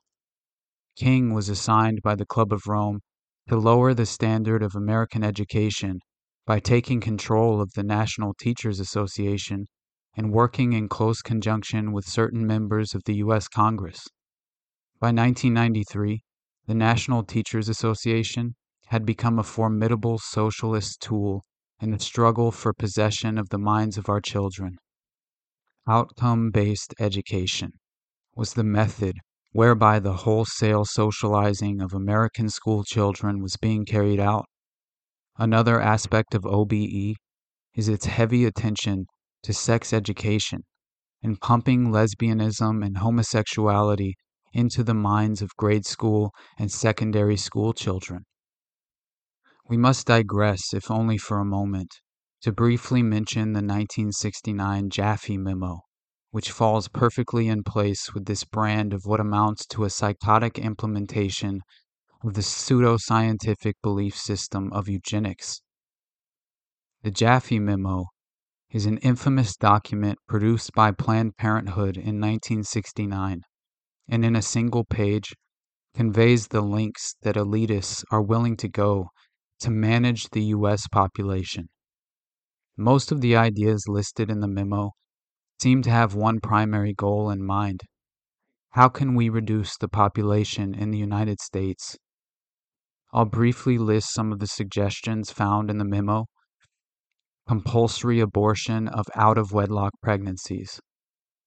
King 0.96 1.32
was 1.32 1.48
assigned 1.48 2.00
by 2.02 2.14
the 2.14 2.26
Club 2.26 2.52
of 2.52 2.66
Rome 2.66 3.00
to 3.48 3.56
lower 3.56 3.94
the 3.94 4.06
standard 4.06 4.62
of 4.62 4.74
American 4.74 5.22
education 5.22 6.00
by 6.46 6.60
taking 6.60 7.00
control 7.00 7.60
of 7.60 7.72
the 7.74 7.82
National 7.82 8.34
Teachers 8.34 8.80
Association 8.80 9.66
and 10.16 10.32
working 10.32 10.72
in 10.72 10.88
close 10.88 11.22
conjunction 11.22 11.92
with 11.92 12.06
certain 12.06 12.46
members 12.46 12.94
of 12.94 13.02
the 13.04 13.16
U.S. 13.16 13.48
Congress. 13.48 14.06
By 15.00 15.08
1993, 15.08 16.22
the 16.66 16.74
National 16.74 17.22
Teachers 17.22 17.68
Association 17.68 18.54
had 18.86 19.04
become 19.04 19.38
a 19.38 19.42
formidable 19.42 20.18
socialist 20.18 21.00
tool 21.00 21.44
in 21.80 21.90
the 21.90 21.98
struggle 21.98 22.50
for 22.50 22.72
possession 22.72 23.36
of 23.36 23.48
the 23.48 23.58
minds 23.58 23.98
of 23.98 24.08
our 24.08 24.20
children. 24.20 24.76
Outcome 25.86 26.50
based 26.50 26.94
education 26.98 27.72
was 28.34 28.54
the 28.54 28.64
method 28.64 29.16
whereby 29.54 30.00
the 30.00 30.14
wholesale 30.24 30.84
socializing 30.84 31.80
of 31.80 31.94
American 31.94 32.48
school 32.50 32.82
children 32.82 33.40
was 33.40 33.56
being 33.56 33.84
carried 33.84 34.18
out. 34.18 34.44
Another 35.38 35.80
aspect 35.80 36.34
of 36.34 36.44
OBE 36.44 37.14
is 37.76 37.88
its 37.88 38.06
heavy 38.06 38.44
attention 38.44 39.06
to 39.44 39.52
sex 39.52 39.92
education 39.92 40.64
and 41.22 41.40
pumping 41.40 41.92
lesbianism 41.92 42.84
and 42.84 42.96
homosexuality 42.96 44.14
into 44.52 44.82
the 44.82 44.92
minds 44.92 45.40
of 45.40 45.54
grade 45.56 45.86
school 45.86 46.32
and 46.58 46.72
secondary 46.72 47.36
school 47.36 47.72
children. 47.72 48.24
We 49.68 49.76
must 49.76 50.08
digress, 50.08 50.74
if 50.74 50.90
only 50.90 51.16
for 51.16 51.38
a 51.38 51.44
moment, 51.44 51.92
to 52.42 52.50
briefly 52.50 53.04
mention 53.04 53.52
the 53.52 53.62
1969 53.62 54.90
Jaffe 54.90 55.38
Memo, 55.38 55.82
which 56.34 56.50
falls 56.50 56.88
perfectly 56.88 57.46
in 57.46 57.62
place 57.62 58.12
with 58.12 58.24
this 58.24 58.42
brand 58.42 58.92
of 58.92 59.06
what 59.06 59.20
amounts 59.20 59.64
to 59.64 59.84
a 59.84 59.88
psychotic 59.88 60.58
implementation 60.58 61.60
of 62.24 62.34
the 62.34 62.40
pseudoscientific 62.40 63.74
belief 63.84 64.16
system 64.16 64.68
of 64.72 64.88
eugenics. 64.88 65.62
The 67.04 67.12
Jaffe 67.12 67.60
Memo 67.60 68.06
is 68.68 68.84
an 68.84 68.98
infamous 68.98 69.54
document 69.54 70.18
produced 70.26 70.72
by 70.72 70.90
Planned 70.90 71.36
Parenthood 71.36 71.96
in 71.96 72.18
1969, 72.20 73.42
and 74.08 74.24
in 74.24 74.34
a 74.34 74.42
single 74.42 74.84
page 74.84 75.36
conveys 75.94 76.48
the 76.48 76.62
lengths 76.62 77.14
that 77.22 77.36
elitists 77.36 78.02
are 78.10 78.20
willing 78.20 78.56
to 78.56 78.68
go 78.68 79.06
to 79.60 79.70
manage 79.70 80.28
the 80.30 80.42
U.S. 80.46 80.88
population. 80.88 81.68
Most 82.76 83.12
of 83.12 83.20
the 83.20 83.36
ideas 83.36 83.84
listed 83.86 84.32
in 84.32 84.40
the 84.40 84.48
memo 84.48 84.90
seem 85.60 85.82
to 85.82 85.90
have 85.90 86.14
one 86.14 86.40
primary 86.40 86.92
goal 86.92 87.30
in 87.30 87.44
mind. 87.44 87.82
How 88.70 88.88
can 88.88 89.14
we 89.14 89.28
reduce 89.28 89.76
the 89.76 89.88
population 89.88 90.74
in 90.74 90.90
the 90.90 90.98
United 90.98 91.40
States? 91.40 91.96
I'll 93.12 93.24
briefly 93.24 93.78
list 93.78 94.12
some 94.12 94.32
of 94.32 94.40
the 94.40 94.46
suggestions 94.46 95.30
found 95.30 95.70
in 95.70 95.78
the 95.78 95.84
memo. 95.84 96.26
Compulsory 97.46 98.20
abortion 98.20 98.88
of 98.88 99.06
out 99.14 99.38
of 99.38 99.52
wedlock 99.52 99.92
pregnancies. 100.02 100.80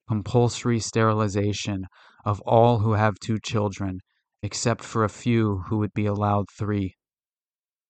Compulsory 0.07 0.79
sterilization 0.79 1.85
of 2.23 2.39
all 2.41 2.79
who 2.79 2.93
have 2.93 3.19
two 3.19 3.39
children, 3.43 3.99
except 4.41 4.83
for 4.83 5.03
a 5.03 5.09
few 5.09 5.63
who 5.67 5.77
would 5.79 5.93
be 5.93 6.05
allowed 6.05 6.45
three. 6.57 6.95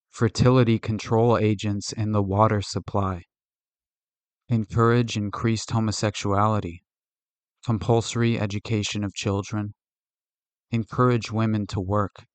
Fertility 0.10 0.80
control 0.80 1.38
agents 1.38 1.94
in 1.94 2.12
the 2.12 2.24
water 2.24 2.62
supply 2.62 3.22
encourage 4.50 5.18
increased 5.18 5.72
homosexuality, 5.72 6.82
compulsory 7.66 8.40
education 8.40 9.04
of 9.04 9.14
children, 9.14 9.74
encourage 10.72 11.32
women 11.32 11.68
to 11.68 11.82
work, 11.82 12.26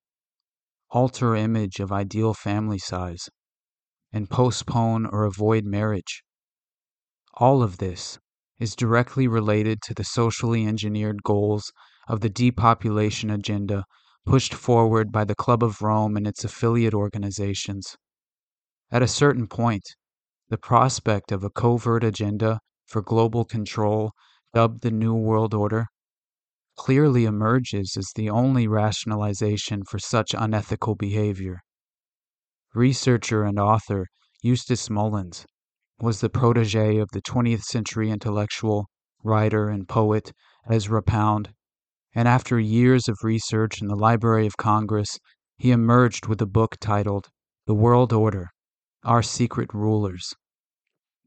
alter 0.91 1.35
image 1.35 1.81
of 1.81 1.91
ideal 1.91 2.35
family 2.35 2.79
size, 2.79 3.31
and 4.13 4.29
postpone 4.29 5.07
or 5.07 5.25
avoid 5.25 5.65
marriage. 5.65 6.23
All 7.35 7.63
of 7.63 7.79
this 7.79 8.19
is 8.59 8.77
directly 8.77 9.27
related 9.27 9.81
to 9.83 9.95
the 9.95 10.05
socially 10.05 10.67
engineered 10.67 11.23
goals 11.23 11.73
of 12.09 12.21
the 12.21 12.29
depopulation 12.29 13.31
agenda 13.31 13.85
pushed 14.27 14.53
forward 14.53 15.11
by 15.11 15.25
the 15.25 15.35
Club 15.35 15.65
of 15.65 15.81
Rome 15.81 16.17
and 16.17 16.27
its 16.27 16.45
affiliate 16.45 16.93
organizations. 16.93 17.97
At 18.91 19.03
a 19.03 19.09
certain 19.09 19.47
point, 19.47 19.83
the 20.53 20.59
prospect 20.59 21.33
of 21.33 21.43
a 21.43 21.49
covert 21.49 22.05
agenda 22.05 22.61
for 22.85 23.01
global 23.01 23.43
control, 23.43 24.13
dubbed 24.53 24.83
the 24.83 24.91
New 24.91 25.15
World 25.15 25.55
Order, 25.55 25.87
clearly 26.77 27.25
emerges 27.25 27.97
as 27.97 28.11
the 28.15 28.29
only 28.29 28.69
rationalization 28.69 29.83
for 29.83 29.99
such 29.99 30.35
unethical 30.37 30.95
behavior. 30.95 31.61
Researcher 32.75 33.45
and 33.45 33.59
author 33.59 34.05
Eustace 34.43 34.91
Mullins 34.91 35.47
was 35.99 36.21
the 36.21 36.29
protege 36.29 36.99
of 36.99 37.09
the 37.15 37.23
20th 37.23 37.63
century 37.63 38.11
intellectual, 38.11 38.91
writer, 39.25 39.71
and 39.71 39.89
poet 39.89 40.33
Ezra 40.69 41.03
Pound, 41.03 41.55
and 42.15 42.29
after 42.29 42.61
years 42.61 43.09
of 43.09 43.17
research 43.23 43.81
in 43.81 43.89
the 43.89 43.97
Library 43.97 44.47
of 44.47 44.59
Congress, 44.59 45.19
he 45.57 45.71
emerged 45.71 46.27
with 46.27 46.43
a 46.43 46.47
book 46.47 46.77
titled 46.79 47.31
The 47.67 47.75
World 47.75 48.13
Order 48.13 48.51
Our 49.03 49.23
Secret 49.23 49.73
Rulers. 49.73 50.35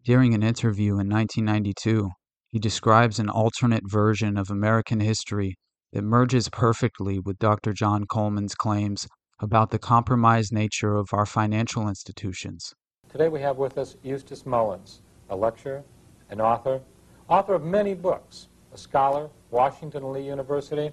During 0.05 0.35
an 0.35 0.43
interview 0.43 0.99
in 0.99 1.09
1992, 1.09 2.11
he 2.51 2.59
describes 2.59 3.17
an 3.17 3.27
alternate 3.27 3.89
version 3.89 4.37
of 4.37 4.51
American 4.51 4.99
history 4.99 5.55
that 5.93 6.03
merges 6.03 6.47
perfectly 6.47 7.17
with 7.17 7.39
Dr. 7.39 7.73
John 7.73 8.05
Coleman's 8.05 8.53
claims 8.53 9.07
about 9.41 9.71
the 9.71 9.79
compromised 9.79 10.53
nature 10.53 10.95
of 10.95 11.07
our 11.11 11.25
financial 11.25 11.89
institutions. 11.89 12.71
Today 13.09 13.29
we 13.29 13.41
have 13.41 13.57
with 13.57 13.79
us 13.79 13.95
Eustace 14.03 14.45
Mullins, 14.45 15.01
a 15.31 15.35
lecturer, 15.35 15.83
an 16.29 16.39
author, 16.39 16.81
author 17.27 17.55
of 17.55 17.63
many 17.63 17.95
books, 17.95 18.49
a 18.75 18.77
scholar, 18.77 19.27
Washington 19.49 20.03
and 20.03 20.11
Lee 20.11 20.27
University, 20.27 20.91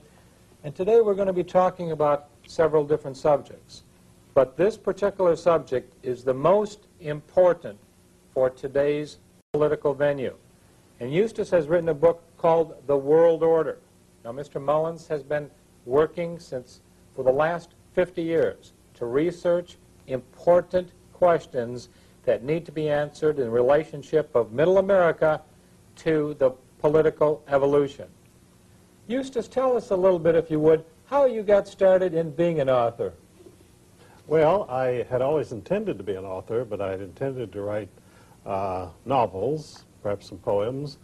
and 0.65 0.75
today 0.75 1.03
we're 1.03 1.15
going 1.15 1.27
to 1.27 1.35
be 1.35 1.45
talking 1.45 1.93
about 1.93 2.31
several 2.47 2.83
different 2.83 3.19
subjects. 3.19 3.83
But 4.33 4.57
this 4.57 4.79
particular 4.79 5.37
subject 5.37 5.93
is 6.03 6.25
the 6.25 6.33
most 6.33 6.87
important 7.01 7.79
for 8.35 8.51
today's 8.51 9.19
political 9.53 9.95
venue. 9.95 10.35
And 11.01 11.13
Eustace 11.13 11.51
has 11.51 11.69
written 11.69 11.89
a 11.89 11.95
book 11.95 12.23
called 12.37 12.75
The 12.87 12.97
World 12.97 13.43
Order. 13.43 13.79
Now, 14.25 14.33
Mr. 14.33 14.63
Mullins 14.63 15.09
has 15.09 15.23
been 15.23 15.51
working 15.85 16.39
since 16.39 16.81
for 17.15 17.25
the 17.25 17.33
last 17.33 17.71
50 17.95 18.23
years 18.23 18.73
to 18.95 19.07
research 19.07 19.77
important 20.07 20.93
questions 21.13 21.89
that 22.25 22.45
need 22.45 22.65
to 22.67 22.73
be 22.73 22.89
answered 22.89 23.39
in 23.39 23.51
relationship 23.51 24.31
of 24.35 24.53
middle 24.53 24.79
America 24.79 25.43
to 25.97 26.35
the 26.39 26.51
political 26.79 27.43
evolution. 27.49 28.07
Eustace, 29.09 29.49
tell 29.49 29.77
us 29.77 29.91
a 29.91 29.97
little 29.97 30.19
bit, 30.19 30.35
if 30.35 30.51
you 30.51 30.61
would, 30.61 30.85
how 31.07 31.25
you 31.27 31.43
got 31.43 31.67
started 31.67 32.15
in 32.15 32.31
being 32.31 32.61
an 32.61 32.71
author. 32.71 33.13
Well, 34.27 34.67
I 34.71 35.05
had 35.11 35.21
always 35.21 35.53
intended 35.53 35.99
to 35.99 36.05
be 36.05 36.15
an 36.15 36.25
author, 36.25 36.65
but 36.65 36.81
I 36.81 36.93
had 36.93 37.01
intended 37.01 37.53
to 37.53 37.61
write 37.61 37.89
uh, 38.47 38.89
novels, 39.05 39.85
perhaps 40.03 40.29
some 40.29 40.39
poems, 40.39 40.99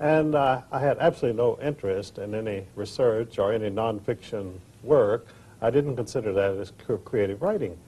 and 0.00 0.34
uh, 0.34 0.62
I 0.72 0.80
had 0.80 0.98
absolutely 0.98 1.38
no 1.38 1.58
interest 1.62 2.18
in 2.18 2.34
any 2.34 2.66
research 2.74 3.38
or 3.38 3.52
any 3.52 3.70
nonfiction 3.70 4.58
work. 4.82 5.26
I 5.60 5.70
didn't 5.70 5.96
consider 5.96 6.32
that 6.32 6.56
as 6.56 6.72
creative 7.04 7.40
writing. 7.40 7.78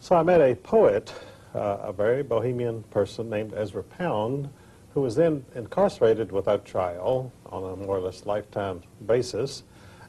So 0.00 0.16
I 0.16 0.22
met 0.22 0.40
a 0.40 0.54
poet, 0.54 1.12
uh, 1.54 1.78
a 1.82 1.92
very 1.92 2.22
bohemian 2.22 2.82
person 2.84 3.28
named 3.28 3.52
Ezra 3.54 3.82
Pound, 3.82 4.48
who 4.94 5.02
was 5.02 5.14
then 5.14 5.44
incarcerated 5.54 6.32
without 6.32 6.64
trial 6.64 7.30
on 7.46 7.72
a 7.72 7.76
more 7.76 7.98
or 7.98 8.00
less 8.00 8.24
lifetime 8.24 8.82
basis. 9.06 9.62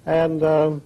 And 0.05 0.43
um, 0.43 0.81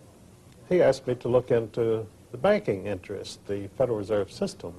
he 0.70 0.82
asked 0.82 1.06
me 1.06 1.16
to 1.16 1.28
look 1.28 1.52
into 1.52 2.06
the 2.32 2.38
banking 2.38 2.88
interest, 2.88 3.46
the 3.46 3.68
Federal 3.78 3.98
Reserve 3.98 4.32
System 4.32 4.74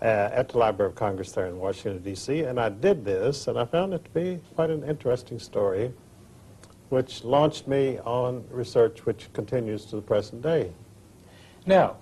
uh, 0.00 0.04
at 0.32 0.50
the 0.50 0.58
Library 0.58 0.90
of 0.90 0.96
Congress 0.96 1.32
there 1.32 1.46
in 1.46 1.58
Washington, 1.58 2.02
D.C., 2.02 2.42
and 2.42 2.60
I 2.60 2.68
did 2.68 3.04
this, 3.04 3.48
and 3.48 3.58
I 3.58 3.64
found 3.64 3.94
it 3.94 4.04
to 4.04 4.10
be 4.10 4.40
quite 4.54 4.70
an 4.70 4.84
interesting 4.84 5.38
story, 5.38 5.92
which 6.88 7.24
launched 7.24 7.66
me 7.66 7.98
on 8.04 8.44
research 8.50 9.04
which 9.04 9.32
continues 9.32 9.84
to 9.86 9.96
the 9.96 10.02
present 10.02 10.42
day. 10.42 10.72
Now, 11.66 11.96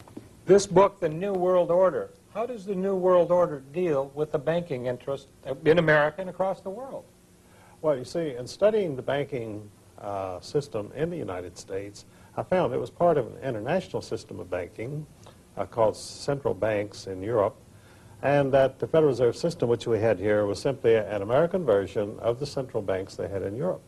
this 0.44 0.66
book, 0.66 1.00
The 1.00 1.08
New 1.08 1.32
World 1.32 1.70
Order, 1.70 2.10
how 2.34 2.44
does 2.44 2.66
the 2.66 2.74
New 2.74 2.94
World 2.94 3.30
Order 3.30 3.62
deal 3.72 4.12
with 4.14 4.30
the 4.30 4.38
banking 4.38 4.86
interest 4.86 5.28
in 5.64 5.78
America 5.78 6.20
and 6.20 6.28
across 6.28 6.60
the 6.60 6.70
world? 6.70 7.04
Well, 7.80 7.96
you 7.96 8.04
see, 8.04 8.34
in 8.34 8.46
studying 8.46 8.94
the 8.94 9.02
banking 9.02 9.70
uh, 9.98 10.40
system 10.40 10.92
in 10.94 11.08
the 11.08 11.16
United 11.16 11.56
States, 11.56 12.04
I 12.36 12.42
found 12.42 12.74
it 12.74 12.78
was 12.78 12.90
part 12.90 13.16
of 13.16 13.26
an 13.26 13.38
international 13.42 14.02
system 14.02 14.38
of 14.38 14.50
banking 14.50 15.06
uh, 15.56 15.64
called 15.64 15.96
central 15.96 16.52
banks 16.52 17.06
in 17.06 17.22
Europe, 17.22 17.56
and 18.22 18.52
that 18.52 18.78
the 18.78 18.86
Federal 18.86 19.10
Reserve 19.10 19.36
System, 19.36 19.68
which 19.68 19.86
we 19.86 19.98
had 19.98 20.18
here, 20.18 20.46
was 20.46 20.60
simply 20.60 20.96
an 20.96 21.22
American 21.22 21.64
version 21.64 22.18
of 22.20 22.40
the 22.40 22.46
central 22.46 22.82
banks 22.82 23.14
they 23.14 23.28
had 23.28 23.42
in 23.42 23.56
Europe. 23.56 23.82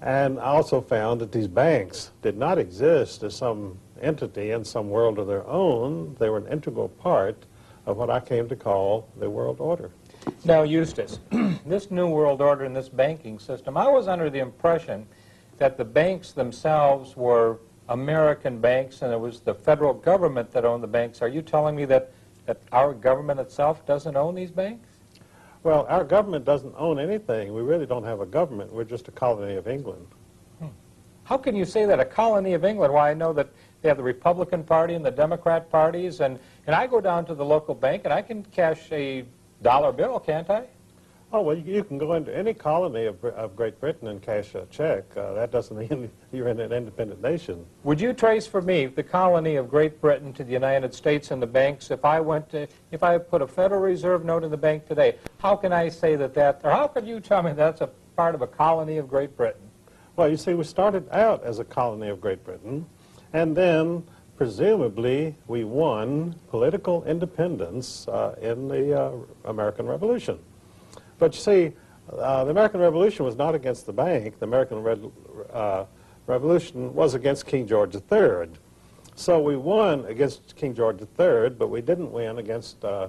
And 0.00 0.38
I 0.38 0.44
also 0.44 0.80
found 0.80 1.20
that 1.20 1.32
these 1.32 1.48
banks 1.48 2.12
did 2.22 2.36
not 2.36 2.58
exist 2.58 3.22
as 3.24 3.34
some 3.34 3.78
entity 4.00 4.52
in 4.52 4.64
some 4.64 4.90
world 4.90 5.18
of 5.18 5.26
their 5.26 5.46
own. 5.46 6.16
They 6.20 6.30
were 6.30 6.38
an 6.38 6.46
integral 6.46 6.88
part 6.88 7.46
of 7.84 7.96
what 7.96 8.10
I 8.10 8.20
came 8.20 8.48
to 8.48 8.56
call 8.56 9.08
the 9.18 9.28
world 9.28 9.60
order. 9.60 9.90
Now, 10.44 10.62
Eustace, 10.62 11.18
this 11.66 11.90
new 11.90 12.08
world 12.08 12.40
order 12.40 12.64
and 12.64 12.76
this 12.76 12.88
banking 12.88 13.38
system, 13.38 13.76
I 13.76 13.88
was 13.88 14.08
under 14.08 14.30
the 14.30 14.38
impression 14.38 15.06
that 15.56 15.76
the 15.76 15.84
banks 15.84 16.32
themselves 16.32 17.16
were 17.16 17.58
American 17.88 18.60
banks 18.60 19.02
and 19.02 19.12
it 19.12 19.18
was 19.18 19.40
the 19.40 19.54
federal 19.54 19.94
government 19.94 20.52
that 20.52 20.64
owned 20.64 20.82
the 20.82 20.88
banks. 20.88 21.22
Are 21.22 21.28
you 21.28 21.42
telling 21.42 21.74
me 21.74 21.84
that, 21.86 22.12
that 22.48 22.56
our 22.72 22.94
government 22.94 23.38
itself 23.38 23.84
doesn't 23.84 24.16
own 24.16 24.34
these 24.34 24.50
banks? 24.50 24.88
Well, 25.64 25.84
our 25.90 26.02
government 26.02 26.46
doesn't 26.46 26.74
own 26.78 26.98
anything. 26.98 27.52
We 27.52 27.60
really 27.60 27.84
don't 27.84 28.04
have 28.04 28.20
a 28.22 28.26
government. 28.26 28.72
We're 28.72 28.84
just 28.84 29.06
a 29.06 29.10
colony 29.10 29.56
of 29.56 29.68
England. 29.68 30.06
Hmm. 30.58 30.68
How 31.24 31.36
can 31.36 31.54
you 31.54 31.66
say 31.66 31.84
that 31.84 32.00
a 32.00 32.06
colony 32.06 32.54
of 32.54 32.64
England? 32.64 32.94
Why, 32.94 33.10
I 33.10 33.14
know 33.14 33.34
that 33.34 33.50
they 33.82 33.88
have 33.90 33.98
the 33.98 34.02
Republican 34.02 34.64
Party 34.64 34.94
and 34.94 35.04
the 35.04 35.10
Democrat 35.10 35.70
parties, 35.70 36.20
and, 36.20 36.38
and 36.66 36.74
I 36.74 36.86
go 36.86 37.02
down 37.02 37.26
to 37.26 37.34
the 37.34 37.44
local 37.44 37.74
bank 37.74 38.04
and 38.04 38.14
I 38.14 38.22
can 38.22 38.42
cash 38.44 38.90
a 38.92 39.26
dollar 39.60 39.92
bill, 39.92 40.18
can't 40.18 40.48
I? 40.48 40.64
Oh, 41.30 41.42
well, 41.42 41.58
you, 41.58 41.84
can 41.84 41.98
go 41.98 42.14
into 42.14 42.34
any 42.34 42.54
colony 42.54 43.04
of, 43.04 43.22
of 43.22 43.54
Great 43.54 43.78
Britain 43.78 44.08
and 44.08 44.22
cash 44.22 44.54
a 44.54 44.64
check. 44.70 45.04
Uh, 45.14 45.34
that 45.34 45.50
doesn't 45.50 45.76
mean 45.76 46.10
you're 46.32 46.48
in 46.48 46.58
an 46.58 46.72
independent 46.72 47.20
nation. 47.20 47.66
Would 47.84 48.00
you 48.00 48.14
trace 48.14 48.46
for 48.46 48.62
me 48.62 48.86
the 48.86 49.02
colony 49.02 49.56
of 49.56 49.68
Great 49.68 50.00
Britain 50.00 50.32
to 50.34 50.44
the 50.44 50.52
United 50.52 50.94
States 50.94 51.30
and 51.30 51.42
the 51.42 51.46
banks? 51.46 51.90
If 51.90 52.06
I 52.06 52.18
went 52.18 52.48
to, 52.52 52.66
if 52.92 53.02
I 53.02 53.18
put 53.18 53.42
a 53.42 53.46
Federal 53.46 53.82
Reserve 53.82 54.24
note 54.24 54.42
in 54.42 54.50
the 54.50 54.56
bank 54.56 54.86
today, 54.88 55.16
how 55.36 55.54
can 55.54 55.70
I 55.70 55.90
say 55.90 56.16
that 56.16 56.32
that, 56.32 56.62
or 56.64 56.70
how 56.70 56.86
could 56.86 57.06
you 57.06 57.20
tell 57.20 57.42
me 57.42 57.52
that's 57.52 57.82
a 57.82 57.90
part 58.16 58.34
of 58.34 58.40
a 58.40 58.46
colony 58.46 58.96
of 58.96 59.06
Great 59.06 59.36
Britain? 59.36 59.60
Well, 60.16 60.30
you 60.30 60.38
see, 60.38 60.54
we 60.54 60.64
started 60.64 61.06
out 61.10 61.44
as 61.44 61.58
a 61.58 61.64
colony 61.64 62.08
of 62.08 62.22
Great 62.22 62.42
Britain, 62.42 62.86
and 63.34 63.54
then 63.54 64.02
presumably 64.38 65.36
we 65.46 65.64
won 65.64 66.36
political 66.48 67.04
independence 67.04 68.08
uh, 68.08 68.34
in 68.40 68.66
the 68.66 68.98
uh, 68.98 69.12
American 69.44 69.86
Revolution. 69.86 70.38
But 71.18 71.34
you 71.34 71.40
see, 71.40 71.72
uh, 72.12 72.44
the 72.44 72.50
American 72.50 72.80
Revolution 72.80 73.24
was 73.24 73.36
not 73.36 73.54
against 73.54 73.86
the 73.86 73.92
bank. 73.92 74.38
The 74.38 74.46
American 74.46 75.12
uh, 75.52 75.84
Revolution 76.26 76.94
was 76.94 77.14
against 77.14 77.46
King 77.46 77.66
George 77.66 77.94
III. 77.94 78.48
So 79.14 79.40
we 79.40 79.56
won 79.56 80.04
against 80.06 80.54
King 80.56 80.74
George 80.74 81.00
III, 81.00 81.50
but 81.50 81.68
we 81.68 81.80
didn't 81.80 82.12
win 82.12 82.38
against 82.38 82.84
uh, 82.84 83.08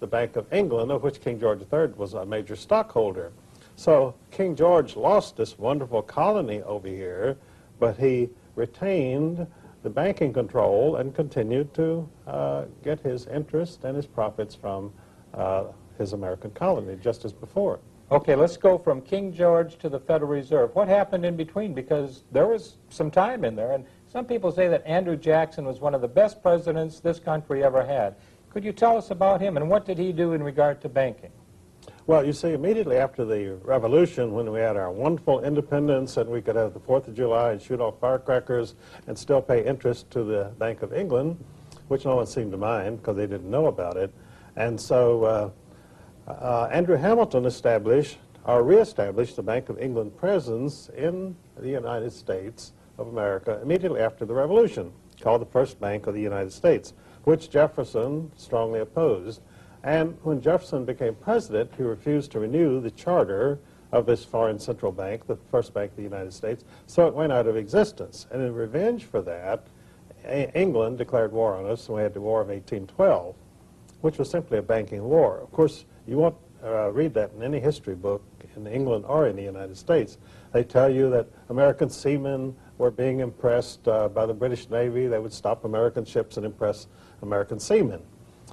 the 0.00 0.06
Bank 0.06 0.36
of 0.36 0.52
England, 0.52 0.92
of 0.92 1.02
which 1.02 1.20
King 1.20 1.40
George 1.40 1.62
III 1.72 1.88
was 1.96 2.14
a 2.14 2.26
major 2.26 2.54
stockholder. 2.56 3.32
So 3.74 4.14
King 4.30 4.54
George 4.54 4.96
lost 4.96 5.36
this 5.36 5.58
wonderful 5.58 6.02
colony 6.02 6.62
over 6.62 6.88
here, 6.88 7.36
but 7.78 7.96
he 7.96 8.28
retained 8.54 9.46
the 9.82 9.90
banking 9.90 10.32
control 10.32 10.96
and 10.96 11.14
continued 11.14 11.72
to 11.74 12.08
uh, 12.26 12.64
get 12.82 13.00
his 13.00 13.26
interest 13.26 13.84
and 13.84 13.96
his 13.96 14.06
profits 14.06 14.54
from 14.54 14.92
uh, 15.34 15.64
his 15.98 16.12
American 16.12 16.50
colony, 16.50 16.96
just 17.00 17.24
as 17.24 17.32
before. 17.32 17.80
Okay, 18.10 18.36
let's 18.36 18.56
go 18.56 18.78
from 18.78 19.00
King 19.00 19.32
George 19.32 19.78
to 19.78 19.88
the 19.88 19.98
Federal 19.98 20.30
Reserve. 20.30 20.74
What 20.74 20.86
happened 20.86 21.24
in 21.24 21.36
between? 21.36 21.74
Because 21.74 22.22
there 22.30 22.46
was 22.46 22.76
some 22.88 23.10
time 23.10 23.44
in 23.44 23.56
there, 23.56 23.72
and 23.72 23.84
some 24.06 24.24
people 24.24 24.52
say 24.52 24.68
that 24.68 24.86
Andrew 24.86 25.16
Jackson 25.16 25.64
was 25.64 25.80
one 25.80 25.94
of 25.94 26.00
the 26.00 26.08
best 26.08 26.40
presidents 26.40 27.00
this 27.00 27.18
country 27.18 27.64
ever 27.64 27.84
had. 27.84 28.14
Could 28.50 28.64
you 28.64 28.72
tell 28.72 28.96
us 28.96 29.10
about 29.10 29.40
him, 29.40 29.56
and 29.56 29.68
what 29.68 29.84
did 29.84 29.98
he 29.98 30.12
do 30.12 30.34
in 30.34 30.42
regard 30.42 30.80
to 30.82 30.88
banking? 30.88 31.32
Well, 32.06 32.24
you 32.24 32.32
see, 32.32 32.52
immediately 32.52 32.98
after 32.98 33.24
the 33.24 33.58
revolution, 33.64 34.32
when 34.32 34.52
we 34.52 34.60
had 34.60 34.76
our 34.76 34.92
wonderful 34.92 35.42
independence 35.42 36.16
and 36.16 36.30
we 36.30 36.40
could 36.40 36.54
have 36.54 36.72
the 36.72 36.78
4th 36.78 37.08
of 37.08 37.16
July 37.16 37.50
and 37.50 37.60
shoot 37.60 37.80
off 37.80 37.98
firecrackers 38.00 38.76
and 39.08 39.18
still 39.18 39.42
pay 39.42 39.64
interest 39.64 40.08
to 40.12 40.22
the 40.22 40.52
Bank 40.58 40.82
of 40.82 40.92
England, 40.92 41.44
which 41.88 42.04
no 42.04 42.14
one 42.14 42.26
seemed 42.26 42.52
to 42.52 42.58
mind 42.58 42.98
because 42.98 43.16
they 43.16 43.26
didn't 43.26 43.50
know 43.50 43.66
about 43.66 43.96
it. 43.96 44.14
And 44.54 44.80
so 44.80 45.24
uh, 45.24 45.50
uh, 46.26 46.68
Andrew 46.72 46.96
Hamilton 46.96 47.44
established 47.46 48.18
or 48.44 48.62
reestablished 48.62 49.36
the 49.36 49.42
Bank 49.42 49.68
of 49.68 49.78
England 49.78 50.16
presence 50.16 50.88
in 50.96 51.36
the 51.56 51.68
United 51.68 52.12
States 52.12 52.72
of 52.98 53.08
America 53.08 53.58
immediately 53.62 54.00
after 54.00 54.24
the 54.24 54.34
revolution, 54.34 54.92
called 55.20 55.40
the 55.40 55.46
First 55.46 55.80
Bank 55.80 56.06
of 56.06 56.14
the 56.14 56.20
United 56.20 56.52
States, 56.52 56.92
which 57.24 57.50
Jefferson 57.50 58.30
strongly 58.36 58.80
opposed. 58.80 59.40
And 59.82 60.16
when 60.22 60.40
Jefferson 60.40 60.84
became 60.84 61.14
president, 61.14 61.72
he 61.76 61.82
refused 61.82 62.32
to 62.32 62.40
renew 62.40 62.80
the 62.80 62.90
charter 62.90 63.58
of 63.92 64.06
this 64.06 64.24
foreign 64.24 64.58
central 64.58 64.92
bank, 64.92 65.26
the 65.26 65.38
first 65.50 65.72
bank 65.74 65.90
of 65.90 65.96
the 65.96 66.02
United 66.02 66.32
States, 66.32 66.64
so 66.86 67.06
it 67.06 67.14
went 67.14 67.32
out 67.32 67.46
of 67.46 67.56
existence. 67.56 68.26
And 68.30 68.42
in 68.42 68.54
revenge 68.54 69.04
for 69.04 69.22
that, 69.22 69.66
England 70.54 70.98
declared 70.98 71.32
war 71.32 71.54
on 71.54 71.66
us, 71.66 71.86
and 71.86 71.96
we 71.96 72.02
had 72.02 72.14
the 72.14 72.20
War 72.20 72.40
of 72.40 72.48
1812, 72.48 73.34
which 74.06 74.18
was 74.18 74.30
simply 74.30 74.56
a 74.56 74.62
banking 74.62 75.02
war. 75.02 75.40
Of 75.40 75.50
course, 75.50 75.84
you 76.06 76.16
won't 76.16 76.36
uh, 76.62 76.92
read 76.92 77.12
that 77.14 77.32
in 77.36 77.42
any 77.42 77.58
history 77.58 77.96
book 77.96 78.22
in 78.54 78.64
England 78.68 79.04
or 79.08 79.26
in 79.26 79.34
the 79.34 79.42
United 79.42 79.76
States. 79.76 80.18
They 80.52 80.62
tell 80.62 80.88
you 80.88 81.10
that 81.10 81.26
American 81.48 81.90
seamen 81.90 82.54
were 82.78 82.92
being 82.92 83.18
impressed 83.18 83.88
uh, 83.88 84.06
by 84.08 84.24
the 84.24 84.32
British 84.32 84.70
Navy. 84.70 85.08
They 85.08 85.18
would 85.18 85.32
stop 85.32 85.64
American 85.64 86.04
ships 86.04 86.36
and 86.36 86.46
impress 86.46 86.86
American 87.22 87.58
seamen. 87.58 88.00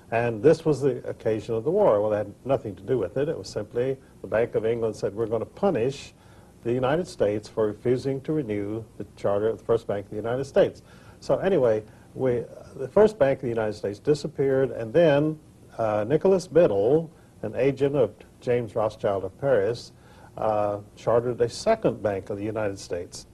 And 0.09 0.41
this 0.41 0.65
was 0.65 0.81
the 0.81 1.07
occasion 1.07 1.53
of 1.53 1.63
the 1.65 1.71
war. 1.71 2.01
Well, 2.01 2.11
it 2.13 2.17
had 2.17 2.33
nothing 2.45 2.75
to 2.75 2.81
do 2.81 2.97
with 2.97 3.15
it. 3.17 3.29
It 3.29 3.37
was 3.37 3.47
simply 3.47 3.95
the 4.21 4.27
Bank 4.27 4.55
of 4.55 4.65
England 4.65 4.95
said, 4.95 5.13
we're 5.13 5.27
going 5.27 5.41
to 5.41 5.45
punish 5.45 6.15
the 6.63 6.73
United 6.73 7.07
States 7.07 7.47
for 7.47 7.67
refusing 7.67 8.21
to 8.21 8.33
renew 8.33 8.83
the 8.97 9.05
charter 9.15 9.49
of 9.49 9.59
the 9.59 9.65
First 9.65 9.85
Bank 9.85 10.05
of 10.05 10.09
the 10.09 10.17
United 10.17 10.45
States. 10.45 10.81
So 11.19 11.37
anyway, 11.37 11.83
we, 12.14 12.43
the 12.76 12.88
First 12.88 13.18
Bank 13.18 13.39
of 13.39 13.43
the 13.43 13.49
United 13.49 13.74
States 13.74 13.99
disappeared, 13.99 14.72
and 14.72 14.93
then 14.93 15.39
uh, 15.78 16.05
Nicholas 16.07 16.47
Biddle, 16.47 17.11
an 17.41 17.55
agent 17.55 17.95
of 17.95 18.14
James 18.39 18.76
Rothschild 18.76 19.24
of 19.24 19.39
Paris, 19.39 19.91
uh, 20.38 20.80
chartered 20.95 21.39
a 21.41 21.49
second 21.49 22.01
Bank 22.01 22.30
of 22.30 22.38
the 22.38 22.43
United 22.43 22.80
States. 22.80 23.28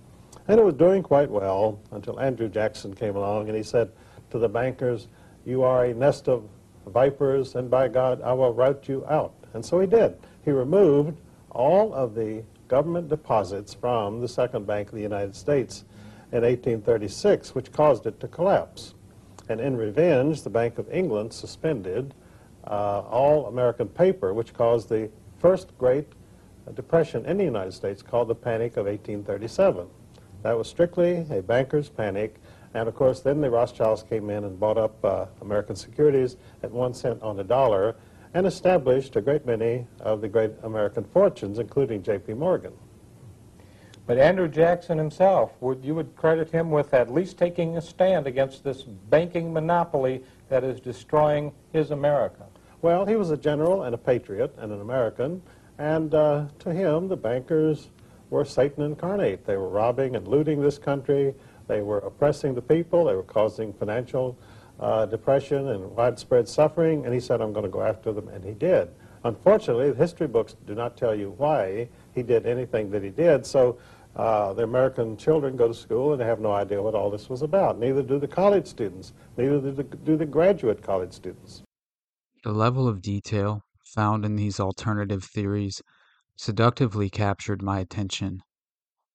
And 0.47 0.59
it 0.59 0.63
was 0.63 0.73
doing 0.73 1.03
quite 1.03 1.29
well 1.29 1.79
until 1.91 2.19
Andrew 2.19 2.49
Jackson 2.49 2.93
came 2.93 3.15
along 3.15 3.47
and 3.47 3.55
he 3.55 3.63
said 3.63 3.91
to 4.31 4.39
the 4.39 4.49
bankers, 4.49 5.07
you 5.45 5.63
are 5.63 5.85
a 5.85 5.93
nest 5.93 6.27
of 6.27 6.43
vipers, 6.87 7.55
and 7.55 7.69
by 7.69 7.87
God, 7.87 8.21
I 8.21 8.33
will 8.33 8.53
rout 8.53 8.87
you 8.87 9.05
out. 9.07 9.33
And 9.53 9.63
so 9.63 9.79
he 9.79 9.87
did. 9.87 10.17
He 10.43 10.51
removed 10.51 11.19
all 11.51 11.93
of 11.93 12.15
the 12.15 12.43
government 12.67 13.09
deposits 13.09 13.73
from 13.73 14.21
the 14.21 14.27
Second 14.27 14.67
Bank 14.67 14.89
of 14.89 14.95
the 14.95 15.01
United 15.01 15.35
States 15.35 15.85
in 16.31 16.43
1836, 16.43 17.55
which 17.55 17.71
caused 17.71 18.05
it 18.05 18.19
to 18.19 18.27
collapse. 18.27 18.93
And 19.49 19.59
in 19.59 19.75
revenge, 19.75 20.43
the 20.43 20.49
Bank 20.49 20.77
of 20.77 20.91
England 20.91 21.33
suspended 21.33 22.13
uh, 22.65 23.01
all 23.09 23.47
American 23.47 23.87
paper, 23.87 24.33
which 24.33 24.53
caused 24.53 24.89
the 24.89 25.09
first 25.39 25.75
great 25.77 26.07
depression 26.75 27.25
in 27.25 27.37
the 27.37 27.43
United 27.43 27.73
States 27.73 28.01
called 28.01 28.27
the 28.27 28.35
Panic 28.35 28.77
of 28.77 28.85
1837. 28.85 29.87
That 30.43 30.57
was 30.57 30.67
strictly 30.67 31.25
a 31.31 31.41
banker's 31.41 31.89
panic, 31.89 32.35
and 32.73 32.87
of 32.87 32.95
course, 32.95 33.21
then 33.21 33.41
the 33.41 33.49
Rothschilds 33.49 34.03
came 34.03 34.29
in 34.29 34.43
and 34.43 34.59
bought 34.59 34.77
up 34.77 35.03
uh, 35.03 35.25
American 35.41 35.75
securities 35.75 36.37
at 36.61 36.71
one 36.71 36.93
cent 36.93 37.21
on 37.23 37.35
the 37.35 37.43
dollar 37.43 37.95
and 38.33 38.45
established 38.45 39.15
a 39.15 39.21
great 39.21 39.45
many 39.45 39.87
of 39.99 40.21
the 40.21 40.27
great 40.27 40.51
American 40.63 41.03
fortunes, 41.03 41.57
including 41.57 42.03
J.P. 42.03 42.33
Morgan. 42.35 42.73
But 44.09 44.17
Andrew 44.17 44.47
Jackson 44.47 44.97
himself, 44.97 45.51
would 45.61 45.85
you 45.85 45.93
would 45.93 46.15
credit 46.15 46.49
him 46.49 46.71
with 46.71 46.95
at 46.95 47.13
least 47.13 47.37
taking 47.37 47.77
a 47.77 47.81
stand 47.81 48.25
against 48.25 48.63
this 48.63 48.81
banking 48.81 49.53
monopoly 49.53 50.23
that 50.49 50.63
is 50.63 50.79
destroying 50.79 51.51
his 51.73 51.91
America? 51.91 52.47
Well, 52.81 53.05
he 53.05 53.15
was 53.15 53.29
a 53.29 53.37
general 53.37 53.83
and 53.83 53.93
a 53.93 53.99
patriot 53.99 54.55
and 54.57 54.71
an 54.71 54.81
American, 54.81 55.43
and 55.77 56.15
uh, 56.15 56.45
to 56.57 56.73
him, 56.73 57.07
the 57.07 57.17
bankers 57.17 57.91
were 58.31 58.43
Satan 58.45 58.83
incarnate. 58.83 59.45
They 59.45 59.57
were 59.57 59.69
robbing 59.69 60.15
and 60.15 60.27
looting 60.27 60.59
this 60.59 60.79
country. 60.79 61.35
They 61.67 61.81
were 61.81 61.99
oppressing 61.99 62.55
the 62.55 62.63
people. 62.63 63.05
They 63.05 63.15
were 63.15 63.21
causing 63.21 63.73
financial 63.73 64.35
uh, 64.79 65.05
depression 65.05 65.67
and 65.67 65.95
widespread 65.95 66.49
suffering. 66.49 67.05
And 67.05 67.13
he 67.13 67.19
said, 67.19 67.41
I'm 67.41 67.53
going 67.53 67.65
to 67.65 67.69
go 67.71 67.83
after 67.83 68.11
them. 68.11 68.27
And 68.29 68.43
he 68.43 68.53
did. 68.53 68.89
Unfortunately, 69.23 69.91
the 69.91 69.97
history 69.97 70.27
books 70.27 70.55
do 70.65 70.73
not 70.73 70.95
tell 70.95 71.13
you 71.13 71.35
why 71.37 71.89
he 72.15 72.23
did 72.23 72.45
anything 72.45 72.89
that 72.91 73.03
he 73.03 73.09
did. 73.09 73.45
So 73.45 73.77
uh, 74.19 74.51
the 74.51 74.63
American 74.63 75.15
children 75.15 75.55
go 75.55 75.69
to 75.69 75.73
school 75.73 76.11
and 76.11 76.19
they 76.19 76.25
have 76.25 76.41
no 76.41 76.51
idea 76.51 76.81
what 76.81 76.93
all 76.93 77.09
this 77.09 77.29
was 77.29 77.41
about. 77.41 77.79
Neither 77.79 78.03
do 78.03 78.19
the 78.19 78.27
college 78.27 78.67
students. 78.67 79.13
Neither 79.37 79.61
do 79.61 79.71
the, 79.71 79.83
do 79.83 80.17
the 80.17 80.25
graduate 80.25 80.83
college 80.83 81.13
students. 81.13 81.63
The 82.43 82.51
level 82.51 82.85
of 82.85 83.01
detail 83.01 83.61
found 83.85 84.25
in 84.25 84.35
these 84.35 84.59
alternative 84.59 85.23
theories 85.23 85.81
seductively 86.35 87.09
captured 87.09 87.61
my 87.61 87.79
attention, 87.79 88.41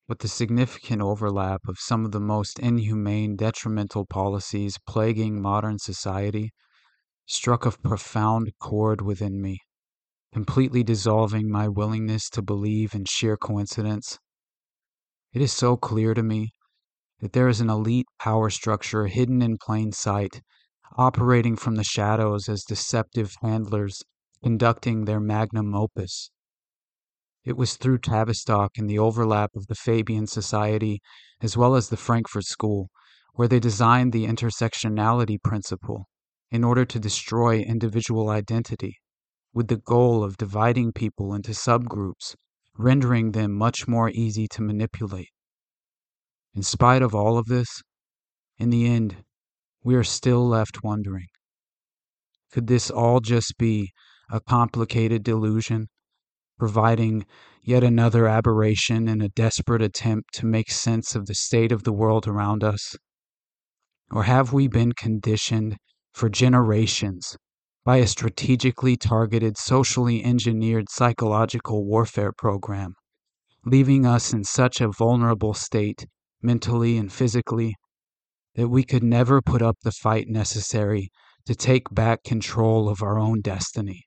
but 0.08 0.20
the 0.20 0.28
significant 0.28 1.02
overlap 1.02 1.60
of 1.68 1.78
some 1.78 2.06
of 2.06 2.12
the 2.12 2.20
most 2.20 2.58
inhumane, 2.58 3.36
detrimental 3.36 4.06
policies 4.06 4.78
plaguing 4.88 5.38
modern 5.38 5.78
society 5.78 6.50
struck 7.26 7.66
a 7.66 7.72
profound 7.72 8.52
chord 8.58 9.02
within 9.02 9.42
me, 9.42 9.58
completely 10.32 10.82
dissolving 10.82 11.50
my 11.50 11.68
willingness 11.68 12.30
to 12.30 12.40
believe 12.40 12.94
in 12.94 13.04
sheer 13.04 13.36
coincidence. 13.36 14.18
It 15.34 15.42
is 15.42 15.52
so 15.52 15.76
clear 15.76 16.14
to 16.14 16.22
me 16.22 16.52
that 17.18 17.32
there 17.32 17.48
is 17.48 17.60
an 17.60 17.68
elite 17.68 18.06
power 18.20 18.50
structure 18.50 19.08
hidden 19.08 19.42
in 19.42 19.58
plain 19.58 19.90
sight, 19.90 20.40
operating 20.96 21.56
from 21.56 21.74
the 21.74 21.82
shadows 21.82 22.48
as 22.48 22.62
deceptive 22.62 23.34
handlers 23.42 24.04
conducting 24.44 25.06
their 25.06 25.18
magnum 25.18 25.74
opus. 25.74 26.30
It 27.44 27.56
was 27.56 27.76
through 27.76 27.98
Tavistock 27.98 28.78
and 28.78 28.88
the 28.88 29.00
overlap 29.00 29.56
of 29.56 29.66
the 29.66 29.74
Fabian 29.74 30.28
Society 30.28 31.02
as 31.40 31.56
well 31.56 31.74
as 31.74 31.88
the 31.88 31.96
Frankfurt 31.96 32.44
School 32.44 32.90
where 33.32 33.48
they 33.48 33.58
designed 33.58 34.12
the 34.12 34.26
intersectionality 34.26 35.42
principle 35.42 36.06
in 36.52 36.62
order 36.62 36.84
to 36.84 37.00
destroy 37.00 37.58
individual 37.58 38.28
identity, 38.28 39.00
with 39.52 39.66
the 39.66 39.78
goal 39.78 40.22
of 40.22 40.36
dividing 40.36 40.92
people 40.92 41.34
into 41.34 41.50
subgroups, 41.50 42.36
rendering 42.76 43.32
them 43.32 43.52
much 43.52 43.86
more 43.86 44.10
easy 44.10 44.48
to 44.48 44.62
manipulate. 44.62 45.30
In 46.54 46.62
spite 46.62 47.02
of 47.02 47.14
all 47.14 47.38
of 47.38 47.46
this, 47.46 47.82
in 48.58 48.70
the 48.70 48.86
end, 48.86 49.24
we 49.82 49.94
are 49.94 50.04
still 50.04 50.46
left 50.46 50.82
wondering 50.82 51.26
could 52.54 52.68
this 52.68 52.88
all 52.88 53.18
just 53.18 53.58
be 53.58 53.92
a 54.30 54.40
complicated 54.40 55.24
delusion, 55.24 55.88
providing 56.56 57.26
yet 57.62 57.82
another 57.82 58.28
aberration 58.28 59.08
in 59.08 59.20
a 59.20 59.28
desperate 59.28 59.82
attempt 59.82 60.32
to 60.32 60.46
make 60.46 60.70
sense 60.70 61.16
of 61.16 61.26
the 61.26 61.34
state 61.34 61.72
of 61.72 61.82
the 61.82 61.92
world 61.92 62.28
around 62.28 62.62
us? 62.62 62.94
Or 64.12 64.22
have 64.22 64.52
we 64.52 64.68
been 64.68 64.92
conditioned 64.92 65.78
for 66.12 66.28
generations 66.28 67.36
by 67.84 67.98
a 67.98 68.06
strategically 68.06 68.96
targeted, 68.96 69.58
socially 69.58 70.24
engineered 70.24 70.88
psychological 70.90 71.84
warfare 71.84 72.32
program, 72.32 72.94
leaving 73.66 74.06
us 74.06 74.32
in 74.32 74.42
such 74.42 74.80
a 74.80 74.88
vulnerable 74.88 75.54
state, 75.54 76.06
mentally 76.42 76.96
and 76.96 77.12
physically, 77.12 77.74
that 78.54 78.68
we 78.68 78.84
could 78.84 79.02
never 79.02 79.42
put 79.42 79.60
up 79.60 79.76
the 79.82 79.92
fight 79.92 80.28
necessary 80.28 81.10
to 81.46 81.54
take 81.54 81.92
back 81.92 82.22
control 82.24 82.88
of 82.88 83.02
our 83.02 83.18
own 83.18 83.40
destiny. 83.40 84.04